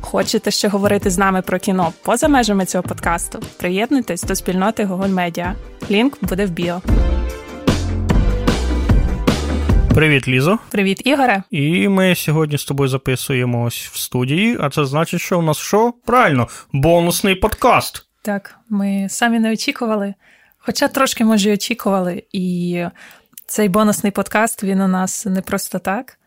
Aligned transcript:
Хочете 0.00 0.50
ще 0.50 0.68
говорити 0.68 1.10
з 1.10 1.18
нами 1.18 1.42
про 1.42 1.58
кіно 1.58 1.92
поза 2.02 2.28
межами 2.28 2.64
цього 2.64 2.82
подкасту? 2.82 3.42
Приєднуйтесь 3.58 4.22
до 4.22 4.34
спільноти 4.34 4.84
Google 4.84 5.14
Media. 5.14 5.52
Лінк 5.90 6.24
буде 6.24 6.46
в 6.46 6.50
біо. 6.50 6.82
Привіт, 9.94 10.28
Лізо. 10.28 10.58
Привіт, 10.70 11.02
Ігоре. 11.04 11.42
І 11.50 11.88
ми 11.88 12.14
сьогодні 12.14 12.58
з 12.58 12.64
тобою 12.64 12.88
записуємось 12.88 13.90
в 13.92 13.96
студії, 13.98 14.56
а 14.60 14.70
це 14.70 14.84
значить, 14.84 15.20
що 15.20 15.38
у 15.38 15.42
нас 15.42 15.58
що? 15.58 15.92
Правильно, 16.04 16.48
бонусний 16.72 17.34
подкаст. 17.34 18.06
Так, 18.22 18.54
ми 18.68 19.06
самі 19.10 19.38
не 19.38 19.52
очікували, 19.52 20.14
хоча 20.58 20.88
трошки, 20.88 21.24
може, 21.24 21.50
й 21.50 21.52
очікували. 21.52 22.22
І 22.32 22.84
цей 23.46 23.68
бонусний 23.68 24.12
подкаст 24.12 24.62
він 24.62 24.80
у 24.80 24.88
нас 24.88 25.26
не 25.26 25.40
просто 25.40 25.78
так. 25.78 26.18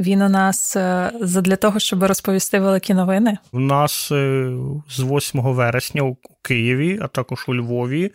Він 0.00 0.22
у 0.22 0.28
нас 0.28 0.76
е, 0.76 1.12
для 1.20 1.56
того, 1.56 1.78
щоб 1.78 2.04
розповісти 2.04 2.60
великі 2.60 2.94
новини. 2.94 3.38
У 3.52 3.60
нас 3.60 4.12
е, 4.12 4.52
з 4.88 5.00
8 5.00 5.40
вересня 5.40 6.02
у 6.02 6.16
Києві, 6.42 6.98
а 7.02 7.06
також 7.06 7.44
у 7.48 7.54
Львові, 7.54 8.12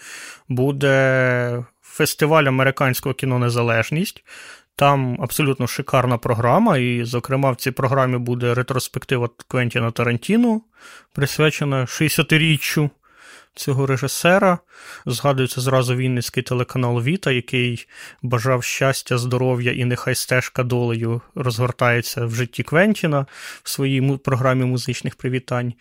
буде 0.49 1.65
фестиваль 1.81 2.43
американського 2.43 3.15
кіно 3.15 3.39
Незалежність. 3.39 4.23
Там 4.75 5.17
абсолютно 5.21 5.67
шикарна 5.67 6.17
програма, 6.17 6.77
і, 6.77 7.03
зокрема, 7.03 7.51
в 7.51 7.55
цій 7.55 7.71
програмі 7.71 8.17
буде 8.17 8.53
ретроспектива 8.53 9.29
Квентіна 9.47 9.91
Тарантіно, 9.91 10.61
присвячена 11.13 11.81
60-річчю 11.81 12.89
цього 13.55 13.85
режисера. 13.85 14.57
Згадується 15.05 15.61
зразу 15.61 15.95
Вінницький 15.95 16.43
телеканал 16.43 17.01
Віта, 17.01 17.31
який 17.31 17.87
бажав 18.21 18.63
щастя, 18.63 19.17
здоров'я 19.17 19.71
і 19.71 19.85
нехай 19.85 20.15
стежка 20.15 20.63
долею 20.63 21.21
розгортається 21.35 22.25
в 22.25 22.31
житті 22.35 22.63
Квентіна 22.63 23.25
в 23.63 23.69
своїй 23.69 24.17
програмі 24.17 24.65
музичних 24.65 25.15
привітань. 25.15 25.73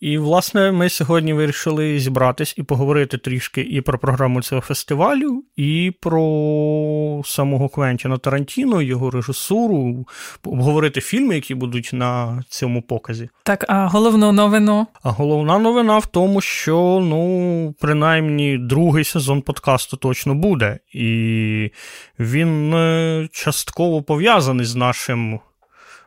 І, 0.00 0.18
власне, 0.18 0.72
ми 0.72 0.88
сьогодні 0.88 1.32
вирішили 1.32 1.98
зібратись 1.98 2.54
і 2.58 2.62
поговорити 2.62 3.18
трішки 3.18 3.60
і 3.60 3.80
про 3.80 3.98
програму 3.98 4.42
цього 4.42 4.60
фестивалю, 4.60 5.44
і 5.56 5.92
про 6.00 7.22
самого 7.24 7.68
Квентіна 7.68 8.18
Тарантіно, 8.18 8.82
його 8.82 9.10
режисуру, 9.10 10.06
обговорити 10.44 11.00
фільми, 11.00 11.34
які 11.34 11.54
будуть 11.54 11.90
на 11.92 12.42
цьому 12.48 12.82
показі. 12.82 13.28
Так, 13.44 13.64
а 13.68 13.86
головну 13.86 14.32
новину? 14.32 14.86
А 15.02 15.10
головна 15.10 15.58
новина 15.58 15.98
в 15.98 16.06
тому, 16.06 16.40
що 16.40 17.00
ну, 17.02 17.74
принаймні, 17.80 18.58
другий 18.58 19.04
сезон 19.04 19.42
подкасту 19.42 19.96
точно 19.96 20.34
буде, 20.34 20.78
і 20.92 21.70
він 22.18 22.74
е, 22.74 23.28
частково 23.32 24.02
пов'язаний 24.02 24.66
з 24.66 24.74
нашим 24.74 25.40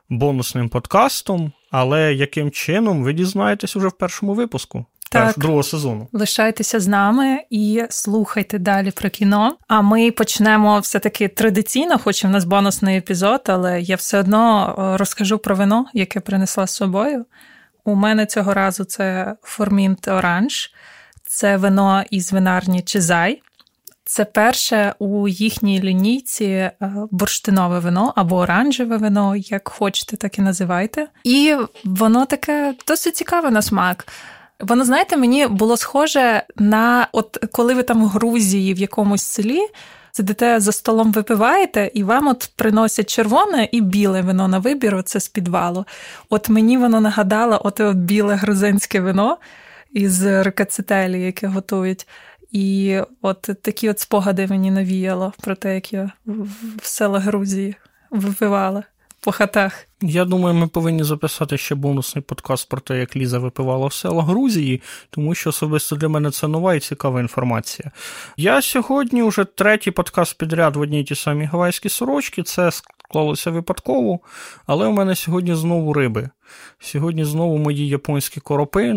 бонусним 0.09 0.69
подкастом, 0.69 1.51
але 1.71 2.13
яким 2.13 2.51
чином 2.51 3.03
ви 3.03 3.13
дізнаєтесь 3.13 3.75
уже 3.75 3.87
в 3.87 3.97
першому 3.97 4.33
випуску 4.33 4.85
так. 5.11 5.39
другого 5.39 5.63
сезону. 5.63 6.07
Лишайтеся 6.13 6.79
з 6.79 6.87
нами 6.87 7.39
і 7.49 7.83
слухайте 7.89 8.59
далі 8.59 8.91
про 8.91 9.09
кіно. 9.09 9.57
А 9.67 9.81
ми 9.81 10.11
почнемо 10.11 10.79
все-таки 10.79 11.27
традиційно, 11.27 11.97
хоч 11.99 12.23
і 12.23 12.27
в 12.27 12.29
нас 12.29 12.45
бонусний 12.45 12.97
епізод, 12.97 13.41
але 13.47 13.81
я 13.81 13.95
все 13.95 14.19
одно 14.19 14.75
е, 14.79 14.97
розкажу 14.97 15.37
про 15.37 15.55
вино, 15.55 15.85
яке 15.93 16.19
принесла 16.19 16.67
з 16.67 16.71
собою. 16.71 17.25
У 17.85 17.95
мене 17.95 18.25
цього 18.25 18.53
разу 18.53 18.83
це 18.83 19.35
Формінт 19.41 20.07
Оранж, 20.07 20.71
це 21.25 21.57
вино 21.57 22.03
із 22.09 22.33
винарні 22.33 22.81
Чизай. 22.81 23.41
Це 24.07 24.25
перше 24.25 24.93
у 24.99 25.27
їхній 25.27 25.81
лінійці 25.81 26.45
е, 26.45 26.73
бурштинове 27.11 27.79
вино 27.79 28.13
або 28.15 28.35
оранжеве 28.35 28.97
вино, 28.97 29.35
як 29.35 29.67
хочете, 29.67 30.17
так 30.17 30.39
і 30.39 30.41
називайте. 30.41 31.07
І 31.23 31.55
воно 31.83 32.25
таке 32.25 32.73
досить 32.87 33.15
цікаве 33.15 33.51
на 33.51 33.61
смак. 33.61 34.07
Воно, 34.59 34.85
знаєте, 34.85 35.17
мені 35.17 35.47
було 35.47 35.77
схоже 35.77 36.43
на 36.55 37.07
от 37.11 37.37
коли 37.51 37.73
ви 37.73 37.83
там 37.83 38.03
в 38.03 38.07
Грузії 38.07 38.73
в 38.73 38.77
якомусь 38.77 39.23
селі. 39.23 39.61
Сидите 40.11 40.59
за 40.59 40.71
столом 40.71 41.11
випиваєте, 41.11 41.91
і 41.93 42.03
вам 42.03 42.27
от 42.27 42.49
приносять 42.55 43.09
червоне 43.09 43.69
і 43.71 43.81
біле 43.81 44.21
вино 44.21 44.47
на 44.47 44.59
вибір, 44.59 44.95
оце 44.95 45.19
з 45.19 45.27
підвалу. 45.27 45.85
От 46.29 46.49
мені 46.49 46.77
воно 46.77 47.01
нагадало 47.01 47.61
от, 47.63 47.81
біле 47.95 48.35
грузинське 48.35 49.01
вино 49.01 49.37
із 49.93 50.25
рикацетелі, 50.25 51.21
яке 51.21 51.47
готують. 51.47 52.07
І 52.51 52.99
от 53.21 53.41
такі 53.41 53.89
от 53.89 53.99
спогади 53.99 54.47
мені 54.47 54.71
навіяло 54.71 55.33
про 55.41 55.55
те, 55.55 55.75
як 55.75 55.93
я 55.93 56.11
в 56.77 56.85
селах 56.85 57.23
Грузії 57.23 57.75
випивала 58.11 58.83
по 59.21 59.31
хатах. 59.31 59.87
Я 60.01 60.25
думаю, 60.25 60.55
ми 60.55 60.67
повинні 60.67 61.03
записати 61.03 61.57
ще 61.57 61.75
бонусний 61.75 62.23
подкаст 62.23 62.69
про 62.69 62.81
те, 62.81 62.99
як 62.99 63.15
Ліза 63.15 63.39
випивала 63.39 63.87
в 63.87 63.93
селах 63.93 64.25
Грузії, 64.25 64.81
тому 65.09 65.35
що 65.35 65.49
особисто 65.49 65.95
для 65.95 66.07
мене 66.07 66.31
це 66.31 66.47
нова 66.47 66.75
і 66.75 66.79
цікава 66.79 67.19
інформація. 67.19 67.91
Я 68.37 68.61
сьогодні 68.61 69.23
вже 69.23 69.45
третій 69.45 69.91
подкаст 69.91 70.37
підряд 70.37 70.75
в 70.75 70.79
одній 70.79 71.03
ті 71.03 71.15
самій 71.15 71.45
гавайській 71.45 71.89
сорочці. 71.89 72.43
Це 72.43 72.71
склалося 73.09 73.51
випадково, 73.51 74.19
але 74.65 74.87
у 74.87 74.91
мене 74.91 75.15
сьогодні 75.15 75.55
знову 75.55 75.93
риби. 75.93 76.29
Сьогодні 76.79 77.25
знову 77.25 77.57
мої 77.57 77.87
японські 77.87 78.39
коропи, 78.39 78.95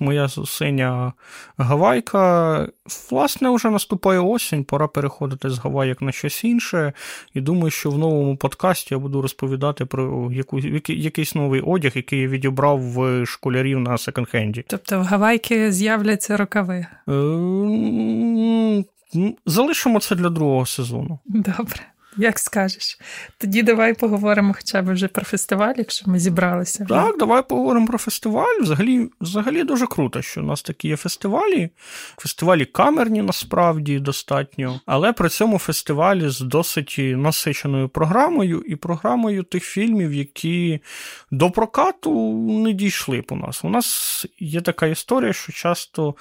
моя 0.00 0.28
синя 0.28 1.12
гавайка. 1.56 2.68
Власне, 3.10 3.50
вже 3.50 3.70
наступає 3.70 4.20
осінь, 4.20 4.64
пора 4.64 4.88
переходити 4.88 5.50
з 5.50 5.58
гавайок 5.58 6.02
на 6.02 6.12
щось 6.12 6.44
інше. 6.44 6.92
І 7.34 7.40
думаю, 7.40 7.70
що 7.70 7.90
в 7.90 7.98
новому 7.98 8.36
подкасті 8.36 8.94
я 8.94 8.98
буду 8.98 9.22
розповідати 9.22 9.84
про 9.84 10.32
яку, 10.32 10.58
якийсь 10.88 11.34
новий 11.34 11.60
одяг, 11.60 11.92
який 11.94 12.20
я 12.20 12.28
відібрав 12.28 12.80
в 12.80 13.26
школярів 13.26 13.80
на 13.80 13.90
секонд-хенді. 13.90 14.64
Тобто 14.68 15.00
в 15.00 15.02
гавайки 15.02 15.72
з'являться 15.72 16.36
рукави? 16.36 16.86
Е, 17.08 18.84
залишимо 19.46 20.00
це 20.00 20.14
для 20.14 20.30
другого 20.30 20.66
сезону. 20.66 21.18
Добре. 21.24 21.80
Як 22.16 22.38
скажеш. 22.38 22.98
Тоді 23.38 23.62
давай 23.62 23.94
поговоримо 23.94 24.54
хоча 24.56 24.82
б 24.82 24.92
вже 24.92 25.08
про 25.08 25.24
фестиваль, 25.24 25.74
якщо 25.76 26.10
ми 26.10 26.18
зібралися. 26.18 26.86
Так, 26.88 27.18
давай 27.18 27.48
поговоримо 27.48 27.86
про 27.86 27.98
фестиваль. 27.98 28.60
Взагалі 28.60 29.10
взагалі 29.20 29.62
дуже 29.64 29.86
круто, 29.86 30.22
що 30.22 30.40
у 30.40 30.44
нас 30.44 30.62
такі 30.62 30.88
є 30.88 30.96
фестивалі. 30.96 31.70
Фестивалі 32.16 32.64
камерні 32.64 33.22
насправді 33.22 33.98
достатньо, 33.98 34.80
але 34.86 35.12
при 35.12 35.28
цьому 35.28 35.58
фестивалі 35.58 36.28
з 36.28 36.40
досить 36.40 36.96
насиченою 36.98 37.88
програмою 37.88 38.62
і 38.66 38.76
програмою 38.76 39.42
тих 39.42 39.64
фільмів, 39.64 40.12
які 40.12 40.80
до 41.30 41.50
прокату 41.50 42.32
не 42.48 42.72
дійшли 42.72 43.22
по 43.22 43.36
нас. 43.36 43.64
У 43.64 43.68
нас 43.68 44.26
є 44.38 44.60
така 44.60 44.86
історія, 44.86 45.32
що 45.32 45.52
часто 45.52 46.14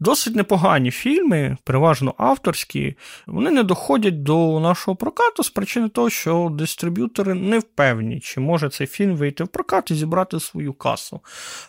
досить 0.00 0.36
непогані 0.36 0.90
фільми, 0.90 1.56
переважно 1.64 2.14
авторські, 2.18 2.94
вони 3.26 3.50
не 3.50 3.62
доходять 3.62 4.22
до 4.22 4.60
нашого 4.60 4.96
прокату 4.96 5.39
прокату 5.40 5.42
з 5.42 5.50
причини 5.50 5.88
того, 5.88 6.10
що 6.10 6.50
дистриб'ютори 6.52 7.34
не 7.34 7.58
впевні, 7.58 8.20
чи 8.20 8.40
може 8.40 8.68
цей 8.68 8.86
фільм 8.86 9.16
вийти 9.16 9.44
в 9.44 9.48
прокат 9.48 9.90
і 9.90 9.94
зібрати 9.94 10.40
свою 10.40 10.72
касу. 10.72 11.20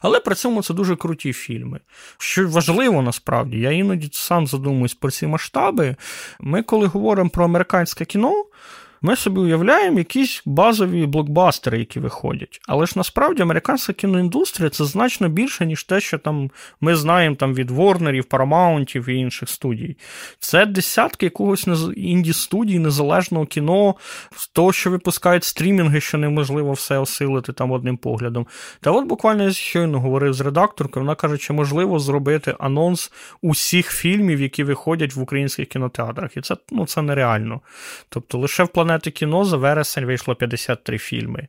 Але 0.02 0.20
при 0.20 0.36
цьому 0.36 0.64
це 0.64 0.74
дуже 0.74 0.96
круті 0.96 1.34
фільми. 1.34 1.80
Що 2.18 2.48
важливо 2.48 3.02
насправді, 3.02 3.60
я 3.60 3.72
іноді 3.72 4.10
сам 4.12 4.48
задумуюсь 4.48 4.94
про 4.94 5.12
ці 5.12 5.28
масштаби. 5.28 5.96
Ми, 6.40 6.64
коли 6.64 6.88
говоримо 6.88 7.30
про 7.30 7.46
американське 7.46 8.06
кіно. 8.06 8.46
Ми 9.04 9.16
собі 9.16 9.40
уявляємо 9.40 9.98
якісь 9.98 10.42
базові 10.46 11.06
блокбастери, 11.06 11.80
які 11.80 12.00
виходять. 12.00 12.62
Але 12.68 12.86
ж 12.86 12.94
насправді 12.96 13.42
американська 13.42 13.94
кіноіндустрія 13.94 14.70
це 14.70 14.86
значно 14.86 15.30
більше, 15.30 15.66
ніж 15.66 15.84
те, 15.84 16.00
що 16.00 16.18
там 16.18 16.52
ми 16.82 16.96
знаємо 16.96 17.36
там 17.36 17.54
від 17.54 17.72
Ворнерів, 17.72 18.26
Парамаунтів 18.26 19.10
і 19.10 19.16
інших 19.16 19.50
студій. 19.50 19.98
Це 20.40 20.66
десятки 20.66 21.26
якогось 21.26 21.68
інді-студій, 21.96 22.80
незалежного 22.80 23.46
кіно, 23.46 23.96
з 24.36 24.50
що 24.72 24.92
випускають 24.92 25.44
стрімінги, 25.44 26.02
що 26.02 26.18
неможливо 26.18 26.72
все 26.74 26.98
осилити 26.98 27.54
там 27.54 27.72
одним 27.72 27.98
поглядом. 27.98 28.48
Та 28.82 28.92
от 28.92 29.06
буквально 29.06 29.44
я 29.44 29.52
щойно 29.52 30.00
говорив 30.00 30.34
з 30.34 30.42
редакторкою, 30.42 31.06
вона 31.06 31.16
каже, 31.16 31.38
чи 31.38 31.54
можливо 31.54 32.00
зробити 32.00 32.56
анонс 32.60 33.12
усіх 33.42 33.92
фільмів, 33.92 34.42
які 34.42 34.64
виходять 34.64 35.16
в 35.16 35.22
українських 35.22 35.68
кінотеатрах. 35.68 36.38
І 36.38 36.42
це 36.42 36.58
ну, 36.72 36.86
це 36.86 37.02
нереально. 37.02 37.62
Тобто 38.10 38.38
лише 38.38 38.64
в 38.64 38.68
планеті 38.68 38.91
планети 38.92 39.12
кіно 39.12 39.46
за 39.46 39.58
вересень 39.58 40.06
вийшло 40.06 40.36
53 40.36 40.98
фільми. 40.98 41.48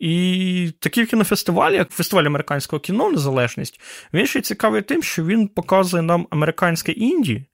І 0.00 0.72
такий 0.78 1.06
кінофестиваль, 1.06 1.72
як 1.72 1.90
фестиваль 1.90 2.24
американського 2.24 2.80
кіно 2.80 3.10
Незалежність, 3.10 3.80
він 4.12 4.26
ще 4.26 4.40
цікавий 4.40 4.82
тим, 4.82 5.02
що 5.02 5.24
він 5.24 5.48
показує 5.48 6.02
нам 6.02 6.26
американське 6.30 6.92
інді. 6.92 7.44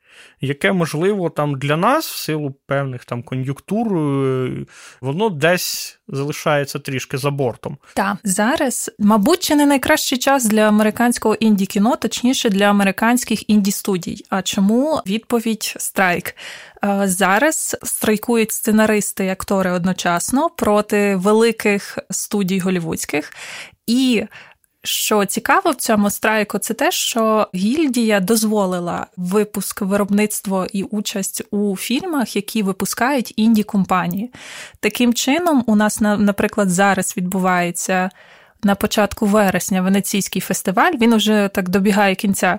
Яке, 0.40 0.72
можливо, 0.72 1.30
там 1.30 1.58
для 1.58 1.76
нас, 1.76 2.08
в 2.08 2.16
силу 2.16 2.54
певних 2.66 3.04
там 3.04 3.22
кон'юнктур, 3.22 3.98
е, 3.98 4.66
воно 5.00 5.28
десь 5.28 6.00
залишається 6.08 6.78
трішки 6.78 7.18
за 7.18 7.30
бортом. 7.30 7.78
Так, 7.94 8.16
зараз, 8.24 8.90
мабуть, 8.98 9.40
чи 9.40 9.54
не 9.54 9.66
найкращий 9.66 10.18
час 10.18 10.44
для 10.44 10.68
американського 10.68 11.34
інді 11.34 11.66
кіно, 11.66 11.96
точніше 11.96 12.50
для 12.50 12.64
американських 12.64 13.50
інді 13.50 13.70
студій. 13.70 14.24
А 14.30 14.42
чому 14.42 15.02
відповідь 15.06 15.74
страйк? 15.78 16.34
Е, 16.84 17.02
зараз 17.04 17.76
страйкують 17.82 18.52
сценаристи 18.52 19.24
і 19.24 19.28
актори 19.28 19.70
одночасно 19.70 20.50
проти 20.50 21.16
великих 21.16 21.98
студій 22.10 22.58
голівудських. 22.58 23.32
І 23.86 24.24
що 24.82 25.24
цікаво 25.24 25.70
в 25.70 25.74
цьому 25.74 26.10
страйку, 26.10 26.58
це 26.58 26.74
те, 26.74 26.90
що 26.90 27.48
гільдія 27.54 28.20
дозволила 28.20 29.06
випуск 29.16 29.82
виробництво 29.82 30.66
і 30.72 30.82
участь 30.82 31.42
у 31.50 31.76
фільмах, 31.76 32.36
які 32.36 32.62
випускають 32.62 33.32
інді 33.36 33.62
компанії. 33.62 34.32
Таким 34.80 35.14
чином, 35.14 35.64
у 35.66 35.76
нас 35.76 36.00
наприклад 36.00 36.70
зараз 36.70 37.16
відбувається 37.16 38.10
на 38.62 38.74
початку 38.74 39.26
вересня 39.26 39.82
Венеційський 39.82 40.42
фестиваль, 40.42 40.92
він 41.00 41.12
уже 41.12 41.50
так 41.54 41.68
добігає 41.68 42.14
кінця. 42.14 42.58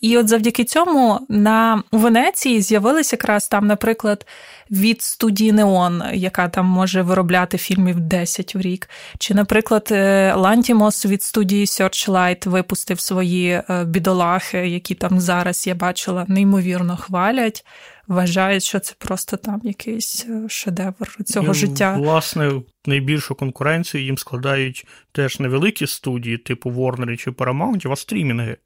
І 0.00 0.18
от 0.18 0.28
завдяки 0.28 0.64
цьому 0.64 1.20
на 1.28 1.82
у 1.90 1.98
Венеції 1.98 2.62
з'явилися 2.62 3.16
якраз 3.16 3.48
там, 3.48 3.66
наприклад, 3.66 4.26
від 4.70 5.02
студії 5.02 5.52
Неон, 5.52 6.02
яка 6.12 6.48
там 6.48 6.66
може 6.66 7.02
виробляти 7.02 7.58
фільмів 7.58 8.00
10 8.00 8.54
в 8.54 8.60
рік. 8.60 8.88
Чи, 9.18 9.34
наприклад, 9.34 9.88
Лантімос 10.36 11.06
від 11.06 11.22
студії 11.22 11.64
Searchlight 11.64 12.48
випустив 12.48 13.00
свої 13.00 13.50
е, 13.50 13.84
бідолахи, 13.84 14.68
які 14.68 14.94
там 14.94 15.20
зараз 15.20 15.66
я 15.66 15.74
бачила, 15.74 16.24
неймовірно 16.28 16.96
хвалять 16.96 17.64
вважають, 18.08 18.62
що 18.62 18.80
це 18.80 18.94
просто 18.98 19.36
там 19.36 19.60
якийсь 19.64 20.26
е, 20.28 20.48
шедевр 20.48 21.24
цього 21.24 21.50
і, 21.50 21.54
життя. 21.54 21.96
Власне, 21.98 22.52
найбільшу 22.86 23.34
конкуренцію 23.34 24.04
їм 24.04 24.18
складають 24.18 24.86
теж 25.12 25.40
не 25.40 25.51
великі 25.51 25.86
студії, 25.86 26.38
типу 26.38 26.70
Warner 26.70 27.16
чи 27.16 27.30
Paramount, 27.30 27.92
а 27.92 27.96
стрімінги. 27.96 28.56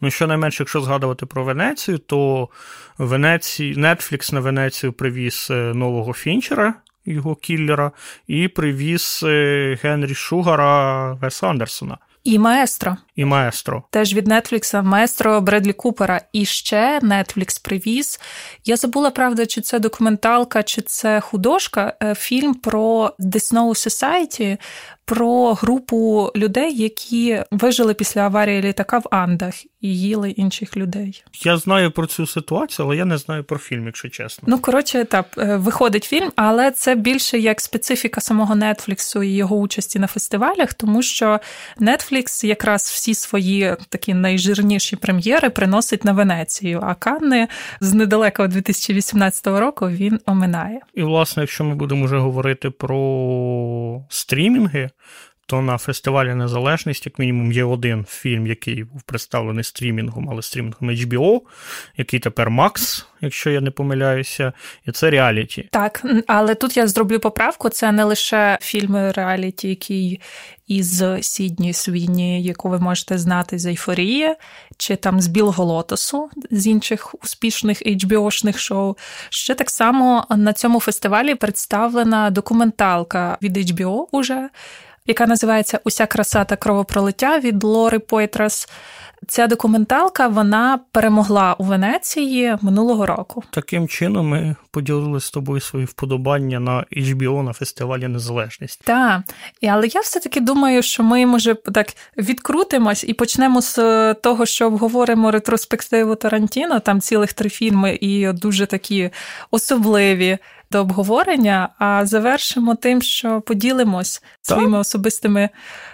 Ну, 0.00 0.10
щонайменше, 0.10 0.62
якщо 0.62 0.80
згадувати 0.80 1.26
про 1.26 1.44
Венецію, 1.44 1.98
то 1.98 2.48
Венеції, 2.98 3.74
Netflix 3.74 4.34
на 4.34 4.40
Венецію 4.40 4.92
привіз 4.92 5.48
е, 5.50 5.54
нового 5.54 6.12
Фінчера, 6.12 6.74
його 7.06 7.34
кіллера, 7.34 7.92
і 8.26 8.48
привіз 8.48 9.20
е, 9.22 9.78
Генрі 9.82 10.14
Шугара 10.14 11.12
Веса 11.12 11.46
Андерсона. 11.48 11.98
І 12.24 12.38
маестро. 12.38 12.96
І 13.18 13.24
маестро. 13.24 13.82
Теж 13.90 14.14
від 14.14 14.26
Нетфлікса 14.26 14.82
маестро 14.82 15.40
Бредлі 15.40 15.72
Купера. 15.72 16.20
І 16.32 16.44
ще 16.44 17.00
Нетфлікс 17.02 17.58
привіз. 17.58 18.20
Я 18.64 18.76
забула, 18.76 19.10
правда, 19.10 19.46
чи 19.46 19.60
це 19.60 19.78
документалка, 19.78 20.62
чи 20.62 20.82
це 20.82 21.20
художка. 21.20 21.92
Е, 22.02 22.14
фільм 22.14 22.54
про 22.54 23.12
The 23.18 23.52
Snow 23.52 23.68
Society, 23.68 24.58
про 25.08 25.54
групу 25.54 26.30
людей, 26.36 26.76
які 26.76 27.42
вижили 27.50 27.94
після 27.94 28.20
аварії 28.20 28.62
літака 28.62 28.98
в 28.98 29.04
Андах 29.10 29.54
і 29.80 29.98
їли 30.00 30.30
інших 30.30 30.76
людей. 30.76 31.24
Я 31.44 31.56
знаю 31.56 31.90
про 31.90 32.06
цю 32.06 32.26
ситуацію, 32.26 32.86
але 32.86 32.96
я 32.96 33.04
не 33.04 33.18
знаю 33.18 33.44
про 33.44 33.58
фільм, 33.58 33.86
якщо 33.86 34.08
чесно. 34.08 34.44
Ну 34.46 34.58
коротше, 34.58 35.04
так, 35.04 35.26
е, 35.38 35.56
виходить 35.56 36.04
фільм, 36.04 36.32
але 36.36 36.70
це 36.70 36.94
більше 36.94 37.38
як 37.38 37.60
специфіка 37.60 38.20
самого 38.20 38.54
Нетфліксу 38.54 39.22
і 39.22 39.28
його 39.28 39.56
участі 39.56 39.98
на 39.98 40.06
фестивалях, 40.06 40.74
тому 40.74 41.02
що 41.02 41.40
Нетфлікс 41.78 42.44
якраз 42.44 42.82
всі 42.82 43.07
свої 43.14 43.76
такі 43.88 44.14
найжирніші 44.14 44.96
прем'єри 44.96 45.50
приносить 45.50 46.04
на 46.04 46.12
Венецію, 46.12 46.80
а 46.82 46.94
Канни 46.94 47.48
з 47.80 47.94
недалекого 47.94 48.48
2018 48.48 49.46
року 49.46 49.88
він 49.88 50.20
оминає. 50.26 50.80
І 50.94 51.02
власне, 51.02 51.42
якщо 51.42 51.64
ми 51.64 51.74
будемо 51.74 52.04
вже 52.04 52.18
говорити 52.18 52.70
про 52.70 54.02
стрімінги 54.08 54.90
то 55.48 55.62
на 55.62 55.78
фестивалі 55.78 56.34
Незалежність, 56.34 57.06
як 57.06 57.18
мінімум, 57.18 57.52
є 57.52 57.64
один 57.64 58.04
фільм, 58.08 58.46
який 58.46 58.84
був 58.84 59.02
представлений 59.02 59.64
стрімінгом, 59.64 60.28
але 60.30 60.42
стрімінгом 60.42 60.90
HBO, 60.90 61.40
який 61.96 62.20
тепер 62.20 62.50
Макс, 62.50 63.06
якщо 63.20 63.50
я 63.50 63.60
не 63.60 63.70
помиляюся, 63.70 64.52
і 64.86 64.92
це 64.92 65.10
реаліті. 65.10 65.68
Так, 65.72 66.04
але 66.26 66.54
тут 66.54 66.76
я 66.76 66.86
зроблю 66.86 67.18
поправку: 67.18 67.68
це 67.68 67.92
не 67.92 68.04
лише 68.04 68.58
фільм 68.60 68.96
реаліті, 68.96 69.68
який 69.68 70.20
із 70.66 71.04
Сідні 71.20 71.72
Свіні, 71.72 72.42
яку 72.42 72.68
ви 72.68 72.78
можете 72.78 73.18
знати 73.18 73.58
з 73.58 73.66
Ейфорії, 73.66 74.34
чи 74.76 74.96
там 74.96 75.20
з 75.20 75.26
Білого 75.26 75.64
Лотосу, 75.64 76.30
з 76.50 76.66
інших 76.66 77.14
успішних 77.24 77.82
HBO-шних 77.82 78.58
шоу. 78.58 78.96
Ще 79.30 79.54
так 79.54 79.70
само 79.70 80.26
на 80.30 80.52
цьому 80.52 80.80
фестивалі 80.80 81.34
представлена 81.34 82.30
документалка 82.30 83.38
від 83.42 83.56
HBO 83.56 84.06
уже 84.12 84.48
яка 85.08 85.26
називається 85.26 85.80
Уся 85.84 86.06
краса 86.06 86.44
та 86.44 86.56
кровопролиття 86.56 87.38
від 87.38 87.64
Лори 87.64 87.98
Пойтрас. 87.98 88.68
Ця 89.26 89.46
документалка 89.46 90.28
вона 90.28 90.80
перемогла 90.92 91.54
у 91.58 91.64
Венеції 91.64 92.56
минулого 92.62 93.06
року. 93.06 93.42
Таким 93.50 93.88
чином 93.88 94.28
ми 94.28 94.56
поділили 94.70 95.20
з 95.20 95.30
тобою 95.30 95.60
свої 95.60 95.86
вподобання 95.86 96.60
на 96.60 96.84
HBO 96.96 97.42
на 97.42 97.52
фестивалі 97.52 98.08
Незалежність. 98.08 98.82
Так, 98.84 99.20
але 99.62 99.86
я 99.86 100.00
все-таки 100.00 100.40
думаю, 100.40 100.82
що 100.82 101.02
ми 101.02 101.26
може 101.26 101.54
так 101.54 101.86
відкрутимось 102.16 103.04
і 103.04 103.14
почнемо 103.14 103.62
з 103.62 104.14
того, 104.14 104.46
що 104.46 104.66
обговоримо 104.66 105.30
ретроспективу 105.30 106.14
Тарантіно. 106.14 106.80
Там 106.80 107.00
цілих 107.00 107.32
три 107.32 107.50
фільми, 107.50 107.98
і 108.00 108.32
дуже 108.32 108.66
такі 108.66 109.10
особливі 109.50 110.38
до 110.70 110.80
обговорення, 110.80 111.68
а 111.78 112.06
завершимо 112.06 112.74
тим, 112.74 113.02
що 113.02 113.40
поділимось 113.40 114.18
так. 114.18 114.28
своїми 114.42 114.78
особистими 114.78 115.48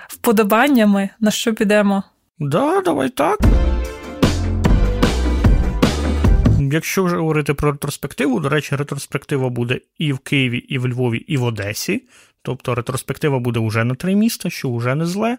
вподобаннями, 0.09 1.09
на 1.21 1.31
що 1.31 1.55
підемо. 1.55 2.03
Да, 2.39 2.81
давай 2.81 3.09
так. 3.09 3.39
Якщо 6.73 7.05
вже 7.05 7.17
говорити 7.17 7.55
про 7.55 7.73
ретроспективу, 7.73 8.41
до 8.41 8.49
речі, 8.49 8.77
ретроспектива 8.77 9.49
буде 9.49 9.81
і 9.99 10.13
в 10.13 10.19
Києві, 10.19 10.59
і 10.59 10.79
в 10.79 10.89
Львові, 10.89 11.19
і 11.19 11.37
в 11.37 11.45
Одесі. 11.45 12.03
Тобто 12.43 12.75
ретроспектива 12.75 13.39
буде 13.39 13.61
вже 13.61 13.85
на 13.85 13.95
три 13.95 14.15
міста, 14.15 14.51
що 14.51 14.77
вже 14.77 14.95
не 14.95 15.07
зле. 15.07 15.39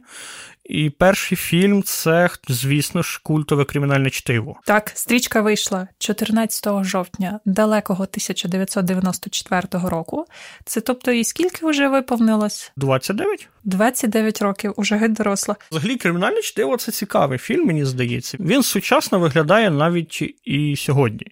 І 0.66 0.90
перший 0.90 1.38
фільм 1.38 1.84
це, 1.84 2.30
звісно 2.48 3.02
ж, 3.02 3.20
культове 3.24 3.66
кримінальне 3.66 4.10
чтиво. 4.10 4.56
Так, 4.66 4.92
стрічка 4.96 5.42
вийшла 5.42 5.88
14 5.98 6.84
жовтня 6.84 7.40
далекого 7.46 8.04
1994 8.04 9.62
року. 9.72 10.26
Це 10.66 10.82
тобто, 10.82 11.12
і 11.12 11.24
скільки 11.24 11.66
вже 11.66 11.88
виповнилось? 11.88 12.72
29? 12.78 13.48
29 13.64 14.42
років, 14.42 14.74
уже 14.76 14.96
геть 14.96 15.14
доросла. 15.14 15.56
Взагалі, 15.72 15.96
кримінальне 15.96 16.42
чтиво 16.42 16.78
це 16.78 16.92
цікавий 16.92 17.38
фільм, 17.38 17.66
мені 17.66 17.86
здається. 17.86 18.38
Він 18.40 18.64
сучасно 18.64 19.20
виглядає 19.20 19.70
навіть 19.70 20.36
і 20.44 20.76
сьогодні. 20.78 21.28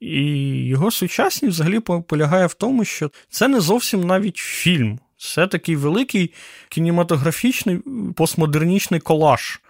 І 0.00 0.24
його 0.66 0.90
сучасність 0.90 1.54
взагалі 1.54 1.80
полягає 1.80 2.46
в 2.46 2.54
тому, 2.54 2.84
що 2.84 3.10
це 3.30 3.48
не 3.48 3.60
зовсім 3.60 4.00
навіть 4.00 4.36
фільм. 4.36 4.98
Це 5.16 5.46
такий 5.46 5.76
великий 5.76 6.32
кінематографічний 6.68 7.78
постмодернічний 8.16 9.00
колаж 9.00 9.60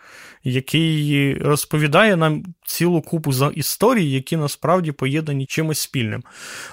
який 0.47 1.35
розповідає 1.35 2.17
нам 2.17 2.45
цілу 2.65 3.00
купу 3.00 3.33
історій, 3.55 4.11
які 4.11 4.37
насправді 4.37 4.93
поєднані 4.93 5.47
чимось 5.47 5.79
спільним. 5.79 6.23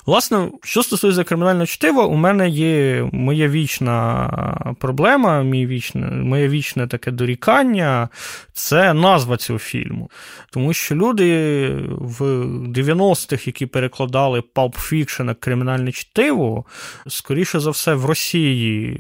Власне, 0.06 0.52
що 0.64 0.84
стосується 0.84 1.24
кримінального 1.24 1.66
чтива, 1.66 2.06
у 2.06 2.16
мене 2.16 2.50
є 2.50 3.10
моя 3.12 3.48
вічна 3.48 4.76
проблема, 4.80 5.44
мій 5.44 5.68
вічне, 5.68 6.08
моє 6.08 6.48
вічне 6.48 6.88
таке 6.88 7.12
дорікання 7.12 8.10
це 8.54 8.94
назва 8.94 9.38
цього 9.38 9.60
фільму. 9.60 10.12
Тому 10.52 10.74
що 10.74 10.96
люди 10.96 11.68
в 11.90 12.22
90-х, 12.68 13.48
які 13.48 13.66
перекладали 13.66 14.44
Pulp 14.56 14.94
Fiction 14.94 15.28
як 15.28 15.40
кримінальне 15.40 15.92
чтиво, 15.92 16.66
скоріше 17.08 17.60
за 17.60 17.70
все, 17.70 17.94
в 17.94 18.06
Росії. 18.06 19.00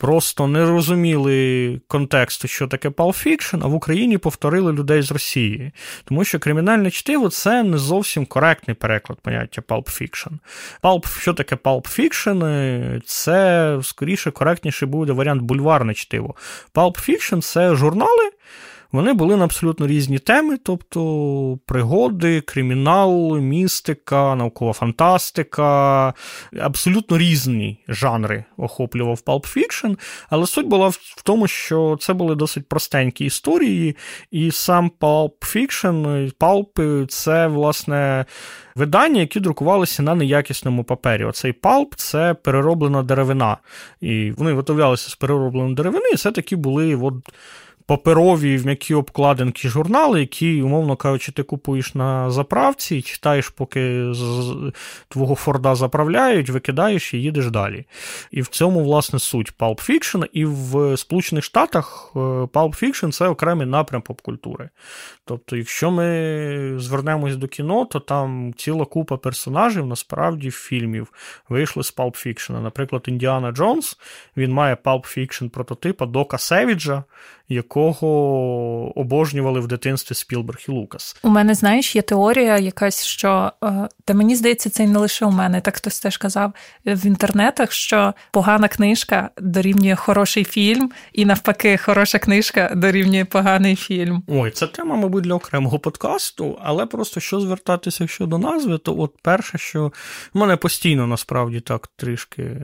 Просто 0.00 0.46
не 0.46 0.66
розуміли 0.66 1.80
контексту, 1.88 2.48
що 2.48 2.66
таке 2.66 2.88
Pulp 2.88 3.26
Fiction, 3.26 3.60
а 3.62 3.66
в 3.66 3.74
Україні 3.74 4.18
повторили 4.18 4.72
людей 4.72 5.02
з 5.02 5.12
Росії. 5.12 5.72
Тому 6.04 6.24
що 6.24 6.38
кримінальне 6.38 6.90
чтиво 6.90 7.28
це 7.28 7.62
не 7.62 7.78
зовсім 7.78 8.26
коректний 8.26 8.74
переклад 8.74 9.18
поняття 9.20 9.62
Pulp 9.68 10.02
Fiction. 10.02 10.30
Pulp, 10.82 11.20
що 11.20 11.34
таке 11.34 11.56
Pulp 11.56 12.00
Fiction? 12.00 13.00
Це 13.04 13.78
скоріше 13.82 14.30
коректніший 14.30 14.88
буде 14.88 15.12
варіант 15.12 15.42
бульварне 15.42 15.94
чтиво. 15.94 16.34
Pulp 16.74 17.10
Fiction– 17.10 17.40
це 17.42 17.74
журнали 17.74 18.30
Вони 18.92 19.12
були 19.12 19.36
на 19.36 19.44
абсолютно 19.44 19.86
різні 19.86 20.18
теми, 20.18 20.56
тобто 20.62 21.58
пригоди, 21.66 22.40
кримінал, 22.40 23.38
містика, 23.38 24.34
наукова 24.34 24.72
фантастика, 24.72 26.14
абсолютно 26.60 27.18
різні 27.18 27.84
жанри 27.88 28.44
охоплював 28.56 29.20
Pulp 29.26 29.56
Fiction, 29.56 29.98
але 30.30 30.46
суть 30.46 30.66
була 30.66 30.88
в 30.88 31.22
тому, 31.24 31.46
що 31.46 31.96
це 32.00 32.12
були 32.12 32.34
досить 32.34 32.68
простенькі 32.68 33.24
історії, 33.24 33.96
і 34.30 34.50
сам 34.50 34.90
Pulp 35.00 35.32
Fiction, 35.40 36.32
Pulp– 36.40 37.06
це, 37.08 37.46
власне, 37.46 38.24
видання, 38.74 39.20
які 39.20 39.40
друкувалися 39.40 40.02
на 40.02 40.14
неякісному 40.14 40.84
папері. 40.84 41.24
Оцей 41.24 41.52
палп 41.52 41.94
це 41.94 42.34
перероблена 42.34 43.02
деревина. 43.02 43.56
І 44.00 44.30
вони 44.30 44.50
виготовлялися 44.50 45.10
з 45.10 45.14
переробленої 45.14 45.74
деревини, 45.74 46.10
і 46.12 46.16
це 46.16 46.32
такі 46.32 46.56
були 46.56 46.96
от 46.96 47.14
паперові 47.90 48.56
в 48.56 48.66
м'які 48.66 48.94
обкладинки 48.94 49.68
журнали, 49.68 50.20
які, 50.20 50.62
умовно 50.62 50.96
кажучи, 50.96 51.32
ти 51.32 51.42
купуєш 51.42 51.94
на 51.94 52.30
заправці, 52.30 53.02
читаєш, 53.02 53.48
поки 53.48 54.14
з 54.14 54.54
твого 55.08 55.34
Форда 55.34 55.74
заправляють, 55.74 56.50
викидаєш 56.50 57.14
і 57.14 57.22
їдеш 57.22 57.50
далі. 57.50 57.84
І 58.30 58.42
в 58.42 58.48
цьому, 58.48 58.84
власне, 58.84 59.18
суть 59.18 59.52
Pulp 59.58 59.90
Fiction. 59.90 60.26
І 60.32 60.44
в 60.44 60.96
Сполучених 60.96 61.44
Штатах 61.44 62.12
е, 62.16 62.18
Pulp 62.18 62.84
Fiction 62.84 63.12
це 63.12 63.28
окремий 63.28 63.66
напрям 63.66 64.02
поп-культури. 64.02 64.68
Тобто, 65.24 65.56
якщо 65.56 65.90
ми 65.90 66.74
звернемось 66.76 67.36
до 67.36 67.48
кіно, 67.48 67.84
то 67.84 68.00
там 68.00 68.54
ціла 68.56 68.84
купа 68.84 69.16
персонажів, 69.16 69.86
насправді, 69.86 70.50
фільмів 70.50 71.12
вийшли 71.48 71.82
з 71.82 71.96
Pulp 71.96 72.26
Fiction. 72.26 72.62
Наприклад, 72.62 73.04
Індіана 73.06 73.52
Джонс, 73.52 73.98
він 74.36 74.52
має 74.52 74.74
Pulp 74.74 75.18
Fiction 75.18 75.48
прототипа 75.48 76.06
Дока 76.06 76.38
Севіджа, 76.38 77.04
якого 77.50 78.08
обожнювали 78.98 79.60
в 79.60 79.66
дитинстві 79.66 80.14
Спілберг 80.14 80.58
і 80.68 80.72
Лукас. 80.72 81.16
У 81.22 81.28
мене, 81.28 81.54
знаєш, 81.54 81.96
є 81.96 82.02
теорія 82.02 82.58
якась, 82.58 83.04
що 83.04 83.52
е, 83.64 83.88
та 84.04 84.14
мені 84.14 84.36
здається, 84.36 84.70
це 84.70 84.86
не 84.86 84.98
лише 84.98 85.26
у 85.26 85.30
мене. 85.30 85.60
Так 85.60 85.76
хтось 85.76 86.00
теж 86.00 86.16
казав 86.16 86.52
в 86.86 87.06
інтернетах, 87.06 87.72
що 87.72 88.14
погана 88.30 88.68
книжка 88.68 89.30
дорівнює 89.38 89.96
хороший 89.96 90.44
фільм, 90.44 90.90
і 91.12 91.24
навпаки, 91.24 91.76
хороша 91.76 92.18
книжка 92.18 92.72
дорівнює 92.76 93.24
поганий 93.24 93.76
фільм. 93.76 94.22
Ой, 94.26 94.50
це 94.50 94.66
тема, 94.66 94.96
мабуть, 94.96 95.24
для 95.24 95.34
окремого 95.34 95.78
подкасту, 95.78 96.58
але 96.62 96.86
просто 96.86 97.20
що 97.20 97.40
звертатися 97.40 98.06
щодо 98.06 98.38
назви, 98.38 98.78
то 98.78 98.98
от 98.98 99.14
перше, 99.22 99.58
що 99.58 99.92
мене 100.34 100.56
постійно 100.56 101.06
насправді 101.06 101.60
так 101.60 101.88
трішки 101.96 102.56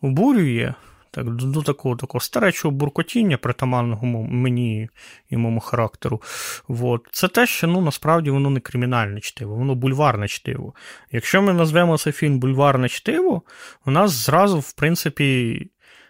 обурює 0.00 0.74
так, 1.14 1.34
до 1.34 1.62
такого 1.62 1.96
такого 1.96 2.20
старечого 2.20 2.72
буркотіння, 2.72 3.36
притаманного 3.36 4.06
мені 4.06 4.88
і 5.30 5.36
моєму 5.36 5.60
характеру. 5.60 6.22
От. 6.68 7.08
Це 7.12 7.28
те, 7.28 7.46
що 7.46 7.66
ну, 7.66 7.80
насправді 7.80 8.30
воно 8.30 8.50
не 8.50 8.60
кримінальне 8.60 9.20
чтиво, 9.20 9.54
воно 9.54 9.74
бульварне 9.74 10.28
чтиво. 10.28 10.74
Якщо 11.12 11.42
ми 11.42 11.52
назвемо 11.52 11.98
цей 11.98 12.12
фільм 12.12 12.38
бульварне 12.38 12.88
чтиво, 12.88 13.42
у 13.86 13.90
нас 13.90 14.10
зразу, 14.10 14.60
в 14.60 14.72
принципі, 14.72 15.60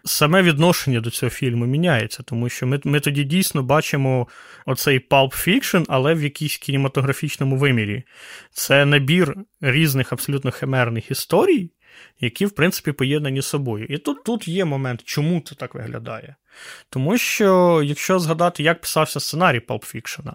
саме 0.05 0.43
відношення 0.43 1.01
до 1.01 1.11
цього 1.11 1.31
фільму 1.31 1.67
міняється, 1.67 2.23
тому 2.23 2.49
що 2.49 2.67
ми 2.67 2.81
ми 2.85 3.01
тоді 3.01 3.25
дійсно 3.25 3.63
бачимо 3.63 4.29
оцей 4.67 4.99
Pulp 5.09 5.49
Fiction, 5.49 5.85
але 5.89 6.15
в 6.15 6.23
якійсь 6.23 6.57
кінематографічному 6.57 7.57
вимірі. 7.57 8.03
Це 8.53 8.85
набір 8.85 9.37
різних 9.61 10.13
абсолютно 10.13 10.51
химерних 10.51 11.11
історій 11.11 11.71
які, 12.21 12.47
в 12.47 12.51
принципі, 12.51 12.93
поєднані 12.93 13.43
з 13.43 13.47
собою. 13.47 13.87
І 13.91 13.99
тут 13.99 14.25
тут 14.25 14.49
є 14.49 14.65
момент, 14.65 15.03
чому 15.05 15.41
це 15.41 15.55
так 15.55 15.75
виглядає. 15.75 16.37
Тому 16.91 17.19
що, 17.19 17.81
якщо 17.85 18.19
згадати, 18.19 18.63
як 18.63 18.81
писався 18.81 19.21
сценарій 19.21 19.61
Pulp 19.69 19.97
Fiction, 19.97 20.33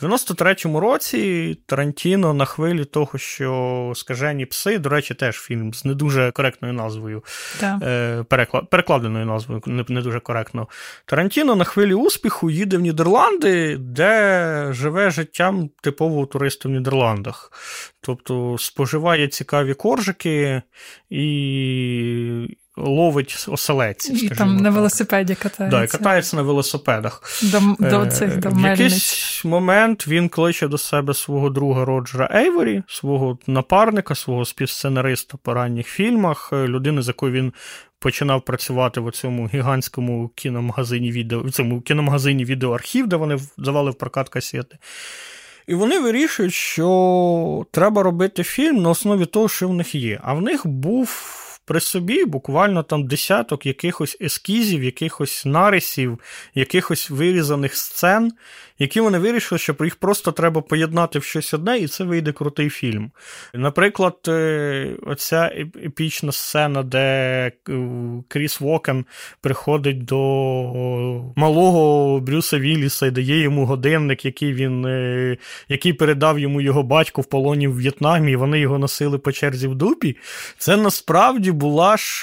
в 0.00 0.04
93-му 0.04 0.80
році 0.80 1.58
Тарантіно 1.66 2.34
на 2.34 2.44
хвилі 2.44 2.84
того, 2.84 3.18
що 3.18 3.92
скажені 3.94 4.46
пси, 4.46 4.78
до 4.78 4.88
речі, 4.88 5.14
теж 5.14 5.36
фільм 5.36 5.74
з 5.74 5.84
не 5.84 5.94
дуже 5.94 6.30
коректною 6.30 6.74
назвою, 6.74 7.24
да. 7.60 7.80
е, 7.82 8.24
перекладеною 8.70 9.26
назвою, 9.26 9.62
не, 9.66 9.84
не 9.88 10.00
дуже 10.02 10.20
коректно. 10.20 10.68
Тарантіно 11.04 11.56
на 11.56 11.64
хвилі 11.64 11.94
успіху 11.94 12.50
їде 12.50 12.76
в 12.76 12.80
Нідерланди, 12.80 13.76
де 13.76 14.68
живе 14.70 15.10
життям 15.10 15.70
типового 15.82 16.26
туриста 16.26 16.68
в 16.68 16.72
Нідерландах. 16.72 17.52
Тобто 18.00 18.56
споживає 18.58 19.28
цікаві 19.28 19.74
коржики 19.74 20.62
і 21.10 22.56
ловить 22.78 23.46
оселець. 23.48 24.10
І 24.10 24.28
там 24.28 24.56
на 24.56 24.70
велосипеді 24.70 25.34
катається. 25.34 25.78
Да, 25.78 25.84
і 25.84 25.88
катається 25.88 26.36
на 26.36 26.42
велосипедах. 26.42 27.22
До, 27.42 27.60
до 27.78 28.06
цих 28.06 28.36
до 28.36 28.50
В 28.50 28.60
якийсь 28.60 29.44
момент 29.44 30.08
він 30.08 30.28
кличе 30.28 30.68
до 30.68 30.78
себе 30.78 31.14
свого 31.14 31.50
друга 31.50 31.84
Роджера 31.84 32.30
Ейворі, 32.34 32.82
свого 32.88 33.38
напарника, 33.46 34.14
свого 34.14 34.44
співсценариста 34.44 35.38
по 35.42 35.54
ранніх 35.54 35.86
фільмах, 35.86 36.50
е, 36.52 36.66
людини, 36.68 37.02
з 37.02 37.08
якою 37.08 37.32
він. 37.32 37.52
Починав 38.00 38.42
працювати 38.42 39.00
в 39.00 39.10
цьому 39.10 39.50
гігантському 39.54 40.30
кіномагазині 40.34 41.12
відео, 41.12 41.42
в 41.42 41.50
цьому 41.50 41.80
кіномагазині 41.80 42.44
відеоархів, 42.44 43.06
де 43.06 43.16
вони 43.16 43.38
давали 43.58 43.90
в 43.90 43.94
прокат 43.94 44.28
касети. 44.28 44.78
І 45.68 45.74
вони 45.74 46.00
вирішують, 46.00 46.54
що 46.54 47.66
треба 47.70 48.02
робити 48.02 48.42
фільм 48.42 48.82
на 48.82 48.90
основі 48.90 49.26
того, 49.26 49.48
що 49.48 49.68
в 49.68 49.74
них 49.74 49.94
є. 49.94 50.20
А 50.22 50.34
в 50.34 50.42
них 50.42 50.66
був 50.66 51.34
при 51.68 51.80
собі 51.80 52.24
буквально 52.24 52.82
там 52.82 53.06
десяток 53.06 53.66
якихось 53.66 54.16
ескізів, 54.20 54.84
якихось 54.84 55.44
нарисів, 55.46 56.20
якихось 56.54 57.10
вирізаних 57.10 57.76
сцен, 57.76 58.32
які 58.78 59.00
вони 59.00 59.18
вирішили, 59.18 59.58
що 59.58 59.76
їх 59.80 59.96
просто 59.96 60.32
треба 60.32 60.60
поєднати 60.60 61.18
в 61.18 61.24
щось 61.24 61.54
одне, 61.54 61.78
і 61.78 61.86
це 61.86 62.04
вийде 62.04 62.32
крутий 62.32 62.70
фільм. 62.70 63.10
Наприклад, 63.54 64.16
е, 64.28 64.96
оця 65.06 65.52
епічна 65.84 66.32
сцена, 66.32 66.82
де 66.82 66.98
е, 66.98 67.52
Кріс 68.28 68.60
Вокен 68.60 69.04
приходить 69.40 70.04
до 70.04 70.16
малого 71.36 72.20
Брюса 72.20 72.58
Вілліса 72.58 73.06
і 73.06 73.10
дає 73.10 73.40
йому 73.40 73.66
годинник, 73.66 74.24
який 74.24 74.52
він, 74.52 74.86
е, 74.86 75.36
який 75.68 75.92
передав 75.92 76.38
йому 76.38 76.60
його 76.60 76.82
батько 76.82 77.22
в 77.22 77.24
полоні 77.24 77.68
в 77.68 77.76
В'єтнамі, 77.76 78.32
і 78.32 78.36
вони 78.36 78.60
його 78.60 78.78
носили 78.78 79.18
по 79.18 79.32
черзі 79.32 79.68
в 79.68 79.74
дупі. 79.74 80.16
Це 80.58 80.76
насправді 80.76 81.52
була 81.52 81.96
ж 81.96 82.20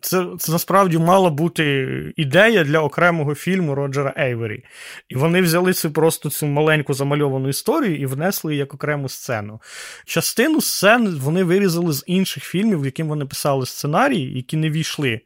це, 0.00 0.26
це 0.38 0.52
насправді 0.52 0.98
мала 0.98 1.30
бути 1.30 1.86
ідея 2.16 2.64
для 2.64 2.80
окремого 2.80 3.34
фільму 3.34 3.74
Роджера 3.74 4.14
Ейвері. 4.18 4.64
І 5.08 5.14
вони 5.14 5.42
взяли 5.50 5.72
цю 5.72 5.90
просто 5.90 6.30
цю 6.30 6.46
маленьку 6.46 6.94
замальовану 6.94 7.48
історію 7.48 7.96
і 7.96 8.06
внесли 8.06 8.56
як 8.56 8.74
окрему 8.74 9.08
сцену. 9.08 9.60
Частину 10.04 10.60
сцен 10.60 11.18
вони 11.18 11.44
вирізали 11.44 11.92
з 11.92 12.04
інших 12.06 12.44
фільмів, 12.44 12.80
в 12.80 12.84
яким 12.84 13.08
вони 13.08 13.26
писали 13.26 13.66
сценарії, 13.66 14.36
які 14.36 14.56
не 14.56 14.70
війшли. 14.70 15.20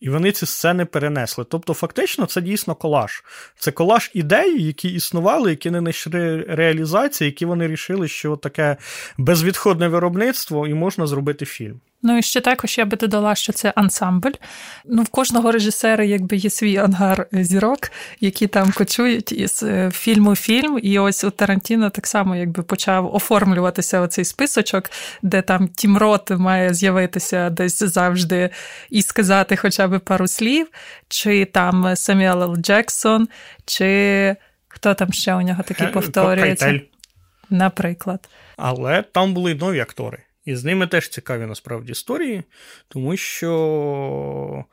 І 0.00 0.10
вони 0.10 0.32
ці 0.32 0.46
сцени 0.46 0.84
перенесли. 0.84 1.44
Тобто, 1.50 1.74
фактично, 1.74 2.26
це 2.26 2.40
дійсно 2.40 2.74
колаж. 2.74 3.22
Це 3.58 3.72
колаж 3.72 4.10
ідей, 4.14 4.62
які 4.62 4.88
існували, 4.88 5.50
які 5.50 5.70
не 5.70 5.78
знайшли 5.78 6.44
реалізації, 6.48 7.30
які 7.30 7.44
вони 7.44 7.68
рішили, 7.68 8.08
що 8.08 8.36
таке 8.36 8.76
безвідходне 9.18 9.88
виробництво 9.88 10.66
і 10.66 10.74
можна 10.74 11.06
зробити 11.06 11.44
фільм. 11.44 11.80
Ну 12.02 12.18
і 12.18 12.22
ще 12.22 12.40
також 12.40 12.78
я 12.78 12.84
би 12.84 12.96
додала, 12.96 13.34
що 13.34 13.52
це 13.52 13.72
ансамбль. 13.76 14.30
Ну, 14.84 15.02
в 15.02 15.08
кожного 15.08 15.52
режисера 15.52 16.04
якби 16.04 16.36
є 16.36 16.50
свій 16.50 16.76
ангар 16.76 17.26
зірок, 17.32 17.78
які 18.20 18.46
там 18.46 18.72
кочують 18.72 19.32
із 19.32 19.62
е, 19.62 19.90
фільму 19.90 20.36
фільм. 20.36 20.80
І 20.82 20.98
ось 20.98 21.24
у 21.24 21.30
Тарантіно 21.30 21.90
так 21.90 22.06
само 22.06 22.36
якби 22.36 22.62
почав 22.62 23.14
оформлюватися 23.14 24.00
оцей 24.00 24.24
списочок, 24.24 24.90
де 25.22 25.42
там 25.42 25.68
Тім 25.68 25.98
Рот 25.98 26.30
має 26.30 26.74
з'явитися 26.74 27.50
десь 27.50 27.82
завжди 27.82 28.50
і 28.90 29.02
сказати 29.02 29.56
хоча 29.56 29.88
б 29.88 29.98
пару 29.98 30.28
слів, 30.28 30.66
чи 31.08 31.44
там 31.44 31.96
Самюел 31.96 32.42
Л. 32.42 32.56
Джексон, 32.56 33.28
чи 33.64 34.36
хто 34.68 34.94
там 34.94 35.12
ще 35.12 35.34
у 35.34 35.40
нього 35.40 35.62
такий 35.62 35.86
повторюється. 35.86 36.80
Наприклад. 37.50 38.28
Але 38.56 39.02
там 39.02 39.34
були 39.34 39.54
нові 39.54 39.80
актори. 39.80 40.18
І 40.44 40.56
з 40.56 40.64
ними 40.64 40.86
теж 40.86 41.08
цікаві 41.08 41.46
насправді 41.46 41.92
історії, 41.92 42.42
тому 42.88 43.16
що 43.16 44.64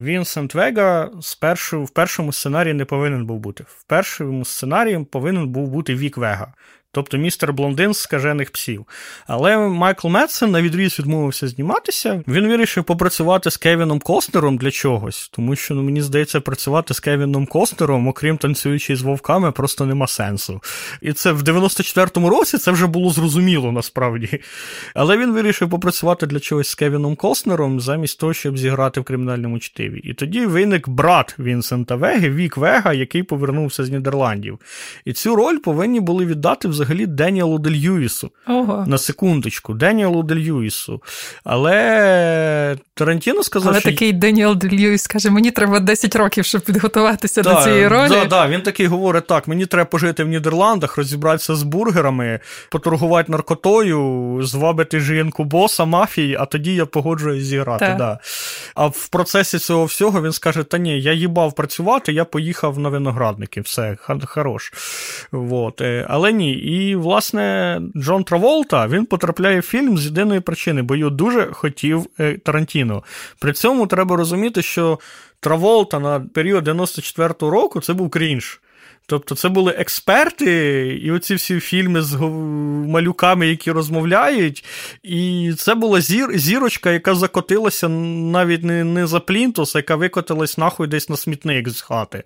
Вінсент 0.00 0.54
Вега 0.54 1.10
спершу, 1.20 1.84
в 1.84 1.90
першому 1.90 2.32
сценарії 2.32 2.74
не 2.74 2.84
повинен 2.84 3.26
був 3.26 3.38
бути. 3.38 3.64
В 3.68 3.84
першому 3.84 4.44
сценарії 4.44 5.04
повинен 5.04 5.48
був 5.48 5.68
бути 5.68 5.94
Вік 5.94 6.16
Вега. 6.16 6.54
Тобто 6.94 7.16
містер 7.16 7.52
Блондин 7.52 7.94
з 7.94 7.98
скажених 7.98 8.50
псів. 8.50 8.86
Але 9.26 9.58
Майкл 9.58 10.08
Метсен 10.08 10.50
на 10.50 10.62
відріз 10.62 10.98
відмовився 10.98 11.48
зніматися. 11.48 12.22
Він 12.28 12.48
вирішив 12.48 12.84
попрацювати 12.84 13.50
з 13.50 13.56
Кевіном 13.56 13.98
Костнером 13.98 14.56
для 14.56 14.70
чогось, 14.70 15.28
тому 15.32 15.56
що 15.56 15.74
ну, 15.74 15.82
мені 15.82 16.02
здається, 16.02 16.40
працювати 16.40 16.94
з 16.94 17.00
Кевіном 17.00 17.46
Костнером, 17.46 18.08
окрім 18.08 18.36
танцюючи 18.36 18.96
з 18.96 19.02
вовками, 19.02 19.52
просто 19.52 19.86
нема 19.86 20.06
сенсу. 20.06 20.60
І 21.02 21.12
це 21.12 21.32
в 21.32 21.42
94-му 21.42 22.28
році 22.28 22.58
це 22.58 22.70
вже 22.70 22.86
було 22.86 23.10
зрозуміло 23.10 23.72
насправді. 23.72 24.40
Але 24.94 25.16
він 25.16 25.32
вирішив 25.32 25.70
попрацювати 25.70 26.26
для 26.26 26.40
чогось 26.40 26.68
з 26.68 26.74
Кевіном 26.74 27.16
Костнером 27.16 27.80
замість 27.80 28.20
того, 28.20 28.32
щоб 28.32 28.58
зіграти 28.58 29.00
в 29.00 29.04
кримінальному 29.04 29.58
чтиві. 29.58 30.00
І 30.04 30.14
тоді 30.14 30.46
виник 30.46 30.88
брат 30.88 31.34
Вінсента 31.38 31.96
Веги, 31.96 32.30
Вік 32.30 32.56
Вега, 32.56 32.92
який 32.92 33.22
повернувся 33.22 33.84
з 33.84 33.90
Нідерландів. 33.90 34.58
І 35.04 35.12
цю 35.12 35.36
роль 35.36 35.58
повинні 35.58 36.00
були 36.00 36.26
віддати 36.26 36.68
взагалі 36.68 36.83
Деніелу 37.06 37.58
Дель 37.58 37.72
Юісу. 37.72 38.30
Ого. 38.46 38.84
На 38.88 38.98
секундочку, 38.98 39.74
Деніелу 39.74 40.22
Дель 40.22 40.36
Юісу. 40.36 41.02
Але 41.44 42.76
Тарантіно 42.94 43.42
сказав, 43.42 43.72
Але 43.72 43.80
що... 43.80 43.90
такий 43.90 44.12
Деніел 44.12 44.56
Дель 44.56 44.68
Юіс 44.68 45.06
каже, 45.06 45.30
мені 45.30 45.50
треба 45.50 45.80
10 45.80 46.16
років, 46.16 46.44
щоб 46.44 46.60
підготуватися 46.60 47.42
да, 47.42 47.54
до 47.54 47.62
цієї 47.62 47.88
ролі. 47.88 48.08
Да, 48.08 48.24
да, 48.24 48.48
Він 48.48 48.62
такий 48.62 48.86
говорить: 48.86 49.26
так, 49.26 49.48
мені 49.48 49.66
треба 49.66 49.84
пожити 49.84 50.24
в 50.24 50.28
Нідерландах, 50.28 50.96
розібратися 50.96 51.54
з 51.54 51.62
бургерами, 51.62 52.40
поторгувати 52.70 53.32
наркотою, 53.32 54.38
звабити 54.42 55.00
жінку 55.00 55.44
боса 55.44 55.84
мафії, 55.84 56.36
а 56.40 56.46
тоді 56.46 56.74
я 56.74 56.86
погоджуюсь 56.86 57.44
зіграти. 57.44 57.94
Да. 57.98 58.18
А 58.74 58.86
в 58.86 59.08
процесі 59.08 59.58
цього 59.58 59.84
всього 59.84 60.22
він 60.22 60.32
скаже: 60.32 60.62
Та 60.62 60.78
ні, 60.78 61.00
я 61.00 61.12
їбав 61.12 61.52
працювати, 61.52 62.12
я 62.12 62.24
поїхав 62.24 62.78
на 62.78 62.88
виноградники, 62.88 63.60
все, 63.60 63.96
хорош. 64.24 64.72
Вот. 65.32 65.80
Е, 65.80 66.06
але 66.08 66.32
ні. 66.32 66.52
І, 66.74 66.96
власне, 66.96 67.80
Джон 67.96 68.24
Траволта 68.24 68.86
він 68.86 69.06
потрапляє 69.06 69.60
в 69.60 69.62
фільм 69.62 69.98
з 69.98 70.04
єдиної 70.04 70.40
причини, 70.40 70.82
бо 70.82 70.96
його 70.96 71.10
дуже 71.10 71.46
хотів 71.52 72.06
е, 72.20 72.38
Тарантіно. 72.38 73.02
При 73.38 73.52
цьому 73.52 73.86
треба 73.86 74.16
розуміти, 74.16 74.62
що 74.62 74.98
Траволта 75.40 75.98
на 75.98 76.20
період 76.20 76.68
94-го 76.68 77.50
року 77.50 77.80
це 77.80 77.92
був 77.92 78.10
крінж. 78.10 78.60
Тобто 79.06 79.34
це 79.34 79.48
були 79.48 79.72
експерти, 79.72 80.86
і 81.02 81.10
оці 81.10 81.34
всі 81.34 81.60
фільми 81.60 82.02
з 82.02 82.14
малюками, 82.86 83.48
які 83.48 83.70
розмовляють. 83.70 84.64
І 85.02 85.52
це 85.56 85.74
була 85.74 86.00
зір, 86.00 86.38
зірочка, 86.38 86.90
яка 86.90 87.14
закотилася 87.14 87.88
навіть 87.88 88.64
не 88.64 88.84
не 88.84 89.06
за 89.06 89.20
плінтус, 89.20 89.76
а 89.76 89.78
яка 89.78 89.96
викотилась 89.96 90.58
нахуй 90.58 90.88
десь 90.88 91.08
на 91.08 91.16
смітник 91.16 91.68
з 91.68 91.80
хати. 91.80 92.22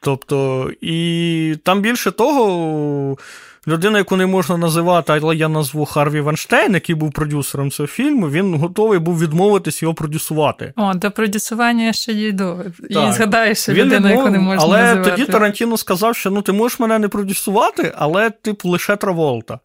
Тобто, 0.00 0.70
і 0.80 1.56
там 1.64 1.80
більше 1.80 2.10
того. 2.10 3.16
Людина, 3.68 3.98
яку 3.98 4.16
не 4.16 4.26
можна 4.26 4.56
називати, 4.56 5.12
але 5.22 5.36
я 5.36 5.48
назву 5.48 5.84
Харві 5.84 6.20
Ванштейн, 6.20 6.74
який 6.74 6.94
був 6.94 7.12
продюсером 7.12 7.70
цього 7.70 7.86
фільму, 7.86 8.30
він 8.30 8.54
готовий 8.54 8.98
був 8.98 9.20
відмовитись 9.20 9.82
його 9.82 9.94
продюсувати. 9.94 10.72
О, 10.76 10.94
до 10.94 11.10
продюсування 11.10 11.84
я 11.84 11.92
ще 11.92 12.14
дійду. 12.14 12.64
І 12.88 12.94
згадаєш, 12.94 13.58
що 13.58 13.72
людина, 13.72 14.10
яку 14.10 14.30
не 14.30 14.38
можна 14.38 14.62
але 14.62 14.78
називати. 14.78 15.00
Але 15.08 15.16
тоді 15.16 15.32
Тарантіно 15.32 15.76
сказав, 15.76 16.16
що 16.16 16.30
ну 16.30 16.42
ти 16.42 16.52
можеш 16.52 16.80
мене 16.80 16.98
не 16.98 17.08
продюсувати, 17.08 17.92
але 17.96 18.30
типу 18.30 18.68
лише 18.68 18.96
Траволта. 18.96 19.58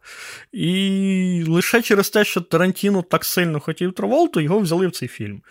І 0.51 1.45
лише 1.47 1.81
через 1.81 2.09
те, 2.09 2.25
що 2.25 2.41
Тарантіно 2.41 3.01
так 3.01 3.25
сильно 3.25 3.59
хотів 3.59 3.93
Траволту, 3.93 4.39
його 4.39 4.59
взяли 4.59 4.87
в 4.87 4.91
цей 4.91 5.07
фільм. 5.07 5.41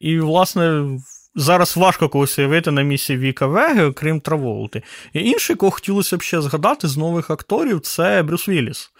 І, 0.00 0.18
власне, 0.18 0.84
Зараз 1.34 1.76
важко 1.76 2.08
когось 2.08 2.38
уявити 2.38 2.70
на 2.70 2.82
місці 2.82 3.16
Віка 3.16 3.46
Веги, 3.46 3.84
окрім 3.84 4.20
Траволти. 4.20 4.82
І 5.12 5.20
інший, 5.20 5.56
кого 5.56 5.70
хотілося 5.70 6.16
б 6.16 6.22
ще 6.22 6.42
згадати 6.42 6.88
з 6.88 6.96
нових 6.96 7.30
акторів, 7.30 7.80
це 7.80 8.22
Брюс 8.22 8.48
Вілліс. 8.48 8.90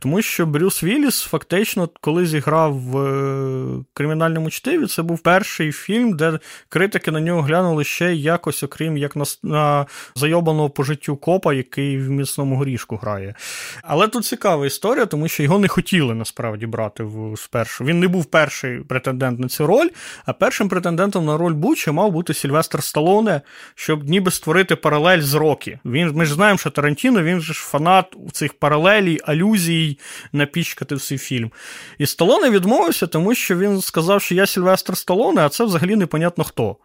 Тому 0.00 0.22
що 0.22 0.46
Брюс 0.46 0.84
Вілліс 0.84 1.22
фактично, 1.22 1.88
коли 2.00 2.26
зіграв 2.26 2.78
в 2.78 2.98
е, 2.98 3.84
кримінальному 3.94 4.50
чтиві, 4.50 4.86
це 4.86 5.02
був 5.02 5.18
перший 5.18 5.72
фільм, 5.72 6.16
де 6.16 6.38
критики 6.68 7.10
на 7.10 7.20
нього 7.20 7.42
глянули 7.42 7.84
ще 7.84 8.14
якось, 8.14 8.62
окрім 8.62 8.96
як 8.96 9.16
на, 9.16 9.24
на 9.42 9.86
зайобаного 10.14 10.70
по 10.70 10.82
життю 10.82 11.16
копа, 11.16 11.54
який 11.54 11.98
в 11.98 12.10
міцному 12.10 12.56
горішку 12.56 12.96
грає. 12.96 13.34
Але 13.82 14.08
тут 14.08 14.24
цікава 14.24 14.66
історія, 14.66 15.06
тому 15.06 15.28
що 15.28 15.42
його 15.42 15.58
не 15.58 15.68
хотіли 15.68 16.14
насправді 16.14 16.66
брати 16.66 17.02
в 17.02 17.38
спершу. 17.38 17.84
Він 17.84 18.00
не 18.00 18.08
був 18.08 18.24
перший 18.24 18.78
претендент 18.78 19.40
на 19.40 19.48
цю 19.48 19.66
роль, 19.66 19.88
а 20.26 20.32
першим 20.32 20.68
претендентом 20.68 21.24
на 21.24 21.36
роль 21.36 21.52
Буча 21.52 21.92
мав 21.92 22.12
бути 22.12 22.34
Сільвестр 22.34 22.82
Сталоне, 22.82 23.40
щоб 23.74 24.08
ніби 24.08 24.30
створити 24.30 24.76
паралель 24.76 25.20
з 25.20 25.34
Рокі. 25.34 25.78
Він, 25.84 26.12
Ми 26.14 26.24
ж 26.24 26.34
знаємо, 26.34 26.58
що 26.58 26.70
Тарантіно, 26.70 27.22
він 27.22 27.40
же 27.40 27.52
ж 27.52 27.60
фанат 27.60 28.16
цих 28.32 28.54
паралелій, 28.54 29.18
алюзій 29.24 29.87
напічкати 30.32 30.94
в 30.94 31.00
цей 31.00 31.18
фільм. 31.18 31.50
І 31.98 32.06
Сталоне 32.06 32.50
відмовився, 32.50 33.06
тому 33.06 33.34
що 33.34 33.58
він 33.58 33.80
сказав, 33.80 34.22
що 34.22 34.34
я 34.34 34.46
Сільвестр 34.46 34.96
Сталоне, 34.96 35.40
а 35.40 35.48
це 35.48 35.64
взагалі 35.64 35.96
непонятно 35.96 36.44
хто. 36.44 36.76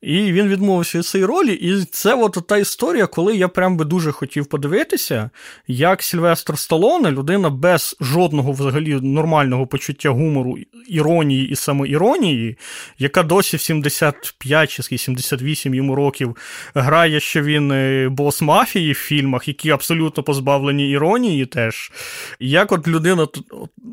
І 0.00 0.32
він 0.32 0.48
відмовився 0.48 0.98
від 0.98 1.06
цієї 1.06 1.26
ролі. 1.26 1.52
І 1.52 1.84
це 1.84 2.14
от 2.14 2.38
та 2.48 2.56
історія, 2.56 3.06
коли 3.06 3.36
я 3.36 3.48
прям 3.48 3.76
би 3.76 3.84
дуже 3.84 4.12
хотів 4.12 4.46
подивитися, 4.46 5.30
як 5.66 6.02
Сільвестр 6.02 6.58
Сталоне, 6.58 7.10
людина 7.10 7.50
без 7.50 7.96
жодного 8.00 8.52
взагалі 8.52 8.94
нормального 8.94 9.66
почуття 9.66 10.10
гумору, 10.10 10.58
іронії 10.88 11.48
і 11.48 11.56
самоіронії, 11.56 12.58
яка 12.98 13.22
досі 13.22 13.56
в 13.56 13.60
75 13.60 14.70
чи 14.70 14.82
78 14.82 15.74
йому 15.74 15.94
років 15.94 16.36
грає, 16.74 17.20
що 17.20 17.42
він 17.42 17.72
е, 17.72 18.08
бос 18.08 18.42
мафії 18.42 18.92
в 18.92 18.96
фільмах, 18.96 19.48
які 19.48 19.70
абсолютно 19.70 20.22
позбавлені 20.22 20.90
іронії 20.90 21.46
теж. 21.46 21.92
Як 22.40 22.72
от 22.72 22.88
людина 22.88 23.22
от, 23.22 23.38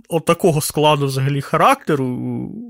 от 0.10 0.26
такого 0.26 0.62
складу 0.62 1.06
взагалі 1.06 1.42
характеру, 1.42 2.06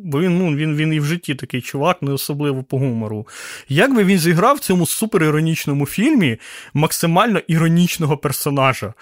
бо 0.04 0.22
він 0.22 0.38
ну, 0.38 0.56
він, 0.56 0.76
він 0.76 0.94
і 0.94 1.00
в 1.00 1.06
житті 1.06 1.36
такий 1.36 1.62
чувак, 1.62 2.02
не 2.02 2.12
особливо 2.12 2.64
по 2.64 2.78
гумору. 2.78 3.28
Як 3.70 3.96
би 3.96 4.04
він 4.04 4.20
зіграв 4.20 4.56
в 4.56 4.60
цьому 4.60 4.86
суперіронічному 4.86 5.86
фільмі 5.86 6.38
максимально 6.74 7.42
іронічного 7.48 8.18
персонажа? 8.18 8.94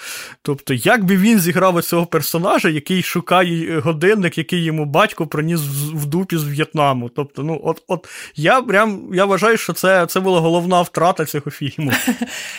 Тобто, 0.41 0.73
як 0.73 1.03
би 1.03 1.17
він 1.17 1.39
зіграв 1.39 1.83
цього 1.83 2.05
персонажа, 2.05 2.69
який 2.69 3.03
шукає 3.03 3.79
годинник, 3.79 4.37
який 4.37 4.63
йому 4.63 4.85
батько 4.85 5.27
приніс 5.27 5.61
в 5.93 6.05
дупі 6.05 6.37
з 6.37 6.43
В'єтнаму? 6.43 7.09
Тобто, 7.09 7.43
ну, 7.43 7.61
от 7.63 7.83
от 7.87 8.07
я 8.35 8.61
прям 8.61 9.09
я 9.13 9.25
вважаю, 9.25 9.57
що 9.57 9.73
це 9.73 10.05
це 10.05 10.19
була 10.19 10.39
головна 10.39 10.81
втрата 10.81 11.25
цього 11.25 11.51
фільму. 11.51 11.91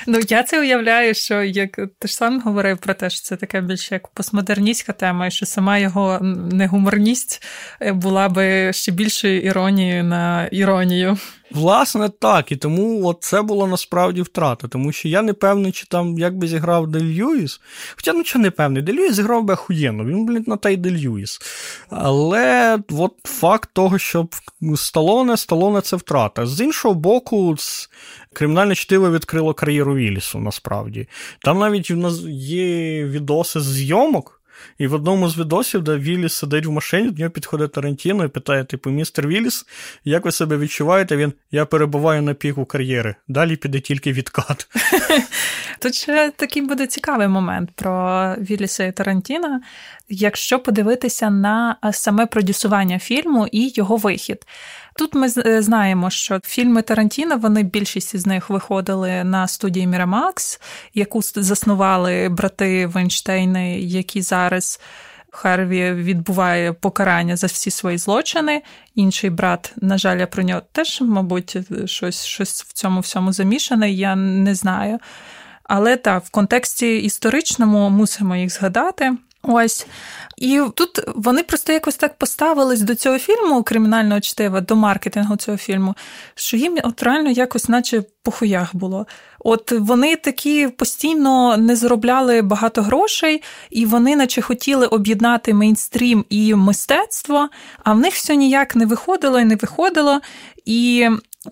Ну, 0.07 0.21
я 0.29 0.43
це 0.43 0.61
уявляю, 0.61 1.15
що 1.15 1.43
як 1.43 1.77
ти 1.99 2.09
ж 2.09 2.15
сам 2.15 2.41
говорив 2.41 2.79
про 2.79 2.95
те, 2.95 3.11
що 3.11 3.21
це 3.23 3.37
така 3.37 3.61
більш 3.61 3.93
як 4.05 4.11
постмодерністська 4.15 4.93
тема, 4.93 5.27
і 5.27 5.31
що 5.31 5.47
сама 5.47 5.79
його 5.79 6.19
негуморність 6.53 7.43
е, 7.81 7.93
була 7.93 8.29
би 8.29 8.73
ще 8.73 8.93
більшою 8.93 9.41
іронією 9.43 10.05
на 10.05 10.47
іронію. 10.47 11.19
Власне, 11.55 12.09
так, 12.09 12.53
і 12.53 12.57
тому 12.57 13.07
от 13.07 13.19
це 13.21 13.43
було 13.43 13.67
насправді 13.67 14.23
втрата, 14.23 14.69
тому 14.69 14.93
що 14.93 15.09
я 15.09 15.23
не 15.23 15.33
певний, 15.33 15.73
чи 15.73 15.87
там 15.87 16.19
як 16.19 16.39
би 16.39 16.49
зіграв 16.49 16.87
Дель 16.87 17.01
Льюіс. 17.01 17.61
Хоча 17.97 18.13
ну 18.13 18.25
що 18.25 18.39
не 18.39 18.51
певний, 18.51 18.83
Дель 18.83 18.95
Льюіс 18.95 19.15
зіграв 19.15 19.45
би 19.45 19.55
охуєнно, 19.55 20.05
він, 20.05 20.27
блін, 20.27 20.45
на 20.47 20.57
той 20.57 20.77
Дель 20.77 20.99
Льюіс. 20.99 21.41
Але 21.91 22.79
от 22.91 23.13
факт 23.25 23.71
того, 23.73 23.99
що 23.99 24.29
Сталоне, 24.77 25.37
Сталоне 25.37 25.81
це 25.81 25.97
втрата. 25.97 26.47
З 26.47 26.61
іншого 26.61 26.95
боку, 26.95 27.57
кримінальне 28.33 28.75
чтиво 28.75 29.11
відкрило 29.11 29.55
кар'єру 29.55 29.95
Вілісу, 29.95 30.39
насправді. 30.39 31.09
Там 31.45 31.59
навіть 31.59 31.91
у 31.91 31.97
нас 31.97 32.21
є 32.29 33.05
відоси 33.05 33.61
зйомок. 33.61 34.41
І 34.79 34.87
в 34.87 34.95
одному 34.95 35.29
з 35.29 35.39
відосів, 35.39 35.83
де 35.83 35.97
Вілліс 35.97 36.33
сидить 36.35 36.67
в 36.67 36.71
машині, 36.71 37.11
до 37.11 37.19
нього 37.19 37.31
підходить 37.31 37.73
Тарантіно 37.73 38.25
і 38.25 38.29
питає: 38.29 38.65
типу, 38.65 38.91
містер 38.91 39.29
Вілліс, 39.29 39.67
як 40.05 40.25
ви 40.25 40.33
себе 40.33 40.57
відчуваєте? 40.57 41.17
Він 41.17 41.33
я 41.51 41.67
перебуваю 41.67 42.23
на 42.23 42.35
піку 42.35 42.65
кар'єри. 42.65 43.15
Далі 43.29 43.57
піде 43.57 43.81
тільки 43.81 44.13
відкат. 44.13 44.67
Тут 45.79 45.95
ще 45.95 46.33
такий 46.37 46.63
буде 46.63 46.87
цікавий 46.87 47.29
момент 47.29 47.71
про 47.75 48.35
Вілліса 48.39 48.85
і 48.85 48.93
Тарантіна. 48.93 49.61
Якщо 50.09 50.59
подивитися 50.59 51.31
на 51.31 51.77
саме 51.93 52.27
продюсування 52.27 52.99
фільму 52.99 53.47
і 53.53 53.73
його 53.75 53.97
вихід. 53.97 54.47
Тут 54.97 55.15
ми 55.15 55.29
е, 55.47 55.63
знаємо, 55.63 56.11
що 56.11 56.41
фільми 56.45 56.83
Тарантіно, 56.83 57.37
вони 57.37 57.63
більшість 57.63 58.17
з 58.17 58.27
них 58.27 58.51
виходили 58.51 59.25
на 59.25 59.49
студії 59.49 59.87
Мірамакс, 59.87 60.61
яку 60.95 61.21
заснували 61.23 62.29
брати 62.29 62.87
Вейнштейни, 62.87 63.81
які 63.81 64.23
зараз. 64.23 64.81
Харві 65.37 65.93
відбуває 65.93 66.73
покарання 66.73 67.37
за 67.37 67.47
всі 67.47 67.71
свої 67.71 67.99
злочини. 67.99 68.63
Інший 68.95 69.31
брат, 69.31 69.73
на 69.77 69.99
жаль, 69.99 70.19
я 70.19 70.27
про 70.27 70.43
нього 70.43 70.63
теж, 70.73 71.01
мабуть, 71.01 71.57
щось 71.85 72.25
щось 72.25 72.63
в 72.63 72.73
цьому 72.73 73.01
всьому 73.01 73.33
замішане, 73.33 73.91
я 73.91 74.17
не 74.17 74.55
знаю. 74.55 74.99
Але 75.65 75.97
так, 75.97 76.25
в 76.25 76.31
контексті 76.31 76.99
історичному 76.99 77.91
мусимо 77.91 78.37
їх 78.37 78.53
згадати. 78.53 79.13
Ось. 79.45 79.87
І 80.37 80.61
тут 80.75 81.01
вони 81.15 81.43
просто 81.43 81.73
якось 81.73 81.97
так 81.97 82.19
поставились 82.19 82.81
до 82.81 82.95
цього 82.95 83.19
фільму 83.19 83.63
кримінального 83.63 84.21
чтива, 84.21 84.61
до 84.61 84.77
маркетингу 84.77 85.37
цього 85.37 85.57
фільму, 85.57 85.95
що 86.35 86.57
їм 86.57 86.79
от 86.83 87.03
реально 87.03 87.31
якось, 87.31 87.69
наче 87.69 88.03
по 88.23 88.31
хуях 88.31 88.77
було. 88.77 89.07
От 89.39 89.73
вони 89.73 90.17
такі 90.17 90.69
постійно 90.69 91.57
не 91.57 91.77
заробляли 91.77 92.43
багато 92.43 92.83
грошей, 92.83 93.43
і 93.71 93.87
вони, 93.87 94.17
наче 94.17 94.43
хотіли 94.43 94.87
об'єднати 94.87 95.55
мейнстрім 95.55 96.25
і 96.29 96.55
мистецтво, 96.55 97.49
а 97.85 97.93
в 97.93 97.99
них 97.99 98.15
все 98.15 98.37
ніяк 98.37 98.77
не 98.77 98.87
виходило 98.87 99.41
і 99.41 99.45
не 99.45 99.57
виходило. 99.57 100.21
І 100.65 101.09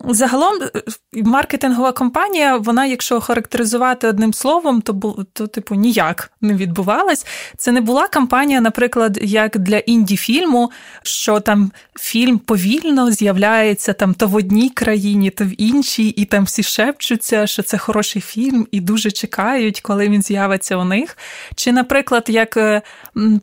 Загалом, 0.09 0.53
е, 0.63 0.81
маркетингова 1.23 1.91
компанія, 1.91 2.57
вона, 2.57 2.85
якщо 2.85 3.21
характеризувати 3.21 4.07
одним 4.07 4.33
словом, 4.33 4.81
то 4.81 5.25
то, 5.33 5.47
типу 5.47 5.75
ніяк 5.75 6.31
не 6.41 6.53
відбувалась. 6.53 7.25
Це 7.57 7.71
не 7.71 7.81
була 7.81 8.07
кампанія, 8.07 8.61
наприклад, 8.61 9.19
як 9.21 9.57
для 9.57 9.77
інді-фільму, 9.77 10.71
що 11.03 11.39
там 11.39 11.71
фільм 11.99 12.37
повільно 12.39 13.11
з'являється 13.11 13.93
там 13.93 14.13
то 14.13 14.27
в 14.27 14.35
одній 14.35 14.69
країні, 14.69 15.29
то 15.29 15.45
в 15.45 15.61
іншій, 15.61 16.07
і 16.07 16.25
там 16.25 16.43
всі 16.43 16.63
шепчуться, 16.63 17.47
що 17.47 17.63
це 17.63 17.77
хороший 17.77 18.21
фільм, 18.21 18.67
і 18.71 18.81
дуже 18.81 19.11
чекають, 19.11 19.81
коли 19.81 20.09
він 20.09 20.21
з'явиться 20.21 20.77
у 20.77 20.85
них. 20.85 21.17
Чи, 21.55 21.71
наприклад, 21.71 22.25
як 22.27 22.57
е, 22.57 22.81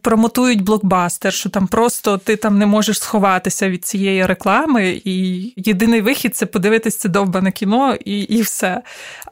промотують 0.03 0.63
блокбастер, 0.63 1.33
що 1.33 1.49
там 1.49 1.67
просто 1.67 2.19
ти 2.19 2.37
там 2.37 2.59
не 2.59 2.67
можеш 2.67 2.99
сховатися 2.99 3.71
від 3.71 3.85
цієї 3.85 4.27
реклами, 4.27 5.01
і 5.05 5.53
єдиний 5.57 6.01
вихід 6.01 6.37
це 6.41 6.47
подивитись 6.47 6.97
це 6.97 7.09
довбане 7.09 7.53
кіно 7.53 7.95
і 8.05 8.21
і 8.21 8.43
все. 8.43 8.83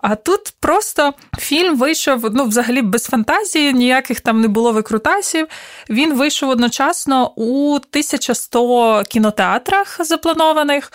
А 0.00 0.14
тут 0.14 0.54
просто 0.60 1.14
фільм 1.38 1.76
вийшов 1.76 2.34
ну, 2.34 2.44
взагалі 2.44 2.82
без 2.82 3.04
фантазії, 3.04 3.72
ніяких 3.72 4.20
там 4.20 4.40
не 4.40 4.48
було 4.48 4.72
викрутасів. 4.72 5.46
Він 5.90 6.14
вийшов 6.14 6.48
одночасно 6.48 7.32
у 7.36 7.74
1100 7.74 9.02
кінотеатрах 9.08 9.96
запланованих. 10.00 10.92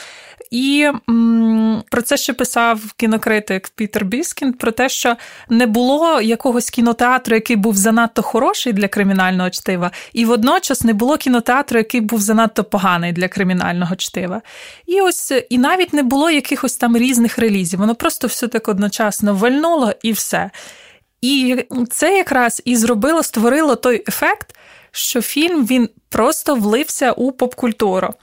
І 0.54 0.90
м, 1.10 1.84
про 1.90 2.02
це 2.02 2.18
ще 2.18 2.34
писав 2.34 2.94
кінокритик 2.98 3.70
Пітер 3.76 4.06
Біскін: 4.06 4.54
про 4.54 4.72
те, 4.72 4.90
що 4.90 5.16
не 5.50 5.68
було 5.68 6.22
якогось 6.22 6.70
кінотеатру, 6.70 7.36
який 7.36 7.56
був 7.56 7.78
занадто 7.78 8.22
хороший 8.22 8.74
для 8.74 8.88
кримінального 8.88 9.50
чтива, 9.50 9.92
і 10.14 10.26
водночас 10.26 10.84
не 10.84 10.94
було 10.94 11.18
кінотеатру, 11.18 11.78
який 11.78 12.02
був 12.02 12.22
занадто 12.22 12.64
поганий 12.64 13.12
для 13.12 13.28
кримінального 13.28 13.96
чтива. 13.96 14.42
І 14.86 15.02
ось 15.02 15.34
і 15.50 15.58
навіть 15.58 15.94
не 15.94 16.04
було 16.04 16.30
якихось 16.30 16.78
там 16.78 16.98
різних 16.98 17.38
релізів. 17.38 17.80
Воно 17.80 17.96
просто 17.96 18.28
все 18.28 18.48
так 18.48 18.68
одночасно 18.68 19.36
вальнуло 19.36 19.94
і 20.04 20.12
все. 20.12 20.50
І 21.22 21.66
це 21.92 22.18
якраз 22.18 22.62
і 22.66 22.76
зробило, 22.76 23.24
створило 23.24 23.76
той 23.76 24.04
ефект, 24.08 24.56
що 24.92 25.22
фільм 25.22 25.66
він 25.66 25.90
просто 26.10 26.56
влився 26.56 27.12
у 27.12 27.32
попкультуру. 27.32 28.14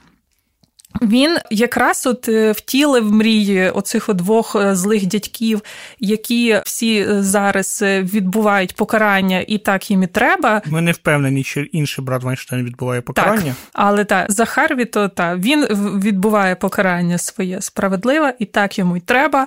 Він 1.03 1.39
якраз 1.51 2.07
от 2.07 2.29
е, 2.29 2.53
втілив 2.53 3.13
мрії 3.13 3.71
оцих 3.71 4.15
двох 4.15 4.57
е, 4.57 4.75
злих 4.75 5.07
дядьків, 5.07 5.63
які 6.01 6.61
всі 6.65 6.99
е, 6.99 7.23
зараз 7.23 7.85
відбувають 7.87 8.75
покарання, 8.77 9.45
і 9.49 9.59
так 9.59 9.91
їм 9.91 10.03
і 10.03 10.07
треба. 10.07 10.63
Ми 10.67 10.81
не 10.81 10.93
впевнені, 10.93 11.43
чи 11.43 11.61
інший 11.61 12.05
брат 12.05 12.23
Вайнштейн 12.23 12.65
відбуває 12.65 13.01
покарання. 13.01 13.43
Так, 13.43 13.55
Але 13.73 14.05
так, 14.05 14.33
Захарві, 14.33 14.85
то 14.85 15.09
та 15.09 15.37
він 15.37 15.65
відбуває 16.01 16.55
покарання 16.55 17.19
своє 17.19 17.61
справедливе, 17.61 18.35
і 18.39 18.45
так 18.45 18.79
йому 18.79 18.97
й 18.97 19.01
треба. 19.01 19.47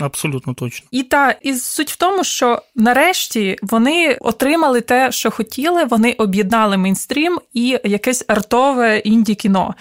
Абсолютно 0.00 0.54
точно. 0.54 0.88
І 0.90 1.02
та 1.02 1.30
і 1.30 1.54
суть 1.54 1.90
в 1.90 1.96
тому, 1.96 2.24
що 2.24 2.62
нарешті 2.74 3.56
вони 3.62 4.18
отримали 4.20 4.80
те, 4.80 5.12
що 5.12 5.30
хотіли. 5.30 5.84
Вони 5.84 6.12
об'єднали 6.12 6.76
мейнстрім 6.76 7.40
і 7.52 7.78
якесь 7.84 8.24
артове 8.28 8.98
інді 8.98 9.34
кіно. 9.34 9.74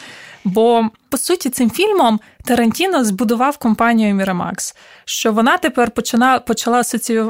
Бо 0.45 0.89
по 1.09 1.17
суті 1.17 1.49
цим 1.49 1.71
фільмом 1.71 2.19
Тарантіно 2.43 3.05
збудував 3.05 3.57
компанію 3.57 4.15
Miramax, 4.15 4.75
що 5.05 5.31
вона 5.31 5.57
тепер 5.57 5.91
почала 5.91 6.39
почала 6.39 6.83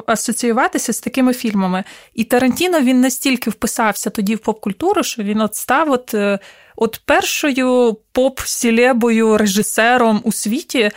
асоціюватися 0.06 0.94
з 0.94 1.00
такими 1.00 1.34
фільмами. 1.34 1.84
І 2.14 2.24
Тарантіно 2.24 2.82
він 2.82 3.02
настільки 3.02 3.50
вписався 3.50 4.10
тоді 4.10 4.36
в 4.36 4.40
поп-культуру, 4.40 5.04
що 5.04 5.24
він 5.24 5.42
от 5.42 5.56
став 5.56 5.92
от, 5.92 6.14
е, 6.14 6.40
от 6.76 7.02
першою 7.06 7.98
поп-сілебою 8.14 9.38
режисером 9.38 10.22
у 10.24 10.32
світі. 10.32 10.92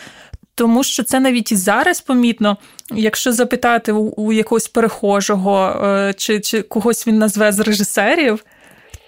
Тому 0.54 0.84
що 0.84 1.02
це 1.02 1.20
навіть 1.20 1.52
і 1.52 1.56
зараз 1.56 2.00
помітно, 2.00 2.56
якщо 2.90 3.32
запитати 3.32 3.92
у, 3.92 4.08
у 4.16 4.32
якогось 4.32 4.68
перехожого, 4.68 5.84
е, 5.84 6.14
чи 6.16 6.40
чи 6.40 6.62
когось 6.62 7.06
він 7.06 7.18
назве 7.18 7.52
з 7.52 7.60
режисерів, 7.60 8.44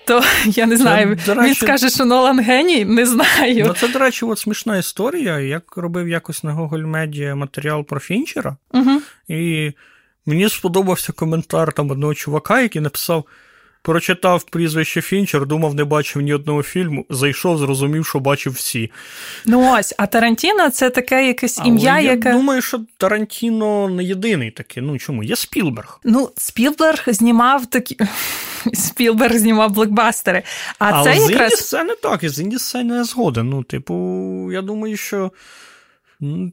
то 0.07 0.23
я 0.47 0.67
не 0.67 0.77
знаю. 0.77 1.19
Це, 1.25 1.35
речі, 1.35 1.49
Він 1.49 1.55
скаже, 1.55 1.91
що 1.91 2.05
Нолан 2.05 2.41
геній, 2.41 2.85
не 2.85 3.07
знаю. 3.07 3.65
Ну, 3.67 3.75
Це, 3.75 3.89
до 3.89 3.99
речі, 3.99 4.25
от 4.25 4.39
смішна 4.39 4.77
історія. 4.77 5.39
Як 5.39 5.77
робив 5.77 6.09
якось 6.09 6.45
на 6.45 6.55
Google 6.55 6.91
Media 6.91 7.35
матеріал 7.35 7.85
про 7.85 8.01
Фінчера, 8.01 8.57
угу. 8.71 9.01
і 9.29 9.73
мені 10.27 10.49
сподобався 10.49 11.13
коментар 11.13 11.73
там 11.73 11.91
одного 11.91 12.15
чувака, 12.15 12.61
який 12.61 12.83
написав. 12.83 13.25
Прочитав 13.83 14.43
прізвище 14.43 15.01
Фінчер, 15.01 15.47
думав, 15.47 15.75
не 15.75 15.85
бачив 15.85 16.23
ні 16.23 16.35
одного 16.35 16.63
фільму. 16.63 17.07
Зайшов, 17.11 17.59
зрозумів, 17.59 18.07
що 18.07 18.21
бачив 18.21 18.53
всі. 18.53 18.91
Ну 19.47 19.73
ось, 19.79 19.95
а 19.99 20.07
Тарантіно 20.07 20.71
це 20.71 20.91
таке 20.91 21.27
якесь 21.27 21.59
ім'я, 21.65 21.93
Але 21.93 22.03
яке. 22.03 22.29
Я 22.29 22.35
думаю, 22.35 22.63
що 22.63 22.81
Тарантіно 22.97 23.89
не 23.89 24.05
єдиний 24.05 24.51
такий. 24.51 24.83
Ну 24.83 24.99
чому? 24.99 25.23
Є 25.23 25.37
Спілберг. 25.37 26.01
Ну, 26.05 26.31
Спілберг 26.37 27.05
знімав 27.07 27.67
такі. 27.67 27.97
Спілберг 28.75 29.37
знімав 29.37 29.71
блокбастери. 29.71 30.43
А 30.79 30.91
Але 30.93 31.15
це 31.15 31.33
якраз... 31.33 31.69
це 31.69 31.85
не 31.85 31.95
так, 31.95 32.23
і 32.23 32.29
з 32.29 32.41
Інді 32.41 32.57
це 32.57 32.85
не 32.85 33.05
згоден. 33.05 33.49
Ну, 33.49 33.63
типу, 33.63 33.95
я 34.53 34.63
думаю, 34.63 34.97
що. 34.97 35.31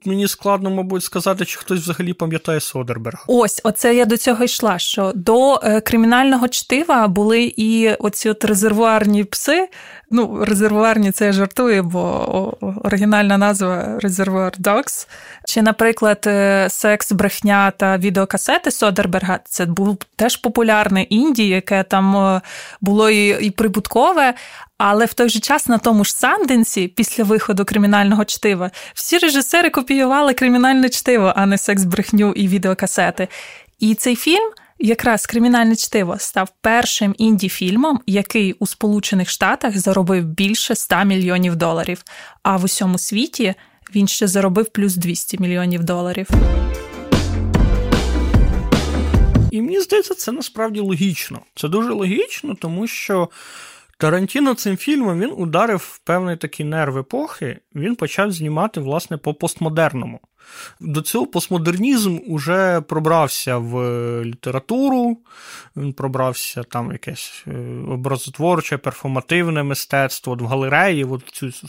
Мені 0.06 0.28
складно, 0.28 0.70
мабуть, 0.70 1.04
сказати, 1.04 1.46
чи 1.46 1.60
хтось 1.60 1.80
взагалі 1.80 2.14
пам'ятає 2.14 2.60
Содерберга. 2.60 3.24
Ось, 3.28 3.62
оце 3.64 3.96
я 3.96 4.06
до 4.06 4.18
цього 4.18 4.44
йшла. 4.44 4.80
Що 4.80 5.12
до 5.16 5.60
е, 5.64 5.82
кримінального 5.82 6.48
чтива 6.48 7.08
були 7.08 7.54
і 7.58 7.90
оці 7.90 8.30
от 8.30 8.46
резервуарні 8.46 9.24
пси. 9.24 9.70
Ну, 10.12 10.46
резервуарні 10.46 11.12
це 11.12 11.26
я 11.26 11.32
жартую, 11.32 11.84
бо 11.84 12.58
оригінальна 12.84 13.38
назва 13.38 14.00
Резервуар 14.00 14.54
Dogs. 14.60 15.08
Чи, 15.46 15.62
наприклад, 15.62 16.24
е, 16.28 16.68
секс, 16.70 17.12
брехня 17.12 17.72
та 17.72 17.98
відеокасети 17.98 18.72
Содерберга 18.72 19.40
це 19.46 19.66
був 19.66 19.98
теж 20.16 20.38
популярне 20.38 21.02
інді, 21.02 21.48
яке 21.48 21.84
там 21.84 22.18
е, 22.18 22.42
було 22.82 23.10
і, 23.10 23.46
і 23.46 23.52
прибуткове. 23.52 24.34
Але 24.78 25.06
в 25.06 25.14
той 25.14 25.30
же 25.30 25.40
час 25.40 25.68
на 25.68 25.78
тому 25.78 26.04
ж 26.04 26.14
Санденсі, 26.14 26.88
після 26.88 27.24
виходу 27.24 27.66
кримінального 27.66 28.26
чтива, 28.26 28.72
всі 28.94 29.18
режисери 29.18 29.70
копіювали 29.70 30.34
кримінальне 30.34 30.90
чтиво, 30.90 31.34
а 31.36 31.46
не 31.46 31.58
секс, 31.58 31.84
брехню 31.84 32.32
і 32.32 32.48
відеокасети. 32.48 33.28
І 33.80 33.96
цей 33.96 34.16
фільм. 34.16 34.52
Якраз 34.80 35.26
кримінальне 35.26 35.76
чтиво 35.76 36.16
став 36.20 36.50
першим 36.62 37.16
інді-фільмом, 37.20 38.00
який 38.08 38.54
у 38.54 38.68
Сполучених 38.68 39.30
Штатах 39.30 39.78
заробив 39.78 40.26
більше 40.26 40.76
100 40.76 41.04
мільйонів 41.04 41.56
доларів. 41.56 42.04
А 42.44 42.58
в 42.58 42.64
усьому 42.64 42.98
світі 42.98 43.54
він 43.96 44.08
ще 44.08 44.28
заробив 44.28 44.66
плюс 44.66 44.96
200 44.96 45.38
мільйонів 45.40 45.84
доларів. 45.84 46.28
І 49.52 49.62
мені 49.62 49.80
здається, 49.82 50.14
це 50.14 50.32
насправді 50.32 50.80
логічно. 50.80 51.40
Це 51.56 51.68
дуже 51.68 51.94
логічно, 51.94 52.56
тому 52.62 52.88
що 52.88 53.30
Тарантіно 53.98 54.54
цим 54.54 54.78
фільмом 54.78 55.20
він 55.20 55.34
ударив 55.38 55.78
в 55.78 55.98
певний 55.98 56.38
такий 56.38 56.66
нерв 56.66 56.98
епохи. 56.98 57.60
Він 57.76 57.96
почав 57.96 58.32
знімати, 58.32 58.80
власне, 58.80 59.18
по 59.18 59.34
постмодерному. 59.34 60.20
До 60.80 61.02
цього 61.02 61.28
постмодернізм 61.28 62.20
уже 62.28 62.82
пробрався 62.82 63.58
в 63.58 63.76
літературу, 64.24 65.18
він 65.76 65.94
пробрався 65.94 66.64
там 66.64 66.92
якесь 66.92 67.44
е, 67.48 67.52
образотворче, 67.90 68.78
перформативне 68.78 69.64
мистецтво, 69.64 70.36
в 70.36 70.46
галереї, 70.46 71.04
в 71.04 71.22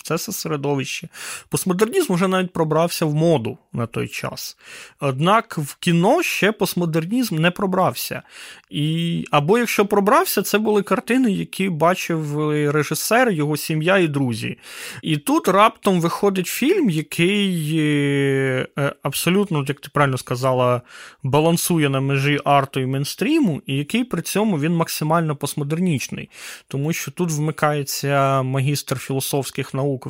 це 0.02 0.18
середовище. 0.18 1.08
Постмодернізм 1.48 2.14
вже 2.14 2.28
навіть 2.28 2.52
пробрався 2.52 3.06
в 3.06 3.14
моду 3.14 3.58
на 3.72 3.86
той 3.86 4.08
час. 4.08 4.56
Однак 5.00 5.58
в 5.58 5.74
кіно 5.74 6.22
ще 6.22 6.52
постмодернізм 6.52 7.36
не 7.36 7.50
пробрався. 7.50 8.22
І, 8.70 9.24
Або 9.30 9.58
якщо 9.58 9.86
пробрався, 9.86 10.42
це 10.42 10.58
були 10.58 10.82
картини, 10.82 11.32
які 11.32 11.68
бачив 11.68 12.50
режисер, 12.70 13.30
його 13.30 13.56
сім'я 13.56 13.98
і 13.98 14.08
друзі. 14.08 14.58
І 15.02 15.16
тут 15.16 15.48
раптом 15.48 16.00
виходить 16.00 16.46
фільм, 16.46 16.90
який 16.90 17.78
е, 17.78 18.67
абсолютно, 19.02 19.64
як 19.68 19.81
ти 19.81 19.88
правильно 19.92 20.18
сказала, 20.18 20.83
балансує 21.22 21.88
на 21.88 22.00
межі 22.00 22.40
арту 22.44 22.81
і 22.81 22.87
мейнстріму, 22.87 23.62
і 23.66 23.76
який 23.76 24.04
при 24.04 24.22
цьому 24.22 24.59
він 24.59 24.72
максимально 24.72 25.37
постмодернічний. 25.37 26.31
Тому 26.68 26.92
що 26.92 27.11
тут 27.11 27.31
вмикається 27.31 28.42
магістр 28.42 28.98
філософських 28.98 29.74
наук, 29.74 30.09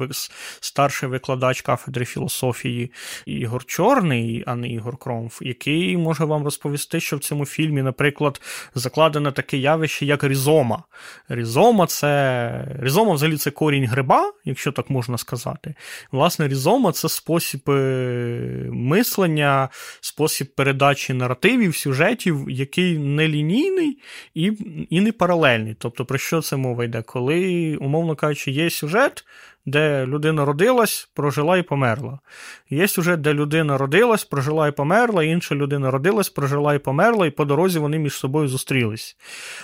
старший 0.61 1.09
викладач 1.09 1.63
кафедри 1.63 2.05
філософії 2.05 2.93
Ігор 3.27 3.65
Чорний, 3.65 4.45
а 4.47 4.55
не 4.55 4.69
Ігор 4.69 4.97
Кромф, 4.97 5.43
який 5.43 5.97
може 5.97 6.25
вам 6.25 6.45
розповісти, 6.45 7.01
що 7.01 7.17
в 7.17 7.21
цьому 7.21 7.47
фільмі, 7.47 7.83
наприклад, 7.83 8.41
закладене 8.75 9.33
таке 9.33 9.57
явище, 9.57 10.07
як 10.07 10.25
різома. 10.25 10.83
Різома 11.29 11.87
це 11.87 12.79
різома 12.81 13.13
взагалі 13.13 13.37
це 13.37 13.51
корінь 13.51 13.87
гриба, 13.87 14.33
якщо 14.45 14.73
так 14.73 14.91
можна 14.91 15.19
сказати. 15.19 15.75
Власне, 16.13 16.49
різома 16.49 16.93
це 16.93 17.09
спосіб 17.09 17.71
е, 17.71 18.48
мислення, 18.73 19.69
спосіб 20.01 20.47
передачі 20.55 21.13
наративів, 21.13 21.77
сюжетів, 21.77 22.51
який 22.51 22.99
не 22.99 23.29
лінійний 23.29 23.99
і, 24.35 24.53
і 24.91 25.01
не 25.01 25.13
паралельний. 25.13 25.77
Тобто, 25.79 26.05
про 26.05 26.19
що 26.19 26.43
це 26.43 26.57
мова 26.57 26.85
йде? 26.85 27.03
Коли, 27.03 27.77
умовно 27.81 28.17
кажучи, 28.17 28.51
є 28.51 28.71
сюжет 28.71 29.25
де 29.71 30.07
людина 30.07 30.45
родилась, 30.45 31.09
прожила 31.15 31.59
і 31.59 31.63
померла. 31.63 32.19
Є 32.71 32.89
сюжет, 32.89 33.21
де 33.21 33.35
людина 33.35 33.79
родилась, 33.79 34.25
прожила 34.25 34.69
і 34.69 34.73
померла, 34.73 35.25
інша 35.25 35.55
людина 35.55 35.91
родилась, 35.91 36.29
прожила 36.29 36.75
і 36.75 36.79
померла, 36.79 37.27
і 37.27 37.31
по 37.31 37.45
дорозі 37.45 37.79
вони 37.79 37.99
між 37.99 38.15
собою 38.15 38.49
зустрілись. 38.49 39.17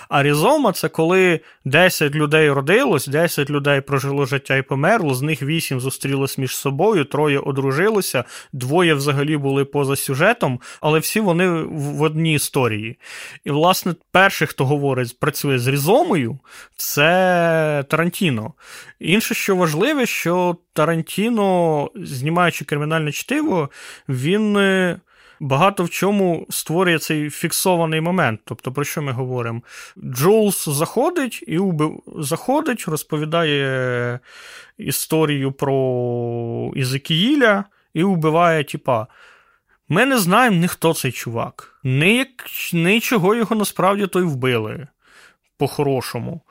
А 0.09 0.23
різома 0.23 0.71
це 0.71 0.89
коли 0.89 1.39
10 1.65 2.15
людей 2.15 2.51
родилось, 2.51 3.07
10 3.07 3.49
людей 3.49 3.81
прожило 3.81 4.25
життя 4.25 4.55
і 4.55 4.61
померло, 4.61 5.13
з 5.13 5.21
них 5.21 5.41
8 5.41 5.79
зустрілись 5.79 6.37
між 6.37 6.55
собою, 6.55 7.05
троє 7.05 7.39
одружилося, 7.39 8.23
двоє 8.53 8.93
взагалі 8.93 9.37
були 9.37 9.65
поза 9.65 9.95
сюжетом, 9.95 10.59
але 10.81 10.99
всі 10.99 11.19
вони 11.19 11.49
в 11.67 12.01
одній 12.01 12.33
історії. 12.33 12.97
І, 13.45 13.51
власне, 13.51 13.95
перший, 14.11 14.47
хто 14.47 14.65
говорить, 14.65 15.19
працює 15.19 15.59
з 15.59 15.67
різомою, 15.67 16.39
це 16.77 17.85
Тарантіно. 17.89 18.53
Інше, 18.99 19.33
що 19.33 19.55
важливе, 19.95 20.05
що 20.05 20.57
Тарантіно, 20.73 21.89
знімаючи 21.95 22.65
кримінальне 22.65 23.11
чтиво, 23.11 23.69
він. 24.09 24.57
Е, 24.57 24.99
багато 25.39 25.83
в 25.83 25.89
чому 25.89 26.45
створює 26.49 26.99
цей 26.99 27.29
фіксований 27.29 28.01
момент. 28.01 28.39
Тобто, 28.45 28.71
про 28.71 28.83
що 28.83 29.01
ми 29.01 29.11
говоримо? 29.11 29.61
Джоулс 29.97 30.69
заходить 30.69 31.43
і 31.47 31.57
убив... 31.57 32.03
заходить, 32.17 32.85
розповідає 32.87 34.19
історію 34.77 35.51
про 35.51 36.71
Ізекіїля 36.75 37.63
і 37.93 38.03
вбиває 38.03 38.63
тіпа. 38.63 39.07
Ми 39.89 40.05
не 40.05 40.17
знаємо 40.17 40.57
ні 40.57 40.67
хто 40.67 40.93
цей 40.93 41.11
чувак, 41.11 41.79
ні, 41.83 42.25
ні 42.73 42.99
чого 42.99 43.35
його 43.35 43.55
насправді 43.55 44.07
той 44.07 44.23
вбили 44.23 44.87
по-хорошому. 45.57 46.41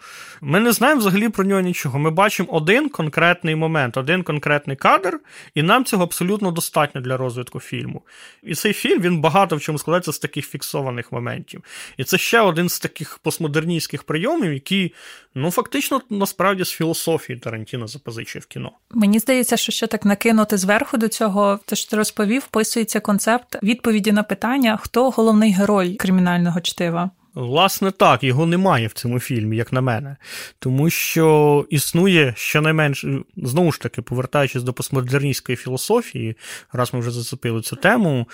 Ми 0.41 0.61
не 0.61 0.73
знаємо 0.73 0.99
взагалі 0.99 1.29
про 1.29 1.45
нього 1.45 1.61
нічого. 1.61 1.99
Ми 1.99 2.11
бачимо 2.11 2.49
один 2.53 2.89
конкретний 2.89 3.57
момент, 3.57 3.97
один 3.97 4.23
конкретний 4.23 4.77
кадр, 4.77 5.21
і 5.55 5.63
нам 5.63 5.85
цього 5.85 6.03
абсолютно 6.03 6.51
достатньо 6.51 7.01
для 7.01 7.17
розвитку 7.17 7.61
фільму. 7.61 8.03
І 8.43 8.55
цей 8.55 8.73
фільм 8.73 9.01
він 9.01 9.21
багато 9.21 9.57
в 9.57 9.61
чому 9.61 9.79
складається 9.79 10.13
з 10.13 10.19
таких 10.19 10.47
фіксованих 10.47 11.13
моментів. 11.13 11.65
І 11.97 12.05
це 12.05 12.19
ще 12.19 12.41
один 12.41 12.69
з 12.69 12.81
таких 12.81 13.19
постмодерністських 13.19 14.03
прийомів, 14.03 14.53
які, 14.53 14.93
ну, 15.35 15.51
фактично, 15.51 16.01
насправді 16.11 16.65
з 16.65 16.71
філософії 16.71 17.39
Тарантіно 17.39 17.87
запозичує 17.87 18.41
в 18.41 18.47
кіно. 18.47 18.73
Мені 18.91 19.19
здається, 19.19 19.57
що 19.57 19.73
ще 19.73 19.87
так 19.87 20.05
накинути 20.05 20.57
зверху 20.57 20.97
до 20.97 21.09
цього, 21.09 21.61
те, 21.67 21.77
що 21.77 21.91
ти 21.91 21.97
розповів, 21.97 22.43
вписується 22.43 23.01
концепт 23.01 23.59
відповіді 23.63 24.13
на 24.13 24.23
питання, 24.23 24.77
хто 24.77 25.11
головний 25.11 25.53
герой 25.53 25.95
кримінального 25.95 26.61
чтива. 26.61 27.11
Власне, 27.35 27.91
так, 27.91 28.25
його 28.25 28.47
немає 28.47 28.87
в 28.87 28.93
цьому 28.93 29.21
фільмі, 29.21 29.57
як 29.57 29.73
на 29.73 29.81
мене. 29.81 30.17
Тому 30.59 30.91
що 30.91 31.67
існує 31.71 32.35
щонайменше, 32.37 33.19
знову 33.37 33.73
ж 33.73 33.81
таки, 33.81 34.03
повертаючись 34.03 34.63
до 34.63 34.73
постмодерністської 34.73 35.57
філософії, 35.57 36.37
раз 36.73 36.95
ми 36.95 37.01
вже 37.01 37.11
зацепили 37.11 37.63
цю 37.63 37.77
тему, 37.77 38.29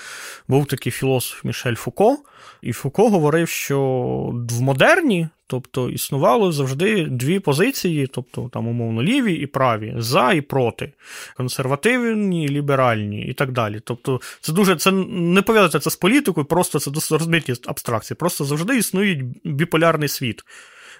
був 0.49 0.67
такий 0.67 0.93
філософ 0.93 1.45
Мішель 1.45 1.75
Фуко, 1.75 2.19
і 2.63 2.73
Фуко 2.73 3.11
говорив, 3.11 3.49
що 3.49 3.81
в 4.51 4.61
модерні 4.61 5.29
Тобто 5.51 5.91
існувало 5.91 6.53
завжди 6.53 7.05
дві 7.05 7.39
позиції, 7.39 8.07
тобто 8.07 8.51
там, 8.53 8.69
умовно, 8.69 9.03
ліві 9.03 9.35
і 9.35 9.47
праві, 9.47 9.95
за 9.99 10.33
і 10.33 10.41
проти, 10.41 10.93
консервативні, 11.37 12.49
ліберальні 12.49 13.27
і 13.27 13.33
так 13.33 13.53
далі. 13.53 13.81
Тобто, 13.85 14.21
це 14.41 14.53
дуже 14.53 14.77
це 14.77 14.93
не 14.93 15.43
пов'язується 15.43 15.81
це 15.81 15.91
з 15.91 15.97
політикою, 15.97 16.47
просто 16.47 16.79
це 16.79 16.91
досить 16.91 17.19
розмитні 17.19 17.55
абстракції. 17.67 18.17
Просто 18.17 18.45
завжди 18.45 18.79
існує 18.79 19.25
біполярний 19.45 20.09
світ 20.09 20.45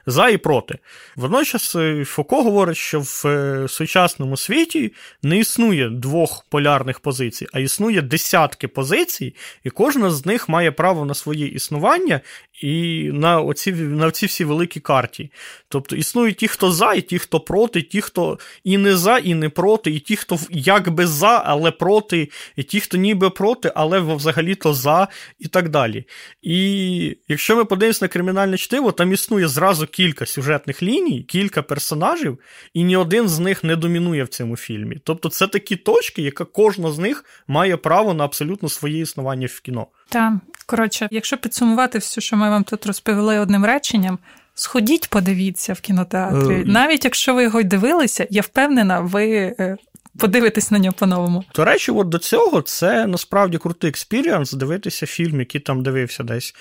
за 0.07 0.29
і 0.29 0.37
проти. 0.37 0.79
Водночас 1.17 1.77
е, 1.77 2.05
Фуко 2.05 2.43
говорить, 2.43 2.77
що 2.77 3.01
в 3.01 3.23
е, 3.27 3.69
сучасному 3.69 4.37
світі 4.37 4.93
не 5.23 5.39
існує 5.39 5.89
двох 5.89 6.45
полярних 6.49 7.01
позицій, 7.01 7.47
а 7.53 7.61
існує 7.61 8.03
десятки 8.03 8.69
позицій, 8.69 9.35
і 9.65 9.71
кожна 9.71 10.11
з 10.11 10.27
них 10.27 10.49
має 10.49 10.73
право 10.73 11.05
на 11.05 11.15
своє 11.15 11.47
існування 11.47 12.21
і 12.63 13.05
на 13.13 13.41
оці, 13.41 13.73
на 13.73 14.11
ці 14.11 14.27
всі 14.27 14.45
великі 14.45 14.81
карті. 14.81 15.31
Тобто 15.69 15.97
існують 15.97 16.37
ті, 16.37 16.49
хто 16.49 16.73
за, 16.73 16.93
і 16.93 17.01
ті, 17.01 17.19
хто 17.19 17.41
проти, 17.41 17.83
ті, 17.83 18.01
хто 18.01 18.39
і 18.65 18.79
не 18.79 18.97
за, 18.97 19.19
і 19.19 19.35
не 19.35 19.49
проти, 19.49 19.91
і 19.91 19.99
ті, 19.99 20.17
хто 20.17 20.39
якби 20.51 21.07
за, 21.07 21.43
але 21.47 21.71
проти, 21.71 22.29
і 22.57 22.63
ті, 22.63 22.81
хто 22.81 22.97
ніби 22.97 23.31
проти, 23.31 23.73
але 23.75 24.01
взагалі-то 24.01 24.75
за, 24.75 25.09
і 25.39 25.49
так 25.49 25.69
далі. 25.69 26.05
І 26.43 27.17
якщо 27.29 27.57
ми 27.57 27.65
подивимося 27.65 28.05
на 28.05 28.09
кримінальне 28.09 28.57
чтиво, 28.57 28.93
там 28.93 29.13
існує 29.13 29.49
зразу 29.49 29.87
кілька 29.91 30.27
сюжетних 30.27 30.83
ліній, 30.83 31.23
кілька 31.23 31.63
персонажів, 31.63 32.39
і 32.75 32.85
ні 32.85 32.97
один 32.97 33.29
з 33.29 33.39
них 33.39 33.65
не 33.65 33.77
домінує 33.77 34.25
в 34.25 34.29
цьому 34.29 34.57
фільмі. 34.57 34.99
Тобто 35.05 35.29
це 35.29 35.47
такі 35.47 35.77
точки, 35.77 36.23
яка 36.23 36.45
кожна 36.45 36.91
з 36.93 36.99
них 36.99 37.25
має 37.49 37.77
право 37.77 38.15
на 38.15 38.25
абсолютно 38.25 38.69
своє 38.69 39.01
існування 39.01 39.47
в 39.51 39.61
кіно. 39.61 39.87
Так, 40.09 40.33
коротше, 40.67 41.09
якщо 41.11 41.37
підсумувати 41.37 41.99
все, 41.99 42.21
що 42.21 42.37
ми 42.37 42.51
вам 42.51 42.65
тут 42.65 42.87
розповіли 42.87 43.39
одним 43.39 43.65
реченням. 43.65 44.19
Сходіть, 44.55 45.11
подивіться 45.11 45.73
в 45.73 45.81
кінотеатрі. 45.81 46.55
Е, 46.55 46.65
Навіть 46.67 47.05
якщо 47.05 47.35
ви 47.35 47.43
його 47.43 47.63
дивилися, 47.63 48.27
я 48.31 48.43
впевнена, 48.43 49.01
ви 49.01 49.55
е, 49.59 49.77
подивитись 50.19 50.71
на 50.71 50.79
нього 50.79 50.95
по-новому. 50.99 51.45
До 51.55 51.65
речі, 51.65 51.91
от 51.91 52.09
до 52.09 52.19
цього 52.19 52.63
це 52.63 53.07
насправді 53.07 53.59
крутий 53.59 53.91
experience 53.91 54.53
дивитися 54.53 55.07
фільм, 55.07 55.41
який 55.41 55.61
там 55.61 55.83
дивився 55.83 56.23
десь 56.23 56.55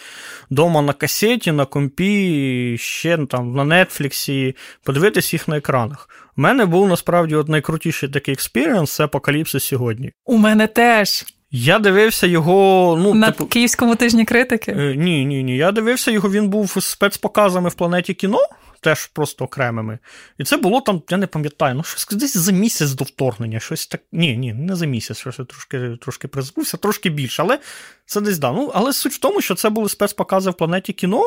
вдома 0.51 0.81
на 0.81 0.93
касеті, 0.93 1.51
на 1.51 1.65
компі, 1.65 2.77
ще 2.79 3.17
там 3.29 3.51
на 3.55 3.85
Нетфліксі, 3.85 4.55
подивитись 4.83 5.33
їх 5.33 5.47
на 5.47 5.57
екранах. 5.57 6.09
У 6.37 6.41
мене 6.41 6.65
був 6.65 6.87
насправді 6.87 7.35
от 7.35 7.49
найкрутіший 7.49 8.09
такий 8.09 8.33
experience 8.33 8.95
це 8.95 9.03
Апокаліпсис 9.03 9.63
сьогодні. 9.63 10.11
У 10.25 10.37
мене 10.37 10.67
теж. 10.67 11.25
Я 11.51 11.79
дивився 11.79 12.27
його. 12.27 12.97
ну, 13.01 13.13
На 13.13 13.31
типу... 13.31 13.45
Київському 13.45 13.95
тижні 13.95 14.25
критики? 14.25 14.71
Е, 14.71 14.95
ні, 14.95 15.25
ні, 15.25 15.43
ні. 15.43 15.57
Я 15.57 15.71
дивився 15.71 16.11
його, 16.11 16.29
він 16.29 16.49
був 16.49 16.75
з 16.77 16.85
спецпоказами 16.85 17.69
в 17.69 17.73
планеті 17.73 18.13
кіно 18.13 18.39
теж 18.79 19.05
просто 19.05 19.45
окремими. 19.45 19.99
І 20.37 20.43
це 20.43 20.57
було 20.57 20.81
там, 20.81 21.01
я 21.09 21.17
не 21.17 21.27
пам'ятаю, 21.27 21.75
ну 21.75 21.83
щось 21.83 22.07
десь 22.11 22.37
за 22.37 22.51
місяць 22.51 22.91
до 22.91 23.03
вторгнення. 23.03 23.59
щось 23.59 23.87
так. 23.87 24.01
Ні, 24.11 24.37
ні, 24.37 24.53
не 24.53 24.75
за 24.75 24.85
місяць, 24.85 25.17
щось 25.17 25.35
трошки 25.35 25.97
трошки 26.01 26.27
призбувся, 26.27 26.77
трошки 26.77 27.09
більше. 27.09 27.41
Але 27.41 27.59
це 28.05 28.21
десь 28.21 28.37
да. 28.37 28.51
Ну, 28.51 28.71
Але 28.73 28.93
суть 28.93 29.13
в 29.13 29.19
тому, 29.19 29.41
що 29.41 29.55
це 29.55 29.69
були 29.69 29.89
спецпокази 29.89 30.49
в 30.49 30.53
планеті 30.53 30.93
кіно, 30.93 31.23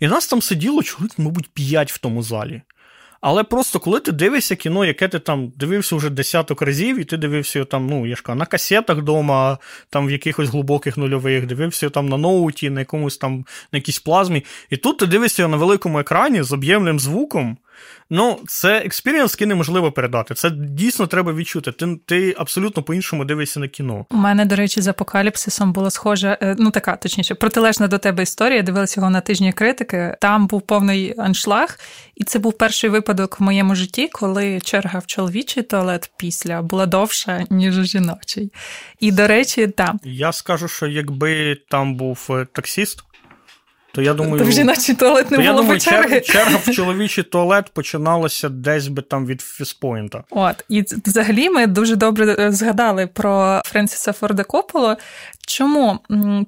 і 0.00 0.08
нас 0.08 0.28
там 0.28 0.42
сиділо 0.42 0.82
чоловік, 0.82 1.18
мабуть, 1.18 1.50
п'ять 1.54 1.92
в 1.92 1.98
тому 1.98 2.22
залі. 2.22 2.62
Але 3.20 3.44
просто 3.44 3.80
коли 3.80 4.00
ти 4.00 4.12
дивишся 4.12 4.56
кіно, 4.56 4.84
яке 4.84 5.08
ти 5.08 5.18
там 5.18 5.52
дивився 5.56 5.96
вже 5.96 6.10
десяток 6.10 6.62
разів, 6.62 6.98
і 6.98 7.04
ти 7.04 7.16
дивився 7.16 7.58
його 7.58 7.66
там, 7.66 7.86
ну, 7.86 8.06
я 8.06 8.16
ж 8.16 8.22
кажу, 8.22 8.38
на 8.38 8.46
касетах 8.46 8.98
вдома, 8.98 9.58
там 9.90 10.06
в 10.06 10.10
якихось 10.10 10.48
глибоких 10.48 10.96
нульових, 10.96 11.46
дивився 11.46 11.90
там 11.90 12.08
на 12.08 12.16
ноуті, 12.16 12.70
на 12.70 12.80
якомусь 12.80 13.18
там 13.18 13.44
на 13.72 13.76
якійсь 13.76 13.98
плазмі. 13.98 14.44
І 14.70 14.76
тут 14.76 14.98
ти 14.98 15.06
дивишся 15.06 15.42
його 15.42 15.50
на 15.50 15.56
великому 15.56 15.98
екрані 15.98 16.42
з 16.42 16.52
об'ємним 16.52 17.00
звуком. 17.00 17.58
Ну, 18.10 18.38
це 18.46 18.78
experience, 18.78 19.34
який 19.34 19.46
неможливо 19.46 19.92
передати. 19.92 20.34
Це 20.34 20.50
дійсно 20.50 21.06
треба 21.06 21.32
відчути. 21.32 21.72
Ти 21.72 21.96
ти 22.06 22.34
абсолютно 22.38 22.82
по-іншому 22.82 23.24
дивишся 23.24 23.60
на 23.60 23.68
кіно. 23.68 24.06
У 24.10 24.16
мене, 24.16 24.44
до 24.44 24.56
речі, 24.56 24.80
з 24.80 24.88
апокаліпсисом 24.88 25.72
було 25.72 25.90
схоже, 25.90 26.38
е, 26.42 26.56
ну 26.58 26.70
така, 26.70 26.96
точніше, 26.96 27.34
протилежна 27.34 27.88
до 27.88 27.98
тебе 27.98 28.22
історія. 28.22 28.56
Я 28.56 28.62
дивилася 28.62 29.00
його 29.00 29.10
на 29.10 29.20
тижні 29.20 29.52
критики. 29.52 30.16
Там 30.20 30.46
був 30.46 30.62
повний 30.62 31.14
аншлаг, 31.18 31.78
і 32.14 32.24
це 32.24 32.38
був 32.38 32.52
перший 32.52 32.90
випадок 32.90 33.40
в 33.40 33.42
моєму 33.42 33.74
житті, 33.74 34.08
коли 34.12 34.60
черга 34.60 34.98
в 34.98 35.06
чоловічий 35.06 35.62
туалет 35.62 36.10
після 36.16 36.62
була 36.62 36.86
довша, 36.86 37.44
ніж 37.50 37.78
у 37.78 37.84
жіночий. 37.84 38.52
І, 39.00 39.12
до 39.12 39.26
речі, 39.26 39.66
там. 39.66 40.00
Я 40.04 40.32
скажу, 40.32 40.68
що 40.68 40.86
якби 40.86 41.54
там 41.68 41.94
був 41.94 42.26
е, 42.30 42.46
таксіст 42.52 43.04
то 43.92 44.02
я 44.02 44.14
думаю, 44.14 44.38
то 44.38 44.44
в 44.44 44.52
жіночий 44.52 44.94
туалет 44.94 45.30
не 45.30 45.36
то, 45.36 45.42
було 45.42 45.54
я 45.54 45.62
думаю, 45.62 45.80
черги. 45.80 46.20
черга 46.20 46.56
в 46.56 46.70
чоловічий 46.70 47.24
туалет 47.24 47.70
починалася 47.74 48.48
десь 48.48 48.88
би 48.88 49.02
там 49.02 49.26
від 49.26 49.40
фіспоінта. 49.40 50.24
От 50.30 50.64
і 50.68 50.84
взагалі 51.06 51.50
ми 51.50 51.66
дуже 51.66 51.96
добре 51.96 52.36
е, 52.38 52.52
згадали 52.52 53.06
про 53.06 53.62
Френсіса 53.64 54.12
Форда 54.12 54.44
Копполу. 54.44 54.96
Чому? 55.50 55.98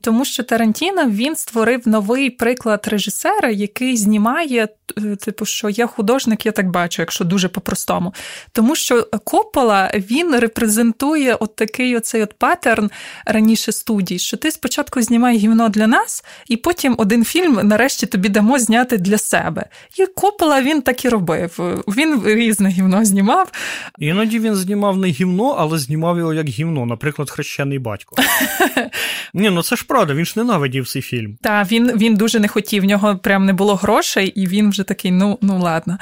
Тому 0.01 0.25
що 0.25 0.43
Тарантіно 0.43 1.11
він 1.11 1.37
створив 1.37 1.88
новий 1.88 2.31
приклад 2.31 2.88
режисера, 2.91 3.51
який 3.51 3.97
знімає, 3.97 4.69
е, 4.99 5.17
типу, 5.17 5.45
що 5.45 5.69
я 5.69 5.87
художник, 5.87 6.47
я 6.47 6.53
так 6.53 6.71
бачу, 6.71 7.03
якщо 7.03 7.25
дуже 7.25 7.49
по-простому. 7.49 8.15
Тому 8.53 8.77
що 8.77 9.03
Коппола 9.25 9.91
він 9.95 10.37
репрезентує 10.37 11.35
от 11.35 11.57
такий 11.57 11.97
оцей 11.97 12.23
от 12.23 12.35
паттерн 12.38 12.91
раніше 13.27 13.73
студій, 13.73 14.19
що 14.19 14.37
ти 14.37 14.51
спочатку 14.51 15.03
знімаєш 15.03 15.43
гівно 15.43 15.69
для 15.69 15.87
нас, 15.87 16.25
і 16.49 16.57
потім 16.57 16.95
один 16.99 17.25
фільм 17.25 17.61
нарешті 17.62 18.07
тобі 18.07 18.29
дамо 18.29 18.59
зняти 18.59 18.99
для 18.99 19.19
себе. 19.19 19.65
І 19.99 20.07
Коппола 20.07 20.62
він 20.62 20.83
так 20.83 21.05
і 21.05 21.09
робив. 21.09 21.83
Він 21.88 22.23
різне 22.25 22.69
гівно 22.69 23.05
знімав. 23.05 23.53
Іноді 23.99 24.38
він 24.38 24.55
знімав 24.55 24.99
не 24.99 25.09
гівно, 25.09 25.57
але 25.59 25.79
знімав 25.79 26.19
його 26.19 26.35
як 26.35 26.49
гівно, 26.49 26.87
наприклад, 26.87 27.31
хрещений 27.31 27.79
батько. 27.79 28.17
Ні, 29.35 29.51
ну 29.51 29.63
це 29.63 29.77
ж 29.77 29.85
правда, 29.89 30.15
він 30.15 30.25
ж 30.25 30.33
ненавидів 30.37 30.89
цей 30.89 31.03
фільм. 31.03 31.39
Так, 31.43 31.73
він 31.73 31.99
він 31.99 32.15
дуже 32.15 32.41
не 32.41 32.49
хотів, 32.49 32.83
в 32.83 32.87
нього 32.87 33.17
прям 33.19 33.47
не 33.47 33.53
було 33.53 33.75
грошей, 33.75 34.29
і 34.29 34.47
він 34.47 34.71
вже 34.71 34.83
такий, 34.83 35.11
ну 35.11 35.39
ну 35.43 35.59
ладно. 35.59 35.99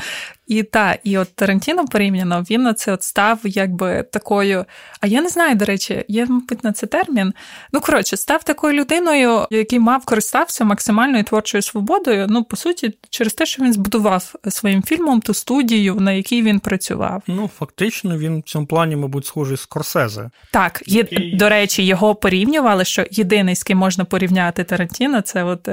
І 0.50 0.62
та, 0.62 0.98
і 1.04 1.18
от 1.18 1.34
Тарантіно 1.34 1.86
порівняно 1.86 2.44
він 2.50 2.62
на 2.62 2.74
це 2.74 2.92
от 2.92 3.02
став 3.02 3.38
якби 3.44 4.02
такою. 4.02 4.64
А 5.00 5.06
я 5.06 5.22
не 5.22 5.28
знаю, 5.28 5.54
до 5.54 5.64
речі, 5.64 6.04
є, 6.08 6.26
мабуть, 6.26 6.64
на 6.64 6.72
це 6.72 6.86
термін. 6.86 7.34
Ну, 7.72 7.80
коротше, 7.80 8.16
став 8.16 8.44
такою 8.44 8.74
людиною, 8.74 9.46
який 9.50 9.78
мав 9.78 10.04
користався 10.04 10.64
максимальною 10.64 11.24
творчою 11.24 11.62
свободою. 11.62 12.26
Ну, 12.28 12.44
по 12.44 12.56
суті, 12.56 12.94
через 13.10 13.34
те, 13.34 13.46
що 13.46 13.62
він 13.62 13.72
збудував 13.72 14.34
своїм 14.48 14.82
фільмом 14.82 15.20
ту 15.20 15.34
студію, 15.34 15.94
на 15.94 16.12
якій 16.12 16.42
він 16.42 16.60
працював. 16.60 17.22
Ну, 17.26 17.50
фактично, 17.58 18.18
він 18.18 18.40
в 18.40 18.42
цьому 18.42 18.66
плані, 18.66 18.96
мабуть, 18.96 19.26
схожий 19.26 19.56
з 19.56 19.66
Корсезе. 19.66 20.30
Так, 20.52 20.82
є, 20.86 20.98
який... 20.98 21.36
до 21.36 21.48
речі, 21.48 21.86
його 21.86 22.14
порівнювали, 22.14 22.84
що 22.84 23.04
єдиний, 23.10 23.56
з 23.56 23.62
ким 23.62 23.78
можна 23.78 24.04
порівняти 24.04 24.64
Тарантіно, 24.64 25.20
це 25.20 25.44
от 25.44 25.68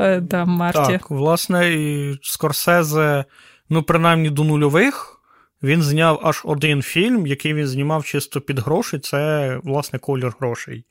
е, 0.00 0.20
да, 0.20 0.44
Марті. 0.44 0.92
Так, 0.92 1.10
власне, 1.10 1.74
і 1.74 2.18
Скорсезе 2.22 3.24
ну, 3.68 3.82
принаймні 3.82 4.30
до 4.30 4.44
нульових, 4.44 5.20
він 5.62 5.82
зняв 5.82 6.20
аж 6.22 6.42
один 6.44 6.82
фільм, 6.82 7.26
який 7.26 7.54
він 7.54 7.66
знімав 7.66 8.04
чисто 8.04 8.40
під 8.40 8.58
гроші, 8.58 8.98
це, 8.98 9.60
власне, 9.64 9.98
колір 9.98 10.32
грошей. 10.40 10.84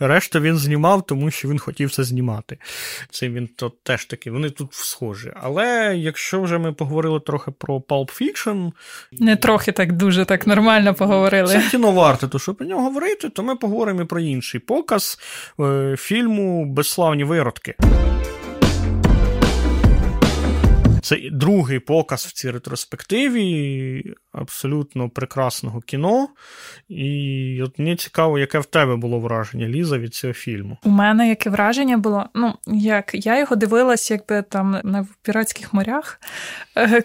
Решта 0.00 0.40
він 0.40 0.56
знімав, 0.56 1.06
тому 1.06 1.30
що 1.30 1.48
він 1.48 1.58
хотів 1.58 1.90
це 1.90 2.04
знімати. 2.04 2.58
Це 3.10 3.28
він 3.28 3.48
то 3.56 3.72
теж 3.82 4.04
таки, 4.04 4.30
вони 4.30 4.50
тут 4.50 4.74
схожі. 4.74 5.32
Але 5.42 5.96
якщо 5.96 6.42
вже 6.42 6.58
ми 6.58 6.72
поговорили 6.72 7.20
трохи 7.20 7.50
про 7.50 7.78
Pulp 7.78 8.22
Fiction... 8.22 8.72
Не 9.12 9.36
трохи 9.36 9.72
так 9.72 9.92
дуже 9.92 10.24
так 10.24 10.46
нормально 10.46 10.94
поговорили. 10.94 11.54
Це 11.54 11.68
кіно 11.70 11.92
варте, 11.92 12.28
то 12.28 12.38
що 12.38 12.54
про 12.54 12.66
нього 12.66 12.82
говорити, 12.82 13.28
то 13.28 13.42
ми 13.42 13.56
поговоримо 13.56 14.02
і 14.02 14.04
про 14.04 14.20
інший 14.20 14.60
показ 14.60 15.18
е, 15.60 15.96
фільму 15.98 16.64
Безславні 16.64 17.24
виродки. 17.24 17.74
Це 21.10 21.20
другий 21.32 21.78
показ 21.78 22.26
в 22.26 22.32
цій 22.32 22.50
ретроспективі 22.50 24.14
абсолютно 24.32 25.08
прекрасного 25.08 25.80
кіно. 25.80 26.28
І 26.88 27.60
от 27.64 27.78
мені 27.78 27.96
цікаво, 27.96 28.38
яке 28.38 28.58
в 28.58 28.64
тебе 28.64 28.96
було 28.96 29.20
враження, 29.20 29.68
Ліза, 29.68 29.98
від 29.98 30.14
цього 30.14 30.32
фільму. 30.32 30.78
У 30.84 30.90
мене 30.90 31.28
яке 31.28 31.50
враження 31.50 31.96
було? 31.96 32.26
Ну, 32.34 32.54
як 32.66 33.10
я 33.14 33.38
його 33.38 33.56
дивилась, 33.56 34.10
якби 34.10 34.42
там 34.42 34.80
на 34.84 35.06
піратських 35.22 35.74
морях 35.74 36.20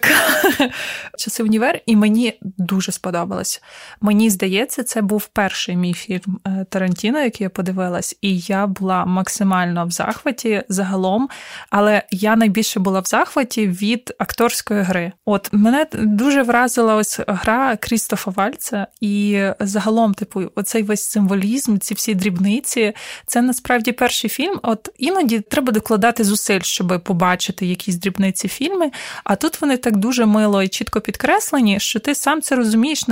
часи 1.18 1.42
універ, 1.42 1.80
і 1.86 1.96
мені 1.96 2.38
дуже 2.42 2.92
сподобалось. 2.92 3.62
Мені 4.00 4.30
здається, 4.30 4.82
це 4.82 5.02
був 5.02 5.26
перший 5.26 5.76
мій 5.76 5.94
фільм 5.94 6.40
е, 6.46 6.66
Тарантіно, 6.70 7.20
який 7.20 7.44
я 7.44 7.50
подивилась, 7.50 8.18
і 8.20 8.38
я 8.38 8.66
була 8.66 9.04
максимально 9.04 9.86
в 9.86 9.90
захваті 9.90 10.62
загалом, 10.68 11.28
але 11.70 12.02
я 12.10 12.36
найбільше 12.36 12.80
була 12.80 13.00
в 13.00 13.06
захваті 13.06 13.66
від 13.66 13.95
акторської 14.18 14.82
гри. 14.82 15.12
От 15.24 15.48
мене 15.52 15.86
дуже 15.92 16.42
вразила 16.42 16.94
ось 16.94 17.20
гра 17.26 17.76
Крістофа 17.76 18.30
Вальца, 18.30 18.86
і 19.00 19.42
загалом, 19.60 20.14
типу, 20.14 20.42
оцей 20.54 20.82
весь 20.82 21.02
символізм, 21.02 21.78
ці 21.78 21.94
всі 21.94 22.14
дрібниці. 22.14 22.92
Це 23.26 23.42
насправді 23.42 23.92
перший 23.92 24.30
фільм. 24.30 24.60
От 24.62 24.88
іноді 24.98 25.40
треба 25.40 25.72
докладати 25.72 26.24
зусиль, 26.24 26.60
щоб 26.60 27.02
побачити 27.04 27.66
якісь 27.66 27.96
дрібниці 27.96 28.48
фільми. 28.48 28.90
А 29.24 29.36
тут 29.36 29.60
вони 29.60 29.76
так 29.76 29.96
дуже 29.96 30.26
мило 30.26 30.62
і 30.62 30.68
чітко 30.68 31.00
підкреслені, 31.00 31.80
що 31.80 32.00
ти 32.00 32.14
сам 32.14 32.42
це 32.42 32.56
розумієш. 32.56 33.04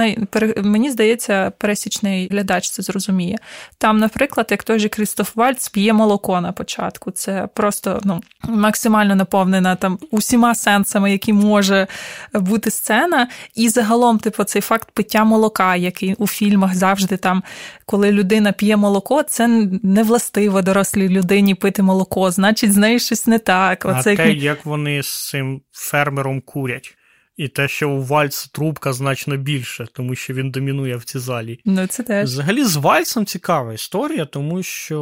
Мені 0.57 0.90
здається, 0.90 1.53
пересічний 1.59 2.29
глядач 2.29 2.70
це 2.70 2.83
зрозуміє. 2.83 3.38
Там, 3.79 3.99
наприклад, 3.99 4.47
як 4.51 4.64
той 4.64 4.79
же 4.79 4.88
Крістоф 4.88 5.37
Вальц 5.37 5.68
п'є 5.68 5.92
молоко 5.92 6.40
на 6.40 6.53
початку. 6.53 7.11
Це 7.11 7.49
просто 7.55 8.01
ну, 8.05 8.20
максимально 8.42 9.14
наповнена 9.14 9.77
там 9.77 9.99
усіма 10.11 10.55
сенсами, 10.55 10.74
які 11.09 11.33
може 11.33 11.87
бути 12.33 12.71
сцена. 12.71 13.29
І 13.55 13.69
загалом, 13.69 14.19
типу, 14.19 14.45
цей 14.45 14.63
факт 14.63 14.89
пиття 14.91 15.25
молока, 15.25 15.77
який 15.77 16.15
у 16.15 16.27
фільмах 16.27 16.75
завжди 16.75 17.17
там, 17.17 17.43
коли 17.87 18.13
людина 18.13 18.53
п'є 18.53 18.77
молоко, 18.77 19.23
це 19.23 19.49
не 19.83 20.03
властиво 20.03 20.63
дорослій 20.63 21.09
людині 21.09 21.55
пити 21.55 21.83
молоко, 21.83 22.31
значить, 22.31 22.73
з 22.73 22.77
нею 22.77 22.99
щось 22.99 23.27
не 23.27 23.39
так. 23.39 23.85
Оце 23.85 24.13
а 24.13 24.17
те, 24.17 24.33
як 24.33 24.67
вони 24.67 25.03
з 25.03 25.29
цим 25.29 25.61
фермером 25.73 26.41
курять. 26.41 26.97
І 27.37 27.49
те, 27.49 27.68
що 27.68 27.90
у 27.90 28.03
Вальц 28.03 28.49
трубка 28.49 28.92
значно 28.92 29.37
більше, 29.37 29.87
тому 29.92 30.14
що 30.14 30.35
він 30.35 30.51
домінує 30.51 30.97
в 30.97 31.05
цій 31.05 31.18
залі. 31.18 31.61
Ну, 31.64 31.87
це 31.87 32.03
теж. 32.03 32.31
Взагалі, 32.31 32.64
з 32.64 32.77
Вальцем 32.77 33.27
цікава 33.27 33.73
історія, 33.73 34.25
тому 34.25 34.62
що 34.62 35.01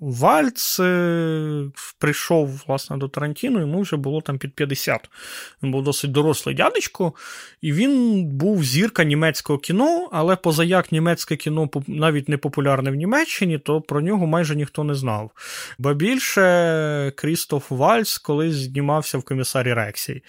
Вальц 0.00 0.80
е, 0.80 1.64
прийшов 1.98 2.62
власне 2.66 2.96
до 2.96 3.08
Тарантіно, 3.08 3.60
йому 3.60 3.80
вже 3.80 3.96
було 3.96 4.20
там 4.20 4.38
під 4.38 4.54
50. 4.54 5.10
Він 5.62 5.70
був 5.70 5.84
досить 5.84 6.12
дорослий 6.12 6.54
дядечко, 6.54 7.12
і 7.60 7.72
він 7.72 8.24
був 8.24 8.64
зірка 8.64 9.04
німецького 9.04 9.58
кіно, 9.58 10.08
але 10.12 10.36
поза 10.36 10.64
як 10.64 10.92
німецьке 10.92 11.36
кіно 11.36 11.68
навіть 11.86 12.28
не 12.28 12.36
популярне 12.36 12.90
в 12.90 12.94
Німеччині, 12.94 13.58
то 13.58 13.80
про 13.80 14.00
нього 14.00 14.26
майже 14.26 14.56
ніхто 14.56 14.84
не 14.84 14.94
знав. 14.94 15.30
Ба 15.78 15.94
більше 15.94 17.12
Крістоф 17.16 17.70
Вальц 17.70 18.18
колись 18.18 18.54
знімався 18.54 19.18
в 19.18 19.22
комісарі 19.22 19.72
Рексі. 19.72 20.22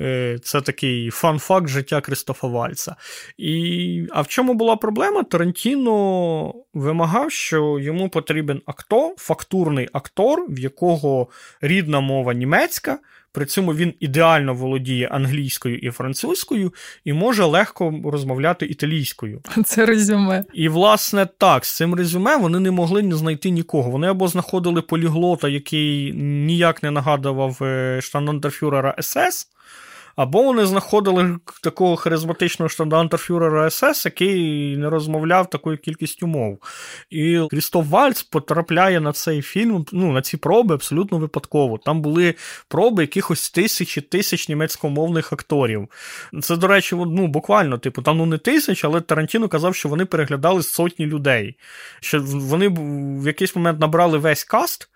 Е, 0.00 0.38
це 0.42 0.60
такий 0.60 1.10
фан-факт 1.10 1.68
життя 1.68 2.00
Кристофа 2.00 2.46
Вальца. 2.46 2.96
І, 3.38 4.06
А 4.10 4.20
в 4.20 4.28
чому 4.28 4.54
була 4.54 4.76
проблема? 4.76 5.22
Тарантіно 5.22 6.54
вимагав, 6.74 7.32
що 7.32 7.78
йому 7.78 8.08
потрібен 8.08 8.62
актор, 8.66 9.14
фактурний 9.16 9.88
актор, 9.92 10.46
в 10.48 10.58
якого 10.58 11.28
рідна 11.60 12.00
мова 12.00 12.34
німецька. 12.34 12.98
При 13.32 13.46
цьому 13.46 13.74
він 13.74 13.94
ідеально 14.00 14.54
володіє 14.54 15.06
англійською 15.06 15.78
і 15.78 15.90
французькою 15.90 16.74
і 17.04 17.12
може 17.12 17.44
легко 17.44 17.94
розмовляти 18.04 18.66
італійською. 18.66 19.40
Це 19.64 19.86
резюме. 19.86 20.44
І, 20.54 20.68
власне, 20.68 21.28
так, 21.38 21.64
з 21.64 21.76
цим 21.76 21.94
резюме 21.94 22.36
вони 22.36 22.60
не 22.60 22.70
могли 22.70 23.02
не 23.02 23.16
знайти 23.16 23.50
нікого. 23.50 23.90
Вони 23.90 24.06
або 24.06 24.28
знаходили 24.28 24.82
поліглота, 24.82 25.48
який 25.48 26.12
ніяк 26.22 26.82
не 26.82 26.90
нагадував 26.90 27.58
е, 27.62 28.00
штандартфюрера 28.02 28.94
СС. 29.00 29.46
Або 30.16 30.42
вони 30.42 30.66
знаходили 30.66 31.38
такого 31.62 31.96
харизматичного 31.96 32.68
штандантерфюрера 32.68 33.70
СС, 33.70 34.04
який 34.04 34.76
не 34.76 34.90
розмовляв 34.90 35.50
такою 35.50 35.78
кількістю 35.78 36.26
мов. 36.26 36.58
І 37.10 37.40
Крістоф 37.50 37.88
Вальц 37.88 38.22
потрапляє 38.22 39.00
на 39.00 39.12
цей 39.12 39.42
фільм, 39.42 39.86
ну, 39.92 40.12
на 40.12 40.22
ці 40.22 40.36
проби 40.36 40.74
абсолютно 40.74 41.18
випадково. 41.18 41.78
Там 41.78 42.00
були 42.02 42.34
проби 42.68 43.02
якихось 43.02 43.50
тисячі 43.50 44.00
тисяч 44.00 44.48
німецькомовних 44.48 45.32
акторів. 45.32 45.88
Це, 46.42 46.56
до 46.56 46.66
речі, 46.66 46.94
ну, 46.94 47.26
буквально, 47.26 47.78
типу, 47.78 48.02
там 48.02 48.18
ну 48.18 48.26
не 48.26 48.38
тисяч, 48.38 48.84
але 48.84 49.00
Тарантіно 49.00 49.48
казав, 49.48 49.74
що 49.74 49.88
вони 49.88 50.04
переглядали 50.04 50.62
сотні 50.62 51.06
людей. 51.06 51.56
Що 52.00 52.20
вони 52.24 52.68
в 53.22 53.26
якийсь 53.26 53.56
момент 53.56 53.80
набрали 53.80 54.18
весь 54.18 54.44
каст. 54.44 54.90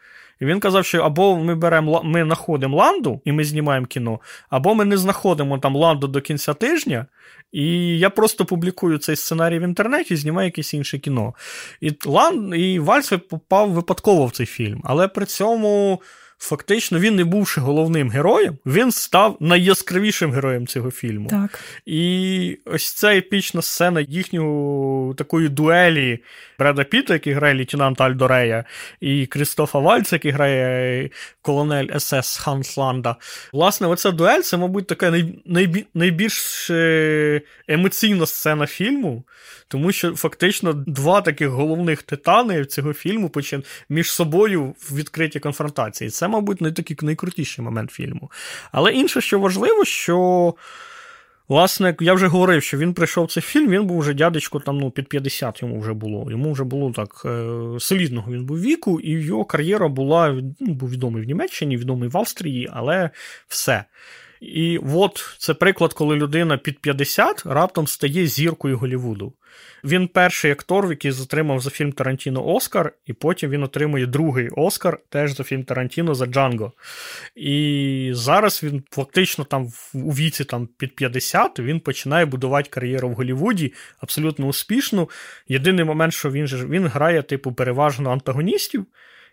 І 0.45 0.47
він 0.47 0.61
казав, 0.61 0.85
що 0.85 1.03
або 1.03 1.37
ми 1.37 1.55
беремо 1.55 2.03
ми 2.05 2.25
знаходимо 2.25 2.77
ланду 2.77 3.21
і 3.25 3.33
ми 3.33 3.45
знімаємо 3.45 3.87
кіно, 3.87 4.21
або 4.51 4.75
ми 4.75 4.85
не 4.85 4.97
знаходимо 4.97 5.59
там 5.59 5.77
ланду 5.77 6.07
до 6.09 6.21
кінця 6.21 6.55
тижня, 6.55 7.07
і 7.53 7.99
я 7.99 8.11
просто 8.11 8.45
публікую 8.45 8.99
цей 8.99 9.17
сценарій 9.17 9.59
в 9.59 9.63
інтернеті 9.63 10.15
і 10.15 10.17
знімаю 10.17 10.47
якесь 10.47 10.75
інше 10.75 10.99
кіно. 10.99 11.35
І 11.81 11.93
Лан, 12.07 12.55
і 12.57 12.79
Вальс 12.79 13.13
попав 13.31 13.71
випадково 13.71 14.27
в 14.27 14.31
цей 14.31 14.47
фільм, 14.47 14.81
але 14.85 15.09
при 15.09 15.27
цьому 15.27 16.01
фактично 16.45 16.99
він, 16.99 17.17
не 17.17 17.25
бувши 17.25 17.61
головним 17.61 18.11
героєм, 18.11 18.59
він 18.67 18.93
став 18.93 19.37
найяскравішим 19.41 20.33
героєм 20.33 20.67
цього 20.67 20.91
фільму. 20.91 21.29
Так. 21.29 21.61
І 21.87 22.59
ось 22.65 22.93
ця 22.93 23.17
епічна 23.17 23.63
сцена 23.63 24.01
їхньої 24.01 25.15
такої 25.15 25.49
дуелі 25.49 26.19
Бреда 26.59 26.85
Піта, 26.85 27.13
який 27.13 27.33
грає 27.33 27.55
лейтенанта 27.55 28.05
Альдорея, 28.05 28.65
і 29.01 29.27
Крістофа 29.27 29.79
Вальца, 29.79 30.17
який 30.17 30.31
грає 30.31 31.11
колонель 31.43 31.99
СС 31.99 32.37
Хансланда. 32.37 33.17
Власне, 33.53 33.87
оця 33.87 34.11
дуель 34.11 34.41
це, 34.41 34.57
мабуть, 34.57 34.87
така 34.87 35.25
найбі... 35.45 35.87
найбільш 35.95 36.71
е, 36.71 37.41
емоційна 37.69 38.27
сцена 38.27 38.67
фільму, 38.67 39.25
тому 39.69 39.93
що 39.93 40.17
фактично 40.17 40.73
два 40.73 41.21
таких 41.21 41.49
головних 41.49 42.03
титани 42.03 42.65
цього 42.65 42.93
фільму 42.93 43.29
почали 43.29 43.63
між 43.89 44.11
собою 44.11 44.75
в 44.91 44.97
відкритій 44.97 45.41
конфронтації. 45.41 46.11
Це, 46.11 46.29
мабуть, 46.35 46.61
не 46.61 46.73
такий 46.73 46.97
найкрутіший 47.03 47.65
момент 47.65 47.91
фільму. 47.91 48.31
Але 48.73 48.93
інше, 48.93 49.21
що 49.21 49.39
важливо, 49.39 49.85
що. 49.85 50.55
Власне, 51.49 51.97
я 52.01 52.15
вже 52.15 52.27
говорив, 52.27 52.63
що 52.63 52.79
він 52.79 52.95
прийшов 52.95 53.25
в 53.25 53.33
цей 53.33 53.43
фільм, 53.43 53.71
він 53.71 53.87
був 53.87 53.99
вже 53.99 54.15
дядечко 54.15 54.61
там 54.61 54.79
ну, 54.79 54.91
під 54.91 55.09
50 55.09 55.63
йому 55.63 55.81
вже 55.81 55.93
було. 55.93 56.31
Йому 56.31 56.53
вже 56.53 56.65
було 56.65 56.93
так 56.93 57.23
е, 57.25 57.81
солідного 57.81 58.33
він 58.33 58.45
був 58.45 58.61
віку, 58.61 59.01
і 59.01 59.11
його 59.11 59.45
кар'єра 59.45 59.89
була 59.89 60.43
ну, 60.61 60.75
був 60.75 60.91
відомий 60.91 61.23
в 61.23 61.27
Німеччині, 61.27 61.77
відомий 61.77 62.09
в 62.09 62.19
Австрії, 62.19 62.71
але 62.73 63.11
все. 63.49 63.85
І 64.45 64.81
от 64.95 65.35
це 65.39 65.55
приклад, 65.55 65.93
коли 65.93 66.17
людина 66.17 66.57
під 66.57 66.79
50 66.79 67.43
раптом 67.47 67.87
стає 67.87 68.27
зіркою 68.27 68.79
Голівуду. 68.79 69.33
Він 69.85 70.09
перший 70.09 70.51
актор, 70.51 70.91
який 70.91 71.11
затримав 71.11 71.61
за 71.61 71.71
фільм 71.71 71.93
Тарантіно 71.93 72.47
Оскар, 72.47 72.93
і 73.07 73.13
потім 73.13 73.51
він 73.51 73.63
отримує 73.63 74.07
другий 74.07 74.49
Оскар 74.49 74.99
теж 75.09 75.37
за 75.37 75.45
фільм 75.45 75.65
Тарантіно 75.65 76.15
за 76.15 76.27
Джанго. 76.27 76.73
І 77.37 78.11
зараз 78.15 78.63
він 78.63 78.83
фактично 78.91 79.45
там 79.45 79.69
у 79.95 80.11
віці 80.11 80.45
там, 80.45 80.67
під 80.67 80.97
50 80.97 81.59
він 81.59 81.81
починає 81.81 82.27
будувати 82.27 82.71
кар'єру 82.71 83.09
в 83.09 83.15
Голівуді 83.15 83.73
абсолютно 83.99 84.47
успішну. 84.47 85.11
Єдиний 85.49 85.85
момент, 85.85 86.13
що 86.13 86.31
він 86.31 86.47
же 86.47 86.67
він 86.67 86.87
грає, 86.87 87.23
типу, 87.23 87.53
переважно 87.53 88.11
антагоністів. 88.11 88.87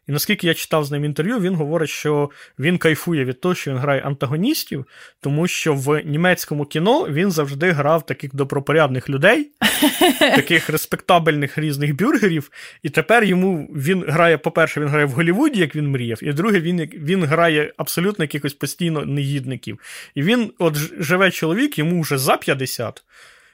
І 0.07 0.11
наскільки 0.11 0.47
я 0.47 0.53
читав 0.53 0.85
з 0.85 0.91
ним 0.91 1.05
інтерв'ю, 1.05 1.39
він 1.39 1.55
говорить, 1.55 1.89
що 1.89 2.29
він 2.59 2.77
кайфує 2.77 3.25
від 3.25 3.41
того, 3.41 3.55
що 3.55 3.71
він 3.71 3.77
грає 3.77 4.01
антагоністів, 4.01 4.85
тому 5.19 5.47
що 5.47 5.73
в 5.73 6.01
німецькому 6.01 6.65
кіно 6.65 7.07
він 7.09 7.31
завжди 7.31 7.71
грав 7.71 8.05
таких 8.05 8.35
добропорядних 8.35 9.09
людей, 9.09 9.51
таких 10.19 10.69
респектабельних 10.69 11.57
різних 11.57 11.95
бюргерів. 11.95 12.51
І 12.83 12.89
тепер 12.89 13.23
йому 13.23 13.69
він 13.75 14.05
грає, 14.07 14.37
по-перше, 14.37 14.79
він 14.81 14.87
грає 14.87 15.05
в 15.05 15.11
Голлівуді, 15.11 15.59
як 15.59 15.75
він 15.75 15.87
мріяв, 15.87 16.23
і 16.23 16.33
друге, 16.33 16.59
він 16.59 16.79
він 16.81 17.23
грає 17.23 17.73
абсолютно 17.77 18.23
якихось 18.23 18.53
постійно 18.53 19.05
негідників. 19.05 19.79
І 20.15 20.21
він, 20.21 20.51
от 20.59 20.77
живе 20.99 21.31
чоловік, 21.31 21.77
йому 21.77 22.01
вже 22.01 22.17
за 22.17 22.37
50. 22.37 23.03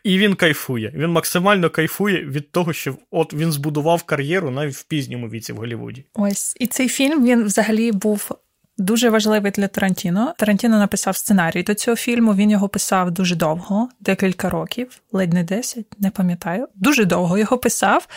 І 0.07 0.17
він 0.17 0.35
кайфує. 0.35 0.93
Він 0.95 1.09
максимально 1.09 1.69
кайфує 1.69 2.25
від 2.25 2.51
того, 2.51 2.73
що 2.73 2.95
от 3.11 3.33
він 3.33 3.51
збудував 3.51 4.03
кар'єру 4.03 4.51
навіть 4.51 4.75
в 4.75 4.83
пізньому 4.83 5.29
віці 5.29 5.53
в 5.53 5.57
Голлівуді. 5.57 6.05
Ось 6.13 6.57
і 6.59 6.67
цей 6.67 6.89
фільм 6.89 7.25
він 7.25 7.43
взагалі 7.43 7.91
був 7.91 8.31
Дуже 8.79 9.09
важливий 9.09 9.51
для 9.51 9.67
Тарантіно. 9.67 10.33
Тарантіно 10.37 10.77
написав 10.77 11.15
сценарій 11.15 11.63
до 11.63 11.73
цього 11.73 11.97
фільму. 11.97 12.33
Він 12.33 12.51
його 12.51 12.69
писав 12.69 13.11
дуже 13.11 13.35
довго, 13.35 13.89
декілька 13.99 14.49
років, 14.49 15.01
ледь 15.11 15.33
не 15.33 15.43
10, 15.43 15.85
не 15.99 16.09
пам'ятаю. 16.09 16.67
Дуже 16.75 17.05
довго 17.05 17.37
його 17.37 17.57
писав. 17.57 18.07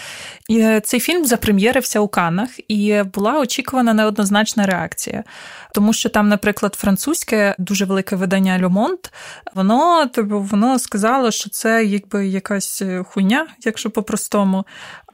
І 0.48 0.61
е, 0.61 0.80
Цей 0.80 1.00
фільм 1.00 1.24
запрем'єрився 1.24 2.00
у 2.00 2.08
Каннах, 2.08 2.48
і 2.68 3.02
була 3.02 3.40
очікувана 3.40 3.94
неоднозначна 3.94 4.66
реакція. 4.66 5.24
Тому 5.74 5.92
що 5.92 6.08
там, 6.08 6.28
наприклад, 6.28 6.74
французьке 6.74 7.54
дуже 7.58 7.84
велике 7.84 8.16
видання 8.16 8.58
Люмонт, 8.58 9.12
воно 9.54 10.06
типу, 10.06 10.40
воно 10.40 10.78
сказало, 10.78 11.30
що 11.30 11.50
це 11.50 11.84
якби 11.84 12.28
якась 12.28 12.82
е, 12.82 13.04
хуйня, 13.08 13.46
якщо 13.64 13.90
по-простому. 13.90 14.64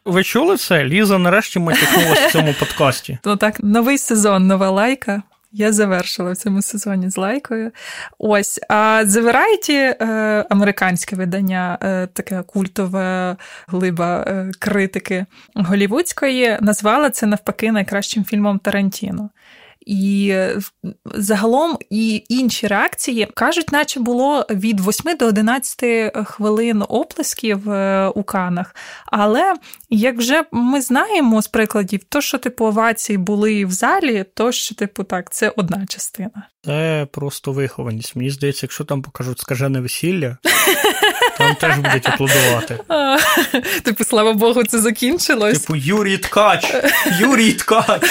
Ви 0.04 0.22
чули 0.22 0.56
це? 0.56 0.84
Ліза 0.84 1.18
нарешті 1.18 1.58
матюкнулася 1.58 2.26
в 2.26 2.32
цьому 2.32 2.54
подкасті. 2.60 3.18
Ну 3.24 3.36
так, 3.36 3.60
новий 3.62 3.98
сезон, 3.98 4.46
нова 4.46 4.70
лайка. 4.70 5.22
Я 5.52 5.72
завершила 5.72 6.32
в 6.32 6.36
цьому 6.36 6.62
сезоні 6.62 7.10
з 7.10 7.16
лайкою. 7.16 7.70
Ось. 8.18 8.60
А 8.68 9.02
The 9.06 9.22
Variety, 9.22 9.72
е, 9.72 10.46
американське 10.50 11.16
видання, 11.16 11.78
е, 11.82 12.06
таке 12.06 12.42
культове 12.42 13.36
глиба 13.68 14.24
е, 14.26 14.50
критики 14.58 15.26
голівудської, 15.54 16.58
назвала 16.60 17.10
це 17.10 17.26
навпаки 17.26 17.72
найкращим 17.72 18.24
фільмом 18.24 18.58
Тарантіно. 18.58 19.30
І 19.86 20.36
загалом 21.04 21.78
і 21.90 22.24
інші 22.28 22.66
реакції 22.66 23.28
кажуть, 23.34 23.72
наче 23.72 24.00
було 24.00 24.46
від 24.50 24.80
8 24.80 25.16
до 25.16 25.26
11 25.26 26.16
хвилин 26.26 26.82
оплесків 26.88 27.70
е, 27.70 28.08
у 28.08 28.22
канах. 28.22 28.74
Але 29.06 29.54
як 29.90 30.16
вже 30.16 30.44
ми 30.52 30.80
знаємо 30.80 31.42
з 31.42 31.48
прикладів, 31.48 32.00
то, 32.08 32.20
що 32.20 32.38
типу 32.38 32.64
овації 32.64 33.18
були 33.18 33.64
в 33.64 33.70
залі, 33.70 34.24
то 34.34 34.52
що, 34.52 34.74
типу, 34.74 35.04
так, 35.04 35.32
це 35.32 35.52
одна 35.56 35.86
частина. 35.86 36.48
Це 36.64 37.06
просто 37.12 37.52
вихованість. 37.52 38.16
Мені 38.16 38.30
здається, 38.30 38.66
якщо 38.66 38.84
там 38.84 39.02
покажуть 39.02 39.38
скажене 39.38 39.80
весілля, 39.80 40.36
там 41.38 41.54
теж 41.54 41.76
будуть 41.76 42.08
аплодувати. 42.08 42.78
Типу, 43.82 44.04
слава 44.04 44.32
Богу, 44.32 44.64
це 44.64 44.78
закінчилось. 44.78 45.58
Типу, 45.58 45.76
Юрій 45.76 46.18
Ткач! 46.18 46.74
Юрій 47.20 47.52
Ткач! 47.52 48.02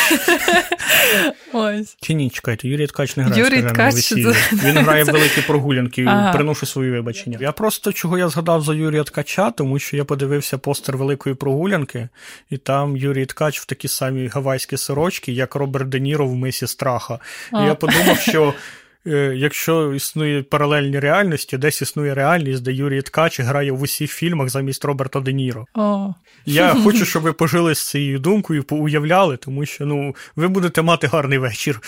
Ось. 1.53 1.97
Чи 2.01 2.13
ні, 2.13 2.29
чекайте, 2.29 2.67
Юрій 2.67 2.87
Ткач 2.87 3.17
не 3.17 3.23
грає 3.23 3.43
Юрій 3.43 3.63
Ткач, 3.63 3.93
весілля. 3.93 4.35
Він 4.51 4.77
грає 4.77 5.03
в 5.03 5.07
великі 5.07 5.41
прогулянки, 5.41 6.05
ага. 6.07 6.33
приношу 6.33 6.65
свої 6.65 6.91
вибачення. 6.91 7.37
Я 7.41 7.51
просто 7.51 7.93
чого 7.93 8.17
я 8.17 8.29
згадав 8.29 8.61
за 8.61 8.73
Юрія 8.73 9.03
Ткача, 9.03 9.51
тому 9.51 9.79
що 9.79 9.97
я 9.97 10.05
подивився 10.05 10.57
постер 10.57 10.97
великої 10.97 11.35
прогулянки, 11.35 12.09
і 12.49 12.57
там 12.57 12.97
Юрій 12.97 13.25
Ткач 13.25 13.59
в 13.59 13.65
такі 13.65 13.87
самі 13.87 14.27
гавайські 14.27 14.77
сорочки, 14.77 15.31
як 15.31 15.55
Роберт 15.55 15.89
Де 15.89 15.99
Ніро 15.99 16.27
в 16.27 16.35
мисі 16.35 16.67
страха. 16.67 17.19
І 17.53 17.65
я 17.65 17.75
подумав, 17.75 18.19
що. 18.19 18.53
Е, 19.07 19.33
якщо 19.35 19.93
існує 19.93 20.43
паралельні 20.43 20.99
реальності, 20.99 21.57
десь 21.57 21.81
існує 21.81 22.13
реальність, 22.13 22.63
де 22.63 22.73
Юрій 22.73 23.01
Ткач 23.01 23.39
грає 23.39 23.71
в 23.71 23.81
усіх 23.81 24.11
фільмах 24.11 24.49
замість 24.49 24.85
Роберта 24.85 25.19
Де 25.19 25.33
Ніро. 25.33 25.65
О. 25.73 26.13
Я 26.45 26.73
хочу, 26.83 27.05
щоб 27.05 27.23
ви 27.23 27.33
пожили 27.33 27.75
з 27.75 27.89
цією 27.89 28.19
думкою, 28.19 28.63
поуявляли, 28.63 29.37
тому 29.37 29.65
що 29.65 29.85
ну, 29.85 30.15
ви 30.35 30.47
будете 30.47 30.81
мати 30.81 31.07
гарний 31.07 31.37
вечір. 31.37 31.81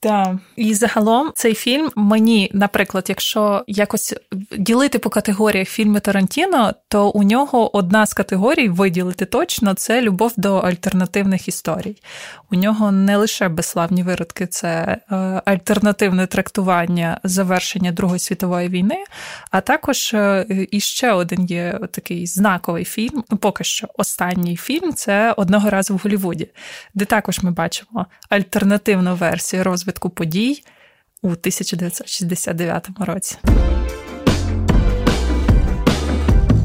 Так. 0.00 0.36
І 0.56 0.74
загалом 0.74 1.32
цей 1.34 1.54
фільм 1.54 1.90
мені, 1.96 2.50
наприклад, 2.54 3.06
якщо 3.08 3.64
якось 3.66 4.14
ділити 4.58 4.98
по 4.98 5.10
категоріях 5.10 5.68
фільми 5.68 6.00
Тарантіно, 6.00 6.74
то 6.88 7.10
у 7.10 7.22
нього 7.22 7.76
одна 7.76 8.06
з 8.06 8.14
категорій 8.14 8.68
виділити 8.68 9.24
точно 9.24 9.74
це 9.74 10.02
любов 10.02 10.32
до 10.36 10.56
альтернативних 10.56 11.48
історій. 11.48 11.96
У 12.50 12.56
нього 12.56 12.92
не 12.92 13.16
лише 13.16 13.48
безславні 13.48 14.02
виродки, 14.02 14.46
це 14.46 14.68
е, 15.10 15.16
альтернативне 15.44 16.26
трактування 16.26 17.20
завершення 17.24 17.92
Другої 17.92 18.18
світової 18.18 18.68
війни, 18.68 19.04
а 19.50 19.60
також 19.60 20.14
е, 20.14 20.46
іще 20.70 21.12
один 21.12 21.44
є 21.44 21.78
такий 21.90 22.26
знаковий 22.26 22.84
фільм. 22.84 23.24
Поки 23.40 23.64
що 23.64 23.88
останній 23.94 24.56
фільм 24.56 24.92
це 24.92 25.34
одного 25.36 25.70
разу 25.70 25.94
в 25.94 25.98
Голлівуді, 25.98 26.48
де 26.94 27.04
також 27.04 27.42
ми 27.42 27.50
бачимо 27.50 28.06
альтернативну 28.28 29.14
версію 29.14 29.64
розвитку 29.64 29.87
розвитку 29.88 30.10
подій 30.10 30.62
у 31.22 31.28
1969 31.28 32.88
році. 32.98 33.36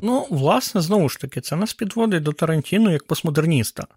Ну, 0.05 0.27
власне, 0.29 0.81
знову 0.81 1.09
ж 1.09 1.19
таки, 1.19 1.41
це 1.41 1.55
нас 1.55 1.73
підводить 1.73 2.23
до 2.23 2.31
Тарантіно 2.31 2.91
як 2.91 3.03
постмодерніста. 3.03 3.87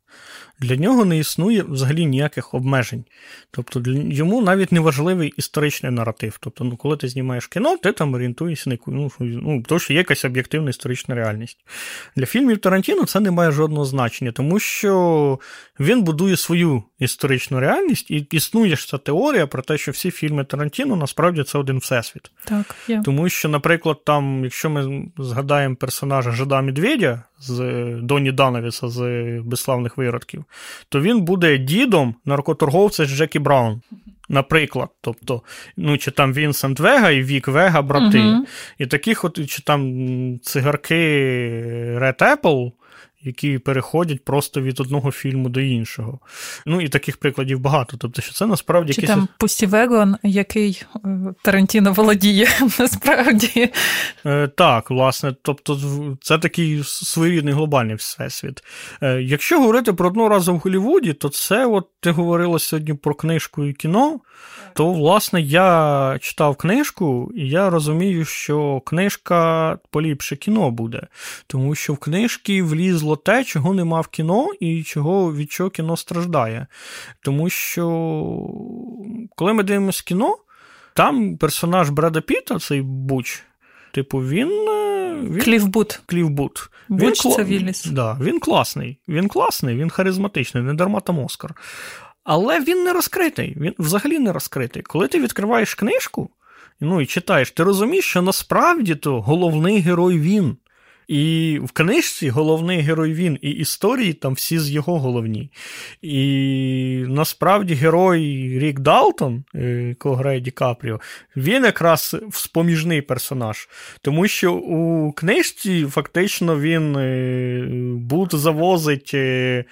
Для 0.61 0.77
нього 0.77 1.05
не 1.05 1.19
існує 1.19 1.63
взагалі 1.63 2.07
ніяких 2.07 2.55
обмежень. 2.55 3.05
Тобто 3.51 3.81
для 3.81 3.99
йому 4.15 4.43
навіть 4.43 4.73
не 4.73 4.81
важливий 4.81 5.35
історичний 5.37 5.93
наратив. 5.93 6.39
Тобто, 6.41 6.65
ну, 6.65 6.77
коли 6.77 6.97
ти 6.97 7.09
знімаєш 7.09 7.47
кіно, 7.47 7.77
ти 7.77 7.93
там 7.93 8.15
орієнтуєшся 8.15 8.71
на 8.71 8.79
ну, 8.87 9.11
ну, 9.21 9.63
то, 9.63 9.79
що 9.79 9.93
є 9.93 9.99
якась 9.99 10.25
об'єктивна 10.25 10.71
історична 10.71 11.15
реальність. 11.15 11.59
Для 12.17 12.27
фільмів 12.27 12.59
Тарантіно 12.59 13.05
це 13.05 13.21
не 13.21 13.31
має 13.31 13.51
жодного 13.51 13.85
значення, 13.85 14.33
тому 14.33 14.59
що 14.59 15.39
він 15.81 16.03
будує 16.03 16.37
свою 16.37 16.83
історичну 16.99 17.61
реальність, 17.61 18.11
і 18.11 18.27
існує 18.31 18.77
ж 18.77 18.89
ця 18.89 18.99
теорія 18.99 19.47
про 19.47 19.63
те, 19.63 19.79
що 19.79 19.93
всі 19.93 20.11
фільми 20.11 20.45
Тарантіно 20.45 20.97
насправді 20.97 21.43
це 21.43 21.59
один 21.59 21.79
всесвіт. 21.79 22.31
Так, 22.45 22.75
є. 22.89 23.03
Тому 23.05 23.29
що, 23.29 23.49
наприклад, 23.49 24.05
там, 24.05 24.45
якщо 24.45 24.71
ми 24.71 25.07
згадаємо 25.19 25.75
персонажа 25.97 26.31
Жида 26.31 26.63
Медведя 26.63 27.23
з 27.39 27.59
Доні 28.03 28.33
Дановіса 28.33 28.89
з 28.89 29.01
безславних 29.45 29.97
виродків, 29.97 30.45
то 30.89 31.01
він 31.01 31.21
буде 31.21 31.59
дідом 31.59 32.15
наркоторговця 32.25 33.05
з 33.05 33.09
Джекі 33.09 33.39
Браун. 33.39 33.81
Наприклад, 34.29 34.89
тобто, 35.01 35.43
ну, 35.77 35.99
чи 35.99 36.11
там 36.11 36.33
Вінсент 36.33 36.81
Вега 36.81 37.11
і 37.11 37.23
Вік 37.23 37.49
Вега, 37.49 37.83
брати. 37.83 38.19
Uh-huh. 38.19 38.41
І 38.79 38.87
таких, 38.87 39.25
от, 39.25 39.51
чи 39.51 39.63
там 39.63 40.39
цигарки 40.43 40.95
Red 41.99 42.19
Apple 42.19 42.73
які 43.23 43.59
переходять 43.59 44.25
просто 44.25 44.61
від 44.61 44.81
одного 44.81 45.13
фільму 45.13 45.49
до 45.49 45.61
іншого. 45.61 46.19
Ну 46.67 46.81
і 46.81 46.89
таких 46.89 47.17
прикладів 47.17 47.61
багато. 47.61 47.97
Тобто, 47.97 48.23
що 48.23 48.33
це 48.33 48.47
насправді 48.47 48.93
Чи 48.93 49.01
якийсь... 49.01 49.17
там 49.17 49.29
Пусті 49.39 49.67
Вегон, 49.67 50.17
який 50.23 50.83
е, 51.05 51.35
Тарантіно 51.43 51.93
володіє 51.93 52.49
насправді. 52.79 53.73
Е, 54.27 54.49
так, 54.49 54.91
власне, 54.91 55.35
тобто, 55.43 55.79
це 56.21 56.39
такий 56.39 56.81
своєрідний 56.85 57.55
глобальний 57.55 57.97
всесвіт. 57.97 58.65
Е, 59.03 59.23
якщо 59.23 59.61
говорити 59.61 59.93
про 59.93 60.09
одного 60.09 60.29
разу 60.29 60.55
в 60.55 60.59
Голлівуді, 60.59 61.13
то 61.13 61.29
це, 61.29 61.67
от 61.67 61.87
ти 62.01 62.11
говорила 62.11 62.59
сьогодні 62.59 62.95
про 62.95 63.15
книжку 63.15 63.65
і 63.65 63.73
кіно. 63.73 64.21
То, 64.75 64.93
власне, 64.93 65.41
я 65.41 66.19
читав 66.21 66.57
книжку, 66.57 67.33
і 67.35 67.49
я 67.49 67.71
розумію, 67.71 68.25
що 68.25 68.81
книжка 68.81 69.79
поліпше 69.91 70.37
кіно 70.37 70.71
буде, 70.71 71.07
тому 71.47 71.75
що 71.75 71.93
в 71.93 71.99
книжці 71.99 72.63
влізло 72.63 73.16
те, 73.17 73.45
чого 73.45 73.75
нема 73.75 74.01
в 74.01 74.09
кіно, 74.09 74.49
і 74.61 74.83
чого 74.83 75.35
від 75.35 75.53
чого 75.53 75.71
кіно 75.71 75.97
страждає. 75.97 76.67
Тому 77.23 77.51
що, 77.51 77.87
коли 79.37 79.53
ми 79.53 79.63
дивимося 79.63 80.03
кіно, 80.07 80.37
там 80.95 81.37
персонаж 81.37 81.91
Бреда 81.91 82.21
Піта, 82.21 82.59
цей 82.59 82.83
Буч, 82.83 83.43
типу, 83.93 84.19
він. 84.19 84.49
Е, 84.49 85.15
він... 85.31 85.43
Клівбут. 85.43 86.01
Клівбут. 86.07 86.71
Він, 86.91 87.15
це 87.15 87.45
Вілліс. 87.45 87.85
Да, 87.85 88.19
Він 88.21 88.41
класний, 88.41 88.99
він 89.09 89.29
класний, 89.29 89.77
він 89.77 89.91
харизматичний, 89.91 90.63
не 90.65 90.75
дарма 90.75 91.01
там 91.01 91.19
Оскар. 91.19 91.55
Але 92.25 92.61
він 92.61 92.85
не 92.85 92.93
розкритий, 92.93 93.57
він 93.61 93.75
взагалі 93.79 94.19
не 94.19 94.33
розкритий. 94.33 94.83
Коли 94.83 95.09
ти 95.09 95.21
відкриваєш 95.21 95.75
книжку 95.75 96.31
ну, 96.81 97.01
і 97.01 97.07
читаєш, 97.07 97.51
ти 97.51 97.63
розумієш, 97.63 98.05
що 98.05 98.23
насправді 98.23 98.95
то 98.95 99.21
головний 99.21 99.81
герой 99.81 100.19
він. 100.19 100.57
І 101.09 101.59
в 101.65 101.71
книжці 101.71 102.29
головний 102.29 102.81
герой 102.81 103.13
він, 103.13 103.39
і 103.43 103.51
історії 103.51 104.13
там 104.13 104.35
всі 104.35 104.59
з 104.59 104.71
його 104.71 104.99
головні. 104.99 105.51
І 106.03 107.05
насправді 107.09 107.75
герой 107.75 108.21
Рік 108.59 108.81
Далтон, 108.81 109.45
е, 109.55 109.65
якого 109.89 110.15
грає 110.15 110.41
Ді 110.41 110.51
Капріо, 110.51 111.01
він 111.37 111.65
якраз 111.65 112.17
споміжний 112.33 113.03
персонаж. 113.03 113.69
Тому 114.03 114.29
що 114.29 114.55
у 114.55 115.13
книжці 115.13 115.87
фактично 115.91 116.61
він 116.61 116.97
е, 116.97 117.67
Бут 117.95 118.35
завозить 118.35 119.11
е, 119.15 119.65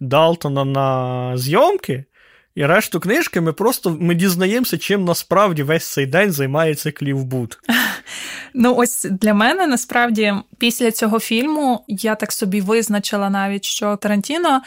Далтона 0.00 0.64
на 0.64 1.32
зйомки. 1.36 2.04
І 2.54 2.66
решту 2.66 3.00
книжки 3.00 3.40
ми 3.40 3.52
просто 3.52 3.96
ми 4.00 4.14
дізнаємося, 4.14 4.78
чим 4.78 5.04
насправді 5.04 5.62
весь 5.62 5.92
цей 5.92 6.06
день 6.06 6.32
займається 6.32 6.92
Клівбут. 6.92 7.58
Ну, 8.54 8.74
ось 8.76 9.06
для 9.10 9.34
мене 9.34 9.66
насправді 9.66 10.34
після 10.58 10.90
цього 10.90 11.20
фільму 11.20 11.84
я 11.88 12.14
так 12.14 12.32
собі 12.32 12.60
визначила 12.60 13.30
навіть, 13.30 13.64
що 13.64 13.96
Тарантіно, 13.96 14.62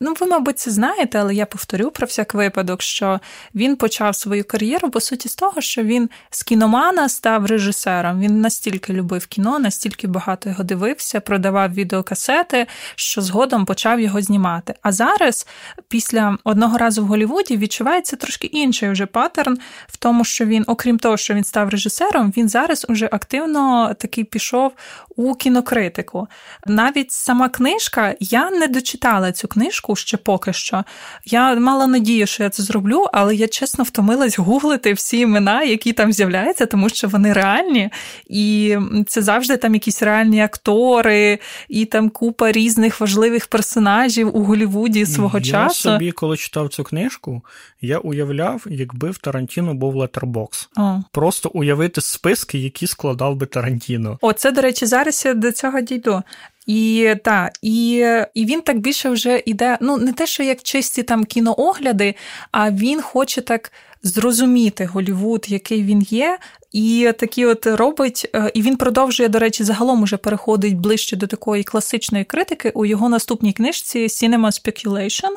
ну 0.00 0.14
ви, 0.20 0.26
мабуть, 0.26 0.58
це 0.58 0.70
знаєте, 0.70 1.18
але 1.18 1.34
я 1.34 1.46
повторю 1.46 1.90
про 1.90 2.06
всяк 2.06 2.34
випадок, 2.34 2.82
що 2.82 3.20
він 3.54 3.76
почав 3.76 4.16
свою 4.16 4.44
кар'єру 4.44 4.90
по 4.90 5.00
суті 5.00 5.28
з 5.28 5.34
того, 5.34 5.60
що 5.60 5.82
він 5.82 6.10
з 6.30 6.42
кіномана 6.42 7.08
став 7.08 7.46
режисером. 7.46 8.20
Він 8.20 8.40
настільки 8.40 8.92
любив 8.92 9.26
кіно, 9.26 9.58
настільки 9.58 10.06
багато 10.06 10.48
його 10.48 10.64
дивився, 10.64 11.20
продавав 11.20 11.72
відеокасети, 11.74 12.66
що 12.96 13.20
згодом 13.20 13.64
почав 13.64 14.00
його 14.00 14.22
знімати. 14.22 14.74
А 14.82 14.92
зараз, 14.92 15.46
після 15.88 16.38
одного 16.44 16.78
разу 16.78 17.02
в 17.02 17.06
Голлівуді, 17.06 17.56
відчувається 17.56 18.16
трошки 18.16 18.46
інший 18.46 18.90
вже 18.90 19.06
паттерн 19.06 19.58
в 19.86 19.96
тому, 19.96 20.24
що 20.24 20.44
він, 20.44 20.64
окрім 20.66 20.98
того, 20.98 21.16
що 21.16 21.34
він 21.34 21.44
став 21.44 21.68
режисером, 21.68 22.32
він 22.36 22.48
зараз 22.48 22.86
уже 22.88 23.08
активно 23.12 23.94
такий 23.98 24.24
пішов 24.24 24.72
у 25.16 25.34
кінокритику. 25.34 26.28
Навіть 26.66 27.10
сама 27.10 27.48
книжка, 27.48 28.14
я 28.20 28.50
не 28.50 28.68
дочитала 28.68 29.32
цю 29.32 29.48
книжку 29.48 29.96
ще 29.96 30.16
поки 30.16 30.52
що. 30.52 30.84
Я 31.24 31.54
мала 31.54 31.86
надію, 31.86 32.26
що 32.26 32.42
я 32.42 32.50
це 32.50 32.62
зроблю, 32.62 33.06
але 33.12 33.34
я 33.34 33.48
чесно 33.48 33.84
втомилась 33.84 34.38
гуглити 34.38 34.92
всі 34.92 35.18
імена, 35.18 35.62
які 35.62 35.92
там 35.92 36.12
з'являються, 36.12 36.66
тому 36.66 36.88
що 36.88 37.08
вони 37.08 37.32
реальні, 37.32 37.90
і 38.26 38.76
це 39.06 39.22
завжди 39.22 39.56
там 39.56 39.74
якісь 39.74 40.02
реальні 40.02 40.42
актори, 40.42 41.38
і 41.68 41.84
там 41.84 42.10
купа 42.10 42.52
різних 42.52 43.00
важливих 43.00 43.46
персонажів 43.46 44.36
у 44.36 44.44
Голлівуді 44.44 45.06
свого 45.06 45.38
я 45.38 45.44
часу. 45.44 45.88
Я 45.88 45.94
собі, 45.94 46.12
коли 46.12 46.36
читав 46.36 46.68
цю 46.68 46.84
книжку, 46.84 47.42
я 47.80 47.98
уявляв, 47.98 48.66
якби 48.70 49.10
в 49.10 49.18
Тарантіно 49.18 49.74
був 49.74 49.96
летербокс. 49.96 50.68
Просто 51.12 51.50
уявити 51.54 52.00
списки, 52.00 52.58
які 52.58 52.77
складав 52.86 53.36
би 53.36 53.46
Тарантіно. 53.46 54.18
О, 54.20 54.32
це, 54.32 54.50
до 54.50 54.60
речі, 54.60 54.86
зараз 54.86 55.24
я 55.26 55.34
до 55.34 55.52
цього 55.52 55.80
дійду. 55.80 56.22
І 56.66 57.14
та, 57.24 57.50
і 57.62 58.04
і 58.34 58.44
він 58.44 58.60
так 58.60 58.78
більше 58.78 59.10
вже 59.10 59.42
йде. 59.46 59.78
Ну, 59.80 59.96
не 59.96 60.12
те, 60.12 60.26
що 60.26 60.42
як 60.42 60.62
чисті 60.62 61.02
там 61.02 61.24
кіноогляди, 61.24 62.14
а 62.50 62.70
він 62.70 63.02
хоче 63.02 63.40
так 63.40 63.72
зрозуміти 64.02 64.84
Голівуд, 64.84 65.44
який 65.48 65.82
він 65.82 66.02
є, 66.02 66.38
і 66.72 67.12
такі 67.18 67.46
от 67.46 67.66
робить, 67.66 68.30
е, 68.34 68.50
і 68.54 68.62
він 68.62 68.76
продовжує, 68.76 69.28
до 69.28 69.38
речі, 69.38 69.64
загалом 69.64 70.02
уже 70.02 70.16
переходить 70.16 70.76
ближче 70.76 71.16
до 71.16 71.26
такої 71.26 71.64
класичної 71.64 72.24
критики 72.24 72.72
у 72.74 72.86
його 72.86 73.08
наступній 73.08 73.52
книжці 73.52 73.98
Cinema 73.98 74.40
Speculation, 74.40 75.30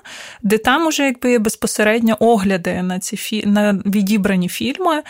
де 0.43 0.57
там 0.57 0.87
уже 0.87 1.03
якби 1.03 1.39
безпосередньо 1.39 2.17
огляди 2.19 2.81
на 2.81 2.99
ці 2.99 3.17
фі... 3.17 3.43
на 3.45 3.73
відібрані 3.85 4.49
фільми. 4.49 5.03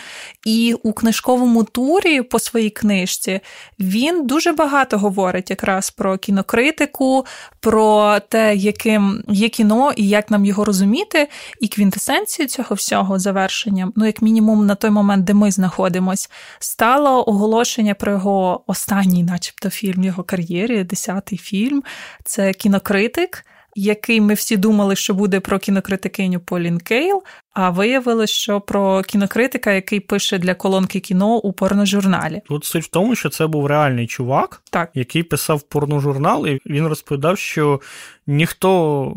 І 0.46 0.74
у 0.82 0.92
книжковому 0.92 1.64
турі 1.64 2.22
по 2.22 2.38
своїй 2.38 2.70
книжці 2.70 3.40
він 3.80 4.26
дуже 4.26 4.52
багато 4.52 4.98
говорить 4.98 5.50
якраз 5.50 5.90
про 5.90 6.18
кінокритику, 6.18 7.26
про 7.60 8.18
те, 8.28 8.54
яким 8.54 9.22
є 9.28 9.48
кіно 9.48 9.92
і 9.96 10.08
як 10.08 10.30
нам 10.30 10.44
його 10.44 10.64
розуміти, 10.64 11.28
і 11.60 11.68
квінтесенцію 11.68 12.48
цього 12.48 12.74
всього 12.74 13.18
завершенням, 13.18 13.92
ну 13.96 14.06
як 14.06 14.22
мінімум 14.22 14.66
на 14.66 14.74
той 14.74 14.90
момент, 14.90 15.24
де 15.24 15.34
ми 15.34 15.50
знаходимося 15.50 16.11
дивимось, 16.12 16.30
стало 16.58 17.28
оголошення 17.28 17.94
про 17.94 18.12
його 18.12 18.64
останній, 18.66 19.22
начебто, 19.22 19.70
фільм 19.70 20.04
його 20.04 20.22
кар'єрі, 20.22 20.84
десятий 20.84 21.38
фільм. 21.38 21.82
Це 22.24 22.52
кінокритик. 22.52 23.44
Який 23.74 24.20
ми 24.20 24.34
всі 24.34 24.56
думали, 24.56 24.96
що 24.96 25.14
буде 25.14 25.40
про 25.40 25.58
кінокритикиню 25.58 26.40
Полін 26.40 26.78
Кейл, 26.78 27.22
а 27.52 27.70
виявилось, 27.70 28.30
що 28.30 28.60
про 28.60 29.02
кінокритика, 29.02 29.72
який 29.72 30.00
пише 30.00 30.38
для 30.38 30.54
колонки 30.54 31.00
кіно 31.00 31.36
у 31.36 31.52
порножурналі. 31.52 32.42
Тут 32.46 32.64
суть 32.64 32.84
в 32.84 32.90
тому, 32.90 33.14
що 33.14 33.28
це 33.28 33.46
був 33.46 33.66
реальний 33.66 34.06
чувак, 34.06 34.62
так. 34.70 34.90
який 34.94 35.22
писав 35.22 35.62
порножурнал, 35.62 36.46
і 36.46 36.60
він 36.66 36.86
розповідав, 36.86 37.38
що 37.38 37.80
ніхто 38.26 39.14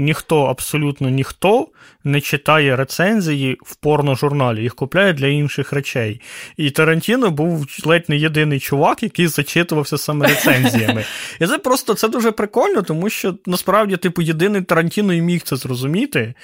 ніхто, 0.00 0.44
абсолютно 0.44 1.08
ніхто 1.08 1.68
не 2.04 2.20
читає 2.20 2.76
рецензії 2.76 3.58
в 3.62 3.74
порножурналі, 3.74 4.62
їх 4.62 4.74
купляє 4.74 5.12
для 5.12 5.26
інших 5.26 5.72
речей. 5.72 6.20
І 6.56 6.70
Тарантіно 6.70 7.30
був 7.30 7.66
ледь 7.84 8.08
не 8.08 8.16
єдиний 8.16 8.60
чувак, 8.60 9.02
який 9.02 9.26
зачитувався 9.26 9.98
саме 9.98 10.28
рецензіями. 10.28 11.04
І 11.40 11.46
це 11.46 11.58
просто 11.58 11.94
це 11.94 12.08
дуже 12.08 12.32
прикольно, 12.32 12.82
тому 12.82 13.10
що 13.10 13.34
насправді, 13.46 13.96
типу, 13.96 14.22
єдиний 14.22 14.62
Тарантіно 14.62 15.12
і 15.12 15.20
міг 15.20 15.42
це 15.42 15.56
зрозуміти. 15.56 16.34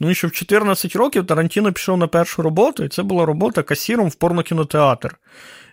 Ну 0.00 0.10
і 0.10 0.14
що 0.14 0.28
в 0.28 0.32
14 0.32 0.96
років 0.96 1.26
Тарантіно 1.26 1.72
пішов 1.72 1.98
на 1.98 2.06
першу 2.06 2.42
роботу, 2.42 2.84
і 2.84 2.88
це 2.88 3.02
була 3.02 3.26
робота 3.26 3.62
касіром 3.62 4.08
в 4.08 4.14
порнокінотеатр. 4.14 5.16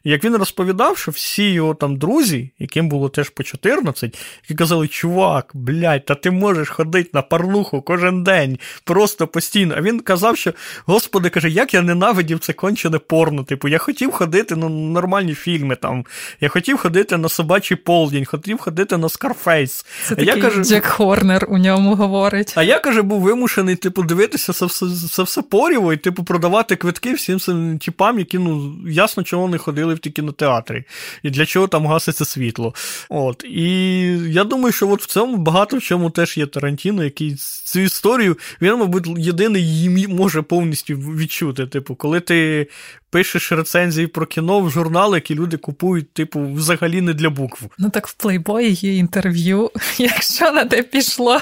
Як 0.08 0.24
він 0.24 0.36
розповідав, 0.36 0.98
що 0.98 1.12
всі 1.12 1.52
його 1.52 1.74
там 1.74 1.98
друзі, 1.98 2.52
яким 2.60 2.90
було 2.90 3.10
теж 3.10 3.30
по 3.30 3.44
14, 3.44 4.18
які 4.44 4.56
казали, 4.56 4.88
чувак, 4.88 5.52
блядь, 5.54 6.06
та 6.06 6.16
ти 6.16 6.32
можеш 6.32 6.70
ходити 6.70 7.10
на 7.14 7.22
парлуху 7.22 7.82
кожен 7.82 8.24
день, 8.24 8.60
просто 8.84 9.28
постійно. 9.28 9.76
А 9.78 9.82
він 9.82 10.00
казав, 10.00 10.38
що, 10.38 10.54
господи, 10.86 11.30
каже, 11.30 11.50
як 11.50 11.74
я 11.74 11.82
ненавидів 11.82 12.40
це 12.40 12.54
кончене 12.54 12.98
порно. 12.98 13.44
Типу, 13.44 13.68
я 13.68 13.78
хотів 13.78 14.12
ходити 14.12 14.56
на 14.56 14.70
нормальні 14.70 15.34
фільми 15.34 15.76
там. 15.76 16.06
Я 16.42 16.50
хотів 16.50 16.78
ходити 16.78 17.18
на 17.18 17.30
собачий 17.30 17.78
полдень, 17.78 18.26
хотів 18.26 18.58
ходити 18.58 18.98
на 18.98 19.10
Скарфейс. 19.10 19.86
Це 20.08 20.14
а 20.14 20.16
такий 20.16 20.36
я, 20.36 20.42
каже, 20.42 20.64
Джек 20.64 20.86
Хорнер 20.86 21.46
у 21.50 21.58
ньому 21.58 21.96
говорить. 21.96 22.54
А 22.56 22.64
я 22.64 22.80
каже, 22.80 23.02
був 23.02 23.22
вимушений, 23.22 23.76
типу, 23.76 24.04
дивитися 24.04 24.54
це 24.54 24.66
все 24.66 25.24
все 25.24 25.42
поріво 25.42 25.94
і, 25.94 25.98
типу, 25.98 26.24
продавати 26.24 26.76
квитки 26.76 27.14
всім 27.14 27.40
цим 27.40 27.80
типам, 27.80 28.20
які, 28.20 28.40
ну, 28.40 28.76
ясно, 28.88 29.24
чого 29.24 29.48
не 29.48 29.58
ходили 29.58 29.97
ті 29.98 30.10
кінотеатрі, 30.10 30.84
і 31.24 31.30
для 31.30 31.46
чого 31.46 31.68
там 31.68 31.88
гаситься 31.88 32.26
світло. 32.26 32.74
От. 33.10 33.44
І 33.44 34.02
я 34.30 34.44
думаю, 34.44 34.72
що 34.72 34.90
от 34.90 35.02
в 35.02 35.06
цьому 35.06 35.38
багато 35.38 35.78
в 35.78 35.82
чому 35.82 36.10
теж 36.10 36.38
є 36.38 36.46
Тарантіно, 36.46 37.04
який 37.04 37.36
цю 37.66 37.80
історію, 37.80 38.38
він, 38.62 38.76
мабуть, 38.76 39.08
єдиний 39.18 39.64
її 39.64 40.08
може 40.08 40.42
повністю 40.42 40.96
відчути. 40.96 41.68
Типу, 41.68 41.96
коли 41.96 42.20
ти 42.20 42.68
пишеш 43.10 43.52
рецензії 43.52 44.08
про 44.08 44.26
кіно 44.26 44.60
в 44.60 44.70
журнал, 44.70 45.16
які 45.16 45.36
люди 45.36 45.58
купують, 45.58 46.14
типу, 46.14 46.54
взагалі 46.54 47.02
не 47.02 47.14
для 47.14 47.30
букв. 47.30 47.66
Ну 47.78 47.90
так 47.90 48.08
в 48.08 48.14
плейбої 48.14 48.72
є 48.74 48.96
інтерв'ю, 48.96 49.72
якщо 49.98 50.52
на 50.52 50.66
те 50.66 50.84
пішло. 50.84 51.42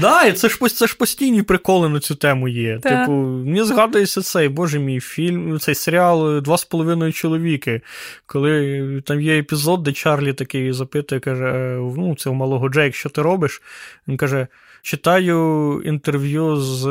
Да, 0.00 0.22
і 0.22 0.32
це 0.32 0.48
ж 0.48 0.68
це 0.68 0.86
ж 0.86 0.96
постійні 0.96 1.42
приколи 1.42 1.88
на 1.88 2.00
цю 2.00 2.14
тему 2.14 2.48
є. 2.48 2.78
Так. 2.82 3.00
Типу, 3.00 3.12
мені 3.12 3.64
згадується 3.64 4.22
цей, 4.22 4.48
боже 4.48 4.78
мій 4.78 5.00
фільм, 5.00 5.58
цей 5.58 5.74
серіал 5.74 6.40
Два 6.40 6.58
з 6.58 6.64
половиною 6.64 7.12
чоловіки, 7.12 7.80
коли 8.26 9.02
там 9.06 9.20
є 9.20 9.38
епізод, 9.38 9.82
де 9.82 9.92
Чарлі 9.92 10.32
такий 10.32 10.72
запитує, 10.72 11.20
каже: 11.20 11.44
«Е, 11.44 11.76
ну, 11.96 12.16
це 12.18 12.30
у 12.30 12.34
малого 12.34 12.68
Джейк, 12.68 12.94
що 12.94 13.08
ти 13.08 13.22
робиш? 13.22 13.62
Він 14.08 14.16
каже. 14.16 14.46
Читаю 14.84 15.82
інтерв'ю 15.84 16.56
з, 16.56 16.86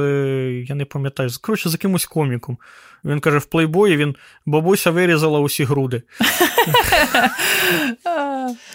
я 0.67 0.75
не 0.75 0.85
пам'ятаю, 0.85 1.29
коротше, 1.41 1.69
з 1.69 1.71
якимось 1.71 2.05
коміком. 2.05 2.57
Він 3.05 3.19
каже: 3.19 3.37
в 3.37 3.45
плейбої 3.45 3.97
він 3.97 4.15
бабуся 4.45 4.91
вирізала 4.91 5.39
усі 5.39 5.63
груди. 5.63 6.01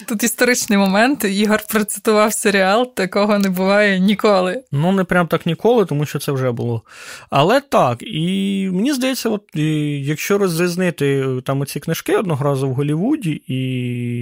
Тут 0.08 0.22
історичний 0.22 0.78
момент. 0.78 1.24
Ігор 1.24 1.60
процитував 1.68 2.32
серіал, 2.32 2.94
такого 2.94 3.38
не 3.38 3.48
буває 3.48 4.00
ніколи. 4.00 4.62
Ну, 4.72 4.92
не 4.92 5.04
прям 5.04 5.26
так 5.26 5.46
ніколи, 5.46 5.86
тому 5.86 6.06
що 6.06 6.18
це 6.18 6.32
вже 6.32 6.52
було. 6.52 6.82
Але 7.30 7.60
так, 7.60 7.98
і 8.02 8.68
мені 8.72 8.92
здається, 8.92 9.28
от 9.28 9.44
якщо 9.54 10.38
розрізнити 10.38 11.26
там 11.44 11.60
оці 11.60 11.80
книжки 11.80 12.16
одного 12.16 12.44
разу 12.44 12.68
в 12.68 12.74
Голлівуді 12.74 13.42
і 13.46 13.54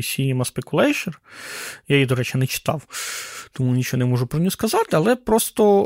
Cinema 0.01 0.53
Speculation, 0.55 1.13
я 1.89 1.97
її, 1.97 2.07
до 2.07 2.15
речі, 2.15 2.39
не 2.39 2.47
читав 2.47 2.83
тому 3.57 3.73
нічого 3.73 3.99
не 3.99 4.05
можу 4.05 4.27
про 4.27 4.39
нього 4.39 4.51
сказати. 4.51 4.89
Але 4.93 5.17
просто 5.17 5.83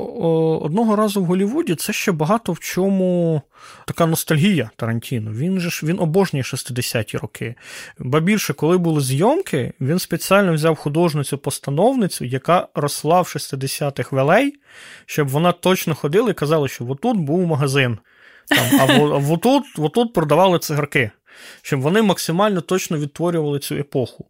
одного 0.63 0.97
разу 0.97 1.23
в 1.23 1.25
Голлівуді 1.25 1.75
це 1.75 1.93
ще 1.93 2.13
багато 2.13 2.53
в 2.53 2.59
чому 2.59 3.43
така 3.87 4.07
ностальгія 4.07 4.71
Тарантіно. 4.77 5.33
Він 5.33 5.61
же 5.61 5.71
ж 5.71 5.87
він 5.87 6.01
обожнює 6.01 6.43
60-ті 6.43 7.19
роки. 7.19 7.55
Ба 7.99 8.21
більше, 8.21 8.53
коли 8.53 8.79
були 8.79 9.01
зйомки, 9.01 9.73
він 9.81 9.99
спеціально 9.99 10.55
взяв 10.55 10.77
художницю-постановницю, 10.77 12.25
яка 12.25 12.69
росла 12.75 13.21
в 13.21 13.25
60-х 13.25 14.17
велей, 14.17 14.55
щоб 15.07 15.29
вона 15.29 15.53
точно 15.53 15.95
ходила 15.95 16.31
і 16.31 16.35
казала, 16.35 16.69
що 16.69 16.87
отут 16.87 17.17
був 17.17 17.47
магазин. 17.47 17.99
Там, 18.49 18.81
А 18.81 19.33
отут, 19.33 19.65
отут 19.79 20.13
продавали 20.13 20.59
цигарки 20.59 21.11
щоб 21.63 21.81
вони 21.81 22.03
максимально 22.03 22.61
точно 22.61 22.99
відтворювали 22.99 23.59
цю 23.59 23.75
епоху. 23.75 24.27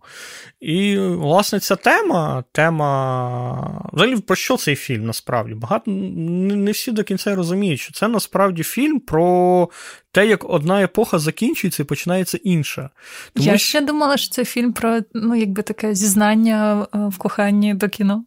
І, 0.61 0.99
власне, 0.99 1.61
ця 1.61 1.77
тема, 1.77 2.45
тема. 2.53 3.91
Взагалі, 3.93 4.17
про 4.17 4.37
що 4.37 4.57
цей 4.57 4.77
фільм 4.77 5.07
насправді? 5.07 5.55
Багато 5.55 5.91
не 5.91 6.71
всі 6.71 6.93
до 6.93 7.05
кінця 7.05 7.35
розуміють, 7.35 7.81
що 7.81 7.93
це 7.93 8.09
насправді 8.09 8.63
фільм 8.63 9.01
про 9.01 9.69
те, 10.13 10.27
як 10.27 10.51
одна 10.51 10.83
епоха 10.83 11.19
закінчується 11.19 11.83
і 11.83 11.87
починається 11.87 12.39
інша. 12.45 12.91
Тому 13.33 13.47
Я 13.47 13.59
ще 13.59 13.81
думала, 13.81 14.17
що 14.17 14.31
це 14.31 14.45
фільм 14.45 14.73
про 14.73 15.01
ну, 15.15 15.35
якби 15.35 15.63
таке 15.63 15.95
зізнання 15.95 16.87
е, 16.95 16.99
в 16.99 17.19
коханні 17.19 17.75
до 17.75 17.89
кіно. 17.89 18.25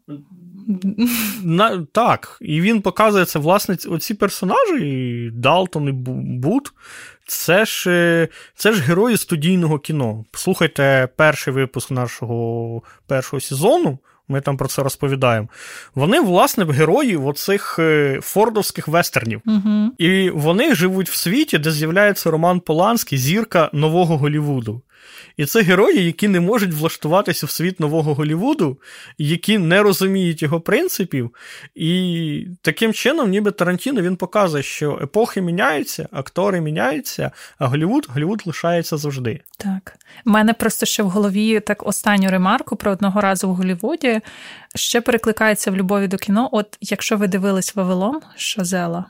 На, 1.43 1.85
Так, 1.91 2.37
і 2.41 2.61
він 2.61 2.81
показує 2.81 3.25
це, 3.25 3.39
власне, 3.39 3.77
оці 3.87 4.13
персонажі, 4.13 4.89
і 4.89 5.29
Далтон 5.31 5.87
і 5.87 5.91
Бут, 6.37 6.73
це 7.27 7.65
ж 7.65 7.91
е, 7.91 8.27
це 8.55 8.71
ж 8.71 8.81
герої 8.81 9.17
студійного 9.17 9.79
кіно. 9.79 10.25
Слухайте 10.31 11.09
перший 11.15 11.53
випуск 11.53 11.91
нашого 11.91 12.81
першого 13.07 13.39
сезону. 13.41 13.99
Ми 14.27 14.41
там 14.41 14.57
про 14.57 14.67
це 14.67 14.83
розповідаємо. 14.83 15.47
Вони, 15.95 16.19
власне, 16.19 16.65
герої 16.65 17.17
оцих 17.17 17.75
е, 17.79 18.19
фордовських 18.21 18.87
вестернів. 18.87 19.41
Угу. 19.45 19.91
І 19.97 20.29
вони 20.29 20.75
живуть 20.75 21.09
в 21.09 21.15
світі, 21.15 21.57
де 21.57 21.71
з'являється 21.71 22.31
Роман 22.31 22.59
Поланський, 22.59 23.17
зірка 23.17 23.69
нового 23.73 24.17
Голівуду. 24.17 24.81
І 25.37 25.45
це 25.45 25.61
герої, 25.61 26.05
які 26.05 26.27
не 26.27 26.39
можуть 26.39 26.73
влаштуватися 26.73 27.45
в 27.45 27.49
світ 27.49 27.79
нового 27.79 28.13
Голівуду, 28.13 28.77
які 29.17 29.57
не 29.57 29.83
розуміють 29.83 30.41
його 30.41 30.61
принципів. 30.61 31.35
І 31.75 32.47
таким 32.61 32.93
чином, 32.93 33.29
ніби 33.29 33.51
Тарантіно 33.51 34.01
він 34.01 34.15
показує, 34.15 34.63
що 34.63 34.99
епохи 35.03 35.41
міняються, 35.41 36.07
актори 36.11 36.61
міняються, 36.61 37.31
а 37.57 37.67
Голівуд 37.67 38.07
Голівуд 38.09 38.41
лишається 38.45 38.97
завжди. 38.97 39.41
Так. 39.57 39.95
У 40.25 40.29
мене 40.29 40.53
просто 40.53 40.85
ще 40.85 41.03
в 41.03 41.09
голові 41.09 41.59
так 41.59 41.87
останню 41.87 42.29
ремарку 42.29 42.75
про 42.75 42.91
одного 42.91 43.21
разу 43.21 43.49
в 43.49 43.55
Голівуді 43.55 44.21
ще 44.75 45.01
перекликається 45.01 45.71
в 45.71 45.75
любові 45.75 46.07
до 46.07 46.17
кіно. 46.17 46.49
От 46.51 46.77
якщо 46.81 47.17
ви 47.17 47.27
дивились 47.27 47.75
Вавилон 47.75 48.19
Шазела. 48.35 49.05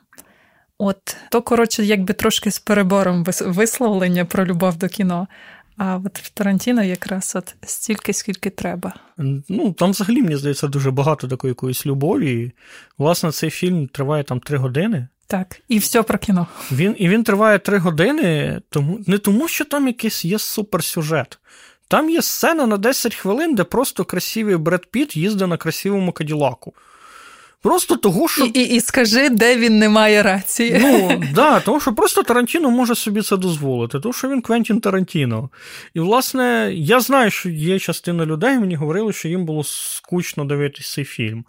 От 0.77 1.17
то, 1.29 1.41
коротше, 1.41 1.85
якби 1.85 2.13
трошки 2.13 2.51
з 2.51 2.59
перебором 2.59 3.25
висловлення 3.41 4.25
про 4.25 4.45
любов 4.45 4.77
до 4.77 4.87
кіно. 4.87 5.27
А 5.77 5.99
от 6.05 6.19
в 6.19 6.29
Тарантіно 6.29 6.83
якраз 6.83 7.33
от 7.35 7.55
стільки, 7.61 8.13
скільки 8.13 8.49
треба. 8.49 8.93
Ну, 9.49 9.73
там 9.73 9.91
взагалі, 9.91 10.21
мені 10.21 10.37
здається, 10.37 10.67
дуже 10.67 10.91
багато 10.91 11.27
такої 11.27 11.51
якоїсь 11.51 11.85
любові. 11.85 12.51
Власне, 12.97 13.31
цей 13.31 13.49
фільм 13.49 13.87
триває 13.87 14.23
там 14.23 14.39
три 14.39 14.57
години. 14.57 15.07
Так, 15.27 15.61
і 15.67 15.79
все 15.79 16.03
про 16.03 16.17
кіно. 16.17 16.47
Він, 16.71 16.95
І 16.99 17.09
він 17.09 17.23
триває 17.23 17.59
три 17.59 17.77
години, 17.77 18.61
тому 18.69 18.99
не 19.07 19.17
тому, 19.17 19.47
що 19.47 19.65
там 19.65 19.87
якийсь 19.87 20.25
є 20.25 20.39
суперсюжет. 20.39 21.39
Там 21.87 22.09
є 22.09 22.21
сцена 22.21 22.65
на 22.67 22.77
10 22.77 23.15
хвилин, 23.15 23.55
де 23.55 23.63
просто 23.63 24.05
красивий 24.05 24.57
Бред 24.57 24.85
Піт 24.91 25.17
їздить 25.17 25.47
на 25.47 25.57
красивому 25.57 26.11
каділаку. 26.11 26.73
Просто 27.63 27.97
того, 27.97 28.27
що. 28.27 28.45
І 28.45 28.49
і, 28.49 28.75
і 28.75 28.81
скажи, 28.81 29.29
де 29.29 29.57
він 29.57 29.79
не 29.79 29.89
має 29.89 30.23
рації. 30.23 30.77
Ну, 30.81 31.23
да, 31.33 31.59
тому 31.59 31.79
що 31.79 31.93
просто 31.93 32.23
Тарантіно 32.23 32.69
може 32.69 32.95
собі 32.95 33.21
це 33.21 33.37
дозволити, 33.37 33.99
тому 33.99 34.13
що 34.13 34.29
він 34.29 34.41
Квентін 34.41 34.79
Тарантіно. 34.79 35.49
І, 35.93 35.99
власне, 35.99 36.69
я 36.73 36.99
знаю, 36.99 37.31
що 37.31 37.49
є 37.49 37.79
частина 37.79 38.25
людей, 38.25 38.59
мені 38.59 38.75
говорили, 38.75 39.13
що 39.13 39.27
їм 39.27 39.45
було 39.45 39.63
скучно 39.63 40.45
дивитися 40.45 40.93
цей 40.93 41.05
фільм. 41.05 41.45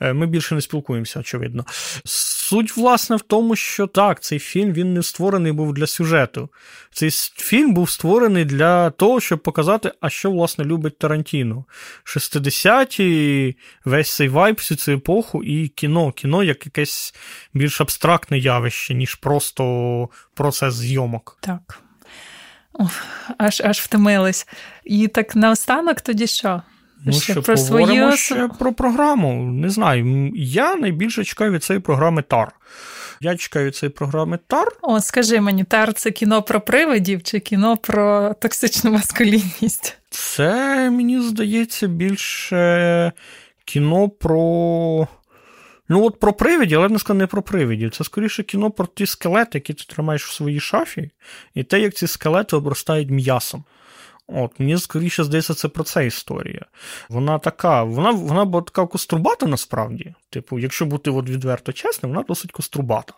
Е, 0.00 0.12
ми 0.12 0.26
більше 0.26 0.54
не 0.54 0.60
спілкуємося, 0.60 1.20
очевидно. 1.20 1.64
Суть, 2.04 2.76
власне, 2.76 3.16
в 3.16 3.20
тому, 3.20 3.56
що 3.56 3.86
так, 3.86 4.22
цей 4.22 4.38
фільм 4.38 4.72
він 4.72 4.94
не 4.94 5.02
створений 5.02 5.52
був 5.52 5.74
для 5.74 5.86
сюжету. 5.86 6.48
Цей 6.92 7.10
фільм 7.36 7.74
був 7.74 7.90
створений 7.90 8.44
для 8.44 8.90
того, 8.90 9.20
щоб 9.20 9.38
показати, 9.38 9.92
а 10.00 10.10
що, 10.10 10.30
власне, 10.30 10.64
любить 10.64 10.98
Тарантіно. 10.98 11.64
60-ті, 12.04 13.56
весь 13.84 14.16
цей 14.16 14.28
вайб, 14.28 14.56
всю 14.56 14.78
цю 14.78 14.92
епоху 14.92 15.44
і 15.52 15.68
кіно. 15.68 16.12
Кіно 16.12 16.42
як 16.42 16.66
якесь 16.66 17.14
більш 17.54 17.80
абстрактне 17.80 18.38
явище, 18.38 18.94
ніж 18.94 19.14
просто 19.14 20.08
процес 20.34 20.74
зйомок. 20.74 21.38
Так. 21.40 21.82
Ох, 22.72 22.90
аж 23.38 23.62
аж 23.64 23.78
втомились. 23.78 24.46
І 24.84 25.08
так 25.08 25.36
наостанок 25.36 26.00
тоді 26.00 26.26
що? 26.26 26.62
Ну, 27.04 27.12
ще 27.12 27.34
про 27.34 27.56
свою... 27.56 28.16
ще 28.16 28.48
про 28.48 28.72
програму. 28.72 29.52
Не 29.52 29.70
знаю. 29.70 30.32
Я 30.34 30.76
найбільше 30.76 31.24
чекаю 31.24 31.52
від 31.52 31.64
цієї 31.64 31.80
програми 31.80 32.22
Тар. 32.22 32.52
Я 33.20 33.36
чекаю 33.36 33.70
цієї 33.70 33.92
програми 33.92 34.38
Тар. 34.46 34.68
О, 34.82 35.00
скажи 35.00 35.40
мені, 35.40 35.64
Тар 35.64 35.92
це 35.92 36.10
кіно 36.10 36.42
про 36.42 36.60
привидів 36.60 37.22
чи 37.22 37.40
кіно 37.40 37.76
про 37.76 38.34
токсичну 38.40 38.90
маскулінність? 38.90 39.96
Це, 40.10 40.90
мені 40.90 41.20
здається, 41.20 41.86
більше 41.86 43.12
кіно 43.64 44.08
про. 44.08 45.08
Ну, 45.88 46.06
от 46.06 46.20
про 46.20 46.32
привидів, 46.32 46.80
але 46.80 46.98
сказав 46.98 47.16
не 47.16 47.26
про 47.26 47.42
привидів. 47.42 47.90
Це 47.90 48.04
скоріше 48.04 48.42
кіно 48.42 48.70
про 48.70 48.86
ті 48.86 49.06
скелети, 49.06 49.50
які 49.54 49.74
ти 49.74 49.84
тримаєш 49.84 50.26
в 50.26 50.32
своїй 50.32 50.60
шафі, 50.60 51.10
і 51.54 51.62
те, 51.62 51.80
як 51.80 51.94
ці 51.94 52.06
скелети 52.06 52.56
обростають 52.56 53.10
м'ясом. 53.10 53.64
От, 54.34 54.60
Мені 54.60 54.78
скоріше 54.78 55.24
здається, 55.24 55.54
це 55.54 55.68
про 55.68 55.84
це 55.84 56.06
історія. 56.06 56.64
Вона 57.08 57.38
така, 57.38 57.82
вона 57.82 58.10
вона 58.10 58.44
була 58.44 58.62
така 58.62 58.86
кострубата 58.86 59.46
насправді. 59.46 60.14
Типу, 60.30 60.58
якщо 60.58 60.86
бути 60.86 61.10
от 61.10 61.28
відверто 61.28 61.72
чесним, 61.72 62.12
вона 62.12 62.24
досить 62.28 62.52
кострубата. 62.52 63.14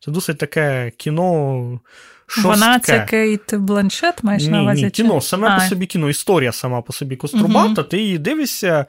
Це 0.00 0.10
досить 0.10 0.38
таке 0.38 0.92
кіно. 0.96 1.80
Шостке. 2.26 2.50
Вона 2.50 2.78
це 2.78 3.00
Кейт 3.00 3.54
Бланшет, 3.54 4.24
маєш 4.24 4.42
ні, 4.42 4.48
на 4.48 4.62
увазі? 4.62 4.84
Ні, 4.84 4.90
кіно, 4.90 5.20
саме 5.20 5.48
а. 5.48 5.58
по 5.58 5.64
собі 5.64 5.86
кіно, 5.86 6.08
історія 6.08 6.52
сама 6.52 6.82
по 6.82 6.92
собі 6.92 7.16
кострубата, 7.16 7.80
угу. 7.80 7.82
ти 7.82 7.98
її 7.98 8.18
дивишся, 8.18 8.86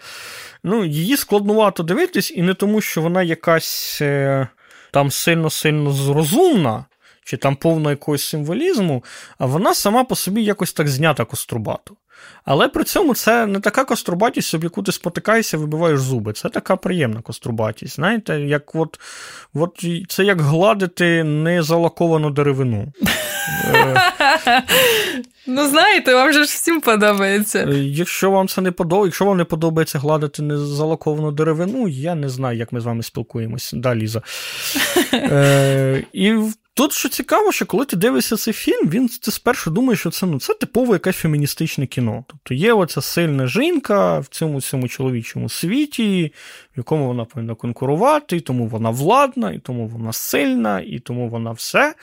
ну, 0.63 0.86
її 0.86 1.17
складнувато 1.17 1.84
дивитись, 1.84 2.32
і 2.32 2.41
не 2.41 2.53
тому, 2.53 2.82
що 2.82 3.01
вона 3.01 3.23
якась 3.23 3.99
е, 4.01 4.47
там 4.91 5.11
сильно-сильно 5.11 6.13
розумна 6.13 6.86
чи 7.28 7.38
там 7.38 7.55
повно 7.55 7.89
якогось 7.89 8.23
символізму, 8.23 9.03
а 9.38 9.45
вона 9.45 9.73
сама 9.73 10.03
по 10.03 10.15
собі 10.15 10.43
якось 10.43 10.73
так 10.73 10.88
знята 10.88 11.25
кострубату. 11.25 11.97
Але 12.45 12.67
при 12.67 12.84
цьому 12.84 13.15
це 13.15 13.45
не 13.45 13.59
така 13.59 13.86
кострубатість, 13.86 14.53
об 14.53 14.63
яку 14.63 14.84
ти 14.84 14.91
спотикаєшся, 14.91 15.57
вибиваєш 15.57 15.99
зуби. 15.99 16.34
Це 16.34 16.49
така 16.49 16.75
приємна 16.75 17.21
кострубатість. 17.21 17.95
Знаєте, 17.95 18.39
як 18.39 18.75
от, 18.75 18.99
от 19.53 19.86
це 20.07 20.23
як 20.23 20.41
гладити 20.41 21.23
незалаковану 21.23 22.30
деревину. 22.30 22.93
Ну, 25.49 25.69
знаєте, 25.69 26.13
вам 26.13 26.34
же 26.34 26.39
ж 26.39 26.45
всім 26.45 26.82
подобається. 26.82 27.59
Е, 27.59 27.73
якщо 27.78 28.32
вам 28.32 28.47
це 28.47 28.61
не 28.61 28.71
подобається, 28.71 29.07
якщо 29.07 29.25
вам 29.25 29.38
не 29.38 29.43
подобається 29.43 29.99
гладити 29.99 30.41
незалаковану 30.41 31.32
деревину, 31.32 31.88
я 31.88 32.15
не 32.15 32.30
знаю, 32.30 32.57
як 32.57 32.71
ми 32.71 32.82
з 32.82 32.86
вами 32.86 33.03
спілкуємось. 33.03 33.71
Да, 33.75 33.95
Ліза. 33.95 34.21
Е, 35.13 36.03
І 36.13 36.34
тут 36.78 36.93
що 36.93 37.09
цікаво, 37.09 37.51
що 37.51 37.65
коли 37.65 37.86
ти 37.86 37.95
дивишся 37.95 38.38
цей 38.38 38.53
фільм, 38.53 38.89
він 38.89 39.07
ти 39.07 39.32
спершу 39.32 39.71
думаєш, 39.71 39.99
що 39.99 40.11
це 40.11 40.25
ну, 40.25 40.39
це 40.39 40.53
типове 40.53 40.93
якесь 40.93 41.15
феміністичне 41.15 41.88
кіно. 41.88 42.25
Тобто 42.28 42.53
є 42.53 42.73
оця 42.73 43.01
сильна 43.01 43.47
жінка 43.47 44.19
в 44.19 44.28
цьому 44.28 44.61
цьому 44.61 44.88
чоловічому 44.88 45.49
світі, 45.49 46.34
в 46.75 46.78
якому 46.78 47.07
вона 47.07 47.25
повинна 47.25 47.55
конкурувати, 47.55 48.38
і 48.38 48.39
тому 48.39 48.67
вона 48.67 48.89
владна, 48.89 49.51
і 49.51 49.59
тому 49.59 49.88
вона 49.88 50.13
сильна, 50.13 50.82
і 50.82 50.99
тому 50.99 51.30
вона 51.30 51.51
все. 51.51 51.95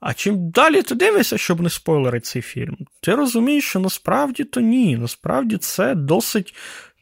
А 0.00 0.14
чим 0.14 0.50
далі 0.50 0.82
ти 0.82 0.94
дивишся, 0.94 1.38
щоб 1.38 1.60
не 1.60 1.70
спойлерити 1.70 2.26
цей 2.26 2.42
фільм, 2.42 2.76
ти 3.00 3.14
розумієш, 3.14 3.64
що 3.64 3.80
насправді 3.80 4.44
то 4.44 4.60
ні. 4.60 4.96
Насправді 4.96 5.56
це 5.56 5.94
досить 5.94 6.54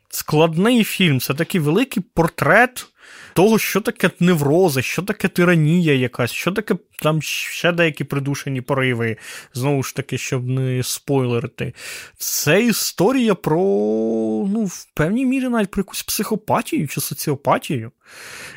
складний 0.09 0.85
фільм. 0.85 1.21
Це 1.21 1.35
такий 1.35 1.61
великий 1.61 2.03
портрет 2.15 2.87
того, 3.35 3.59
що 3.59 3.81
таке 3.81 4.11
неврози, 4.21 4.83
що 4.83 5.03
таке 5.03 5.29
тиранія 5.29 5.95
якась, 5.95 6.31
що 6.31 6.53
таке 6.53 6.77
там 7.03 7.23
ще 7.23 7.73
деякі 7.73 8.05
придушені 8.05 8.61
пориви, 8.61 9.17
знову 9.55 9.83
ж 9.83 9.97
таки, 9.97 10.19
щоб 10.19 10.49
не 10.49 10.83
спойлерити. 10.83 11.75
Це 12.17 12.63
історія 12.63 13.35
про, 13.35 13.59
ну, 14.53 14.65
в 14.65 14.87
певній 14.95 15.27
мірі 15.27 15.49
навіть 15.49 15.71
про 15.71 15.81
якусь 15.81 16.03
психопатію 16.03 16.89
чи 16.89 17.01
соціопатію. 17.01 17.93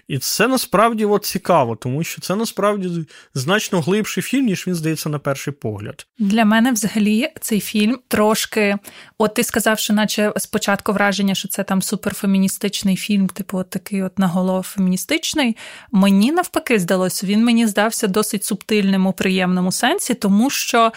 І 0.08 0.18
це 0.18 0.48
насправді 0.48 1.06
от 1.06 1.26
цікаво, 1.26 1.76
тому 1.76 2.04
що 2.04 2.22
це 2.22 2.36
насправді 2.36 3.06
значно 3.34 3.82
глибший 3.82 4.24
фільм, 4.24 4.46
ніж 4.46 4.68
він 4.68 4.76
здається 4.76 5.10
на 5.10 5.20
перший 5.20 5.54
погляд. 5.54 6.08
Для 6.20 6.46
мене 6.46 6.72
взагалі 6.72 7.30
цей 7.42 7.60
фільм 7.60 8.00
трошки. 8.08 8.78
От 9.18 9.34
ти 9.34 9.44
сказав, 9.44 9.80
що 9.80 9.94
наче 9.94 10.34
спочатку 10.38 10.94
враження, 10.94 11.36
що 11.36 11.48
це 11.48 11.64
там 11.64 11.82
суперфеміністичний 11.82 12.96
фільм, 12.96 13.28
типу, 13.28 13.58
от 13.58 13.70
такий 13.70 14.04
от 14.04 14.20
наголов 14.20 14.45
феміністичний. 14.62 15.58
Мені 15.92 16.32
навпаки 16.32 16.80
здалося, 16.80 17.28
він 17.28 17.46
мені 17.46 17.68
здався 17.68 18.08
досить 18.08 18.44
субтильним 18.44 19.08
у 19.08 19.14
приємному 19.14 19.72
сенсі, 19.72 20.14
тому 20.14 20.50
що 20.50 20.92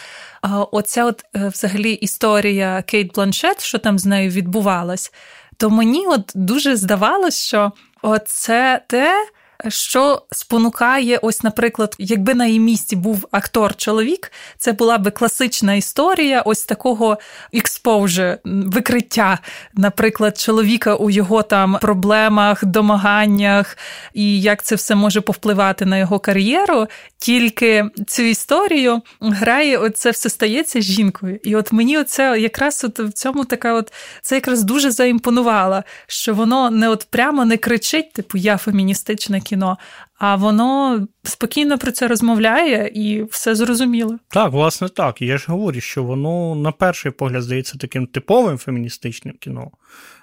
оця 0.73 1.05
от 1.05 1.25
е, 1.37 1.49
взагалі 1.49 1.93
історія 1.93 2.83
Кейт 2.87 3.15
Бланшет, 3.15 3.65
що 3.65 3.79
там 3.79 3.99
з 3.99 4.07
нею 4.07 4.31
відбувалась, 4.31 5.13
то 5.57 5.71
мені 5.71 6.07
от 6.07 6.33
дуже 6.35 6.77
здавалось, 6.77 7.47
що 7.47 7.73
оце 8.03 8.83
те 8.89 9.27
що 9.69 10.23
спонукає, 10.33 11.19
ось, 11.23 11.43
наприклад, 11.43 11.95
якби 11.99 12.35
на 12.35 12.47
її 12.47 12.61
місці 12.61 12.97
був 12.97 13.29
актор-чоловік, 13.31 14.33
це 14.59 14.73
була 14.73 14.99
би 14.99 15.11
класична 15.11 15.75
історія 15.75 16.41
ось 16.41 16.65
такого 16.65 17.19
експоуже, 17.53 18.39
викриття, 18.45 19.39
наприклад, 19.75 20.39
чоловіка 20.39 20.95
у 20.95 21.11
його 21.11 21.43
там 21.43 21.79
проблемах, 21.81 22.65
домаганнях, 22.65 23.77
і 24.15 24.41
як 24.41 24.63
це 24.63 24.75
все 24.75 24.95
може 24.95 25.21
повпливати 25.21 25.87
на 25.87 25.99
його 25.99 26.19
кар'єру. 26.19 26.87
Тільки 27.19 27.85
цю 28.07 28.23
історію 28.23 29.03
грає, 29.21 29.79
от 29.79 29.97
це 29.97 30.11
все 30.11 30.31
стається 30.31 30.81
жінкою. 30.81 31.41
І 31.43 31.57
от 31.57 31.73
мені 31.73 31.99
оце 31.99 32.41
якраз 32.41 32.85
от 32.85 32.99
в 32.99 33.13
цьому 33.13 33.45
така, 33.45 33.75
от 33.75 33.93
це 34.23 34.35
якраз 34.35 34.63
дуже 34.63 34.91
заімпонувало, 34.91 35.83
що 36.07 36.35
воно 36.35 36.71
не 36.71 36.89
от 36.89 37.07
прямо 37.11 37.45
не 37.45 37.57
кричить, 37.57 38.13
типу 38.13 38.39
я 38.39 38.57
феміністична 38.57 39.41
кіно, 39.49 39.79
а 40.19 40.37
воно 40.37 41.01
спокійно 41.23 41.79
про 41.79 41.93
це 41.93 42.09
розмовляє 42.09 42.91
і 42.95 43.23
все 43.23 43.55
зрозуміло. 43.55 44.19
Так, 44.29 44.53
власне, 44.53 44.89
так. 44.89 45.23
Я 45.23 45.39
ж 45.39 45.45
говорю, 45.49 45.81
що 45.81 46.05
воно 46.05 46.55
на 46.55 46.73
перший 46.73 47.13
погляд 47.13 47.43
здається 47.43 47.79
таким 47.79 48.07
типовим 48.07 48.59
феміністичним 48.59 49.35
кіно. 49.41 49.71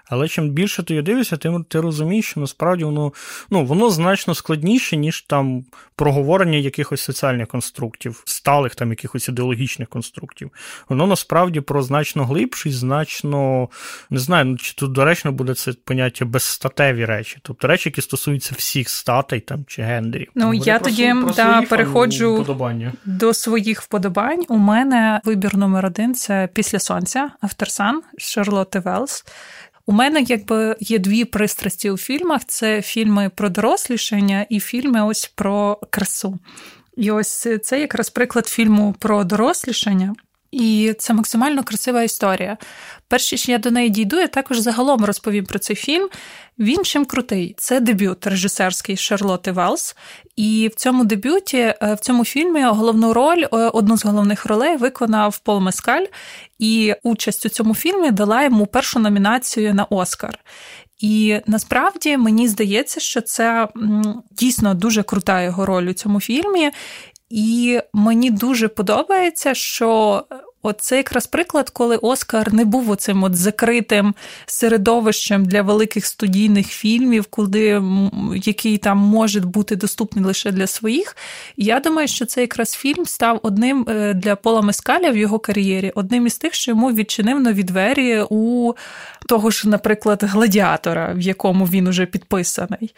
Але 0.09 0.27
чим 0.27 0.49
більше 0.49 0.83
ти 0.83 0.93
його 0.93 1.03
дивишся, 1.03 1.37
тим 1.37 1.63
ти 1.63 1.81
розумієш, 1.81 2.25
що 2.25 2.39
насправді 2.39 2.83
воно 2.83 3.13
ну, 3.49 3.65
воно 3.65 3.89
значно 3.89 4.35
складніше, 4.35 4.97
ніж 4.97 5.21
там 5.21 5.65
проговорення 5.95 6.57
якихось 6.57 7.01
соціальних 7.01 7.47
конструктів, 7.47 8.23
сталих 8.25 8.75
там 8.75 8.89
якихось 8.89 9.29
ідеологічних 9.29 9.89
конструктів. 9.89 10.51
Воно 10.89 11.07
насправді 11.07 11.61
про 11.61 11.81
значно 11.81 12.25
глибший, 12.25 12.71
значно 12.71 13.69
не 14.09 14.19
знаю, 14.19 14.45
ну, 14.45 14.57
чи 14.57 14.73
тут 14.73 14.91
доречно 14.91 15.31
буде 15.31 15.53
це 15.53 15.73
поняття 15.73 16.25
безстатеві 16.25 17.05
речі, 17.05 17.37
тобто 17.41 17.67
речі, 17.67 17.89
які 17.89 18.01
стосуються 18.01 18.55
всіх 18.57 18.89
статей 18.89 19.39
там 19.39 19.65
чи 19.67 19.81
гендерів. 19.81 20.31
Ну 20.35 20.45
Вони 20.45 20.57
я 20.57 20.79
тоді 20.79 21.13
да, 21.35 21.61
переходжу 21.61 22.35
вподобання. 22.35 22.93
до 23.05 23.33
своїх 23.33 23.81
вподобань. 23.81 24.45
У 24.47 24.57
мене 24.57 25.21
вибір 25.23 25.57
номер 25.57 25.85
один 25.85 26.15
це 26.15 26.49
після 26.53 26.79
сонця, 26.79 27.31
Авторсан 27.41 28.01
Шарлотти 28.17 28.79
Велс. 28.79 29.25
У 29.85 29.91
мене 29.91 30.21
якби 30.21 30.75
є 30.79 30.99
дві 30.99 31.25
пристрасті 31.25 31.91
у 31.91 31.97
фільмах: 31.97 32.41
це 32.45 32.81
фільми 32.81 33.31
про 33.35 33.49
дорослішання 33.49 34.45
і 34.49 34.59
фільми 34.59 35.05
ось 35.05 35.31
про 35.35 35.79
красу. 35.89 36.39
І 36.97 37.11
ось 37.11 37.47
це 37.63 37.79
якраз 37.79 38.09
приклад 38.09 38.47
фільму 38.47 38.95
про 38.99 39.23
дорослішання. 39.23 40.15
І 40.55 40.95
це 40.97 41.13
максимально 41.13 41.63
красива 41.63 42.03
історія. 42.03 42.57
Перш 43.07 43.31
ніж 43.31 43.49
я 43.49 43.57
до 43.57 43.71
неї 43.71 43.89
дійду, 43.89 44.15
я 44.15 44.27
також 44.27 44.59
загалом 44.59 45.05
розповім 45.05 45.45
про 45.45 45.59
цей 45.59 45.75
фільм. 45.75 46.09
Він 46.59 46.83
чим 46.83 47.05
крутий. 47.05 47.55
Це 47.57 47.79
дебют 47.79 48.27
режисерський 48.27 48.97
Шарлоти 48.97 49.51
Велс. 49.51 49.95
І 50.35 50.69
в 50.73 50.75
цьому 50.75 51.05
дебюті, 51.05 51.57
е, 51.57 51.77
в 51.81 51.99
цьому 51.99 52.25
фільмі, 52.25 52.63
головну 52.63 53.13
роль, 53.13 53.43
е, 53.43 53.47
одну 53.57 53.97
з 53.97 54.05
головних 54.05 54.45
ролей 54.45 54.77
виконав 54.77 55.37
Пол 55.37 55.59
Мескаль, 55.59 56.05
і 56.59 56.93
участь 57.03 57.45
у 57.45 57.49
цьому 57.49 57.75
фільмі 57.75 58.11
дала 58.11 58.43
йому 58.43 58.65
першу 58.65 58.99
номінацію 58.99 59.73
на 59.73 59.83
Оскар. 59.83 60.39
І 60.99 61.39
насправді 61.47 62.17
мені 62.17 62.47
здається, 62.47 62.99
що 62.99 63.21
це 63.21 63.67
дійсно 64.31 64.73
дуже 64.73 65.03
крута 65.03 65.41
його 65.41 65.65
роль 65.65 65.87
у 65.87 65.93
цьому 65.93 66.21
фільмі. 66.21 66.71
І 67.29 67.79
мені 67.93 68.31
дуже 68.31 68.67
подобається, 68.67 69.53
що 69.53 70.23
От 70.65 70.81
це 70.81 70.97
якраз 70.97 71.27
приклад, 71.27 71.69
коли 71.69 71.97
Оскар 71.97 72.53
не 72.53 72.65
був 72.65 72.89
оцим 72.89 73.23
от 73.23 73.35
закритим 73.35 74.15
середовищем 74.45 75.45
для 75.45 75.61
великих 75.61 76.05
студійних 76.05 76.67
фільмів, 76.67 77.25
куди 77.29 77.81
який 78.35 78.77
там 78.77 78.97
може 78.97 79.39
бути 79.39 79.75
доступний 79.75 80.25
лише 80.25 80.51
для 80.51 80.67
своїх. 80.67 81.17
Я 81.57 81.79
думаю, 81.79 82.07
що 82.07 82.25
цей 82.25 82.41
якраз 82.41 82.71
фільм 82.71 83.05
став 83.05 83.39
одним 83.43 83.85
е, 83.89 84.13
для 84.13 84.35
Пола 84.35 84.61
Мескаля 84.61 85.09
в 85.09 85.17
його 85.17 85.39
кар'єрі, 85.39 85.91
одним 85.95 86.27
із 86.27 86.37
тих, 86.37 86.53
що 86.53 86.71
йому 86.71 86.91
відчинив 86.91 87.39
нові 87.39 87.63
двері 87.63 88.23
у 88.29 88.73
того 89.27 89.49
ж, 89.49 89.69
наприклад, 89.69 90.23
гладіатора, 90.23 91.13
в 91.13 91.21
якому 91.21 91.65
він 91.65 91.87
уже 91.87 92.05
підписаний. 92.05 92.93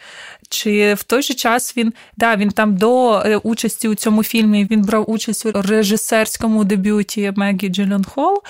Чи 0.48 0.94
в 0.94 1.02
той 1.02 1.22
же 1.22 1.34
час 1.34 1.76
він 1.76 1.92
да, 2.16 2.36
він 2.36 2.50
там 2.50 2.76
до 2.76 3.22
е, 3.26 3.36
участі 3.36 3.88
у 3.88 3.94
цьому 3.94 4.22
фільмі 4.22 4.68
він 4.70 4.82
брав 4.82 5.10
участь 5.10 5.46
у 5.46 5.52
режисерському 5.52 6.64
дебюті 6.64 7.32
Мегі 7.36 7.57
Джилен 7.66 8.04
Холл. 8.04 8.42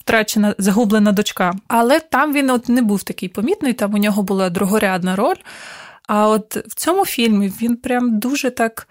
Втрачена 0.00 0.54
загублена 0.58 1.12
дочка. 1.12 1.54
Але 1.68 2.00
там 2.00 2.32
він 2.32 2.50
от 2.50 2.68
не 2.68 2.82
був 2.82 3.02
такий 3.02 3.28
помітний, 3.28 3.72
там 3.72 3.94
у 3.94 3.98
нього 3.98 4.22
була 4.22 4.50
другорядна 4.50 5.16
роль. 5.16 5.36
А 6.06 6.28
от 6.28 6.56
в 6.56 6.74
цьому 6.74 7.06
фільмі 7.06 7.52
він 7.62 7.76
прям 7.76 8.18
дуже 8.18 8.50
так 8.50 8.88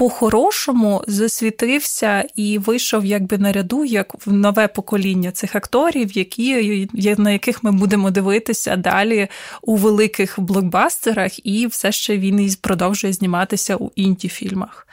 по-хорошому 0.00 1.04
засвітився 1.06 2.24
і 2.36 2.58
вийшов 2.58 3.04
якби 3.04 3.38
на 3.38 3.52
ряду 3.52 3.84
як 3.84 4.26
в 4.26 4.32
нове 4.32 4.68
покоління 4.68 5.30
цих 5.30 5.56
акторів, 5.56 6.16
які, 6.16 6.88
на 7.18 7.30
яких 7.30 7.64
ми 7.64 7.72
будемо 7.72 8.10
дивитися 8.10 8.76
далі 8.76 9.28
у 9.62 9.76
великих 9.76 10.40
блокбастерах, 10.40 11.46
і 11.46 11.66
все 11.66 11.92
ще 11.92 12.18
він 12.18 12.40
і 12.40 12.56
продовжує 12.60 13.12
зніматися 13.12 13.76
у 13.76 13.90
інті 13.94 14.28
фільмах. 14.28 14.86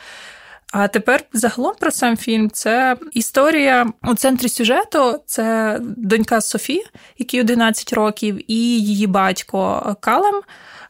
А 0.73 0.87
тепер 0.87 1.23
загалом 1.33 1.73
про 1.79 1.91
сам 1.91 2.17
фільм 2.17 2.49
це 2.51 2.97
історія 3.13 3.87
у 4.03 4.15
центрі 4.15 4.49
сюжету. 4.49 5.19
Це 5.25 5.77
донька 5.81 6.41
Софі, 6.41 6.83
якій 7.17 7.41
11 7.41 7.93
років, 7.93 8.51
і 8.51 8.55
її 8.81 9.07
батько 9.07 9.95
Калем. 9.99 10.41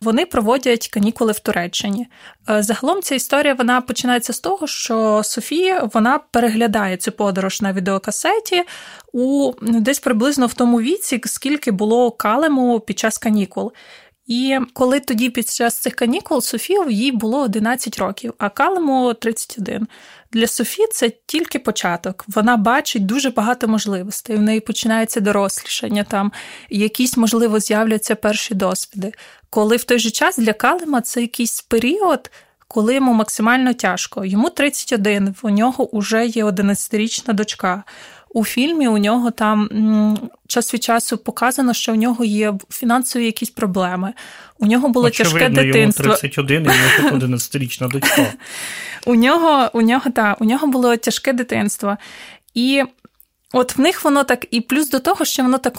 Вони 0.01 0.25
проводять 0.25 0.88
канікули 0.88 1.32
в 1.32 1.39
Туреччині. 1.39 2.07
Е, 2.49 2.63
загалом 2.63 3.01
ця 3.01 3.15
історія 3.15 3.53
вона 3.53 3.82
починається 3.82 4.34
з 4.34 4.39
того, 4.39 4.67
що 4.67 5.21
Софія 5.23 5.89
вона 5.93 6.19
переглядає 6.32 6.97
цю 6.97 7.11
подорож 7.11 7.61
на 7.61 7.73
відеокасеті 7.73 8.63
у 9.13 9.51
десь 9.61 9.99
приблизно 9.99 10.47
в 10.47 10.53
тому 10.53 10.82
віці, 10.82 11.21
скільки 11.25 11.71
було 11.71 12.11
калему 12.11 12.80
під 12.80 12.99
час 12.99 13.17
канікул. 13.17 13.71
І 14.28 14.59
коли 14.73 14.99
тоді 14.99 15.30
під 15.30 15.49
час 15.49 15.78
цих 15.78 15.95
канікул 15.95 16.41
Софію 16.41 16.89
їй 16.89 17.11
було 17.11 17.41
11 17.41 17.97
років, 17.97 18.34
а 18.38 18.49
Калему 18.49 19.13
31. 19.13 19.88
Для 20.32 20.47
Софі 20.47 20.88
це 20.91 21.11
тільки 21.25 21.59
початок. 21.59 22.25
Вона 22.28 22.57
бачить 22.57 23.05
дуже 23.05 23.30
багато 23.30 23.67
можливостей. 23.67 24.36
В 24.36 24.41
неї 24.41 24.59
починається 24.59 25.19
дорослішання, 25.19 26.03
там 26.03 26.32
якісь, 26.69 27.17
можливо, 27.17 27.59
з'являться 27.59 28.15
перші 28.15 28.55
досвіди. 28.55 29.13
Коли 29.49 29.75
в 29.75 29.84
той 29.84 29.99
же 29.99 30.11
час 30.11 30.38
для 30.38 30.53
Калема 30.53 31.01
це 31.01 31.21
якийсь 31.21 31.61
період, 31.61 32.32
коли 32.67 32.95
йому 32.95 33.13
максимально 33.13 33.73
тяжко. 33.73 34.25
Йому 34.25 34.49
31, 34.49 35.36
у 35.41 35.49
нього 35.49 35.89
вже 35.93 36.25
є 36.25 36.45
11-річна 36.45 37.34
дочка. 37.34 37.84
У 38.38 38.45
фільмі 38.45 38.88
у 38.88 38.97
нього 38.97 39.31
там 39.31 39.69
час 40.47 40.73
від 40.73 40.83
часу 40.83 41.17
показано, 41.17 41.73
що 41.73 41.91
у 41.93 41.95
нього 41.95 42.25
є 42.25 42.53
фінансові 42.69 43.25
якісь 43.25 43.49
проблеми. 43.49 44.13
У 44.59 44.65
нього 44.65 44.89
було 44.89 45.07
Очевидно, 45.07 45.39
тяжке 45.39 45.63
дитинство. 45.63 46.05
Йому 46.05 46.17
31 46.17 46.65
і 46.65 46.67
у 46.67 47.03
нього 47.03 47.17
11-річна 47.17 47.91
дочка. 47.91 48.25
У 49.05 49.15
нього 49.15 49.69
у 49.73 49.81
нього, 49.81 50.11
та, 50.11 50.38
у 50.39 50.45
нього 50.45 50.67
було 50.67 50.97
тяжке 50.97 51.33
дитинство. 51.33 51.97
І 52.53 52.83
От 53.54 53.78
в 53.78 53.82
них 53.82 54.04
воно 54.04 54.24
так, 54.24 54.45
і 54.52 54.62
плюс 54.62 54.89
до 54.89 55.00
того, 55.00 55.26
що 55.26 55.43
воно 55.43 55.58
так 55.58 55.74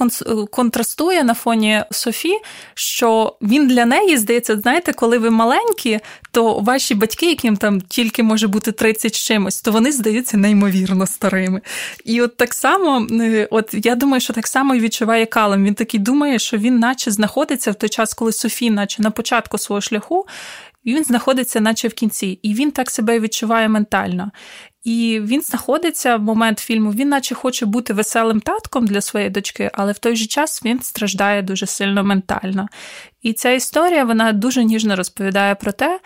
контрастує 0.50 1.24
на 1.24 1.34
фоні 1.34 1.84
Софі, 1.90 2.38
що 2.74 3.36
він 3.42 3.68
для 3.68 3.86
неї 3.86 4.16
здається, 4.16 4.60
знаєте, 4.60 4.92
коли 4.92 5.18
ви 5.18 5.30
маленькі, 5.30 6.00
то 6.30 6.58
ваші 6.58 6.94
батьки, 6.94 7.26
яким 7.26 7.56
там 7.56 7.80
тільки 7.80 8.22
може 8.22 8.46
бути 8.46 8.72
30 8.72 9.14
з 9.14 9.18
чимось, 9.18 9.62
то 9.62 9.72
вони 9.72 9.92
здаються 9.92 10.36
неймовірно 10.36 11.06
старими. 11.06 11.60
І 12.04 12.22
от 12.22 12.36
так 12.36 12.54
само, 12.54 13.06
е, 13.10 13.48
от 13.50 13.74
я 13.84 13.94
думаю, 13.94 14.20
що 14.20 14.32
так 14.32 14.46
само 14.46 14.74
і 14.74 14.80
відчуває 14.80 15.26
Калем. 15.26 15.64
Він 15.64 15.74
такий 15.74 16.00
думає, 16.00 16.38
що 16.38 16.56
він, 16.56 16.78
наче, 16.78 17.10
знаходиться 17.10 17.70
в 17.70 17.74
той 17.74 17.88
час, 17.88 18.14
коли 18.14 18.32
Софі, 18.32 18.70
наче 18.70 19.02
на 19.02 19.10
початку 19.10 19.58
свого 19.58 19.80
шляху. 19.80 20.26
І 20.84 20.94
він 20.94 21.04
знаходиться, 21.04 21.60
наче 21.60 21.88
в 21.88 21.94
кінці, 21.94 22.38
і 22.42 22.54
він 22.54 22.70
так 22.70 22.90
себе 22.90 23.20
відчуває 23.20 23.68
ментально. 23.68 24.30
І 24.88 25.20
він 25.24 25.42
знаходиться 25.42 26.16
в 26.16 26.22
момент 26.22 26.58
фільму, 26.58 26.90
він 26.90 27.08
наче 27.08 27.34
хоче 27.34 27.66
бути 27.66 27.92
веселим 27.92 28.40
татком 28.40 28.86
для 28.86 29.00
своєї 29.00 29.30
дочки, 29.30 29.70
але 29.74 29.92
в 29.92 29.98
той 29.98 30.16
же 30.16 30.26
час 30.26 30.64
він 30.64 30.82
страждає 30.82 31.42
дуже 31.42 31.66
сильно 31.66 32.04
ментально. 32.04 32.68
І 33.22 33.32
ця 33.32 33.50
історія 33.50 34.04
вона 34.04 34.32
дуже 34.32 34.64
ніжно 34.64 34.96
розповідає 34.96 35.54
про 35.54 35.72
те, 35.72 36.00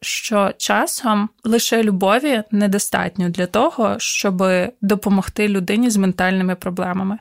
що 0.00 0.52
часом 0.58 1.28
лише 1.44 1.82
любові 1.82 2.42
недостатньо 2.50 3.28
для 3.28 3.46
того, 3.46 3.94
щоб 3.98 4.44
допомогти 4.80 5.48
людині 5.48 5.90
з 5.90 5.96
ментальними 5.96 6.54
проблемами. 6.54 7.18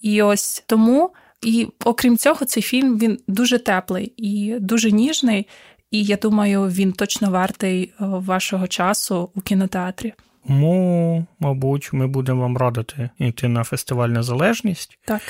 І 0.00 0.22
ось 0.22 0.64
тому, 0.66 1.10
і 1.42 1.68
окрім 1.84 2.16
цього, 2.16 2.46
цей 2.46 2.62
фільм 2.62 2.98
він 2.98 3.18
дуже 3.28 3.58
теплий 3.58 4.12
і 4.16 4.56
дуже 4.60 4.92
ніжний. 4.92 5.48
І 5.90 6.04
я 6.04 6.16
думаю, 6.16 6.62
він 6.62 6.92
точно 6.92 7.30
вартий 7.30 7.82
е, 7.84 7.92
вашого 7.98 8.66
часу 8.66 9.30
у 9.34 9.40
кінотеатрі. 9.40 10.14
Тому, 10.46 11.26
мабуть, 11.40 11.92
ми 11.92 12.06
будемо 12.06 12.40
вам 12.40 12.56
радити 12.56 13.10
йти 13.18 13.48
на 13.48 13.64
фестиваль 13.64 14.08
Незалежність. 14.08 14.98
Так. 15.04 15.22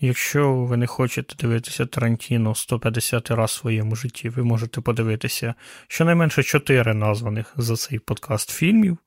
Якщо 0.00 0.54
ви 0.54 0.76
не 0.76 0.86
хочете 0.86 1.34
дивитися 1.36 1.86
Тарантіно 1.86 2.54
150 2.54 3.30
раз 3.30 3.50
в 3.50 3.54
своєму 3.54 3.96
житті, 3.96 4.28
ви 4.28 4.44
можете 4.44 4.80
подивитися 4.80 5.54
щонайменше 5.88 6.42
4 6.42 6.94
названих 6.94 7.54
за 7.56 7.76
цей 7.76 7.98
подкаст 7.98 8.50
фільмів. 8.50 8.98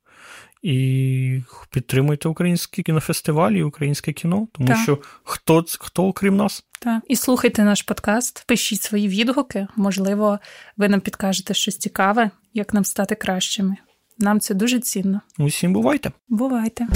І 0.62 1.42
підтримуйте 1.72 2.30
українські 2.30 2.84
кінофестивалі 2.84 3.60
і 3.60 3.64
українське 3.64 4.14
кіно, 4.14 4.48
тому 4.52 4.68
так. 4.68 4.78
що 4.78 5.00
хто 5.24 5.66
хто 5.80 6.06
окрім 6.06 6.38
нас? 6.38 6.66
Так. 6.80 7.04
І 7.08 7.16
слухайте 7.16 7.64
наш 7.64 7.82
подкаст, 7.82 8.44
пишіть 8.48 8.82
свої 8.82 9.08
відгуки. 9.08 9.68
Можливо, 9.76 10.40
ви 10.78 10.90
нам 10.90 11.02
підкажете 11.02 11.54
щось 11.54 11.78
цікаве, 11.78 12.32
як 12.54 12.74
нам 12.74 12.86
стати 12.86 13.16
кращими. 13.16 13.78
Нам 14.20 14.40
це 14.40 14.54
дуже 14.54 14.80
цінно. 14.80 15.22
Усім 15.40 15.74
бувайте. 15.74 16.12
Бувайте. 16.30 16.88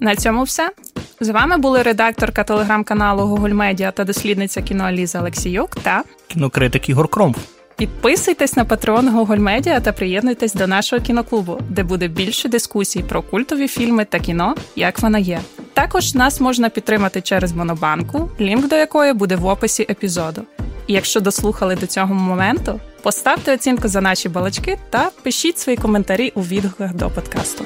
На 0.00 0.16
цьому 0.16 0.42
все. 0.42 0.70
З 1.20 1.28
вами 1.28 1.56
були 1.56 1.82
редакторка 1.82 2.44
телеграм-каналу 2.44 3.22
Google 3.22 3.54
Media 3.54 3.92
та 3.92 4.04
дослідниця 4.04 4.62
кіно 4.62 4.84
Аліза 4.84 5.20
Олексіюк 5.20 5.74
та 5.74 6.02
кінокритик 6.26 6.88
Ігор 6.88 7.08
Кромф. 7.08 7.36
Підписуйтесь 7.76 8.56
на 8.56 8.64
патреон 8.64 9.08
Google 9.16 9.40
Media 9.40 9.82
та 9.82 9.92
приєднуйтесь 9.92 10.54
до 10.54 10.66
нашого 10.66 11.02
кіноклубу, 11.02 11.58
де 11.68 11.82
буде 11.82 12.08
більше 12.08 12.48
дискусій 12.48 13.02
про 13.02 13.22
культові 13.22 13.68
фільми 13.68 14.04
та 14.04 14.18
кіно, 14.18 14.54
як 14.76 15.02
вона 15.02 15.18
є. 15.18 15.40
Також 15.72 16.14
нас 16.14 16.40
можна 16.40 16.68
підтримати 16.68 17.20
через 17.20 17.52
Монобанку, 17.52 18.30
лінк 18.40 18.68
до 18.68 18.76
якої 18.76 19.12
буде 19.12 19.36
в 19.36 19.46
описі 19.46 19.86
епізоду. 19.90 20.42
І 20.86 20.92
якщо 20.92 21.20
дослухали 21.20 21.76
до 21.76 21.86
цього 21.86 22.14
моменту, 22.14 22.80
поставте 23.02 23.54
оцінку 23.54 23.88
за 23.88 24.00
наші 24.00 24.28
балачки 24.28 24.78
та 24.90 25.10
пишіть 25.22 25.58
свої 25.58 25.78
коментарі 25.78 26.32
у 26.34 26.42
відгуках 26.42 26.94
до 26.94 27.10
подкасту. 27.10 27.64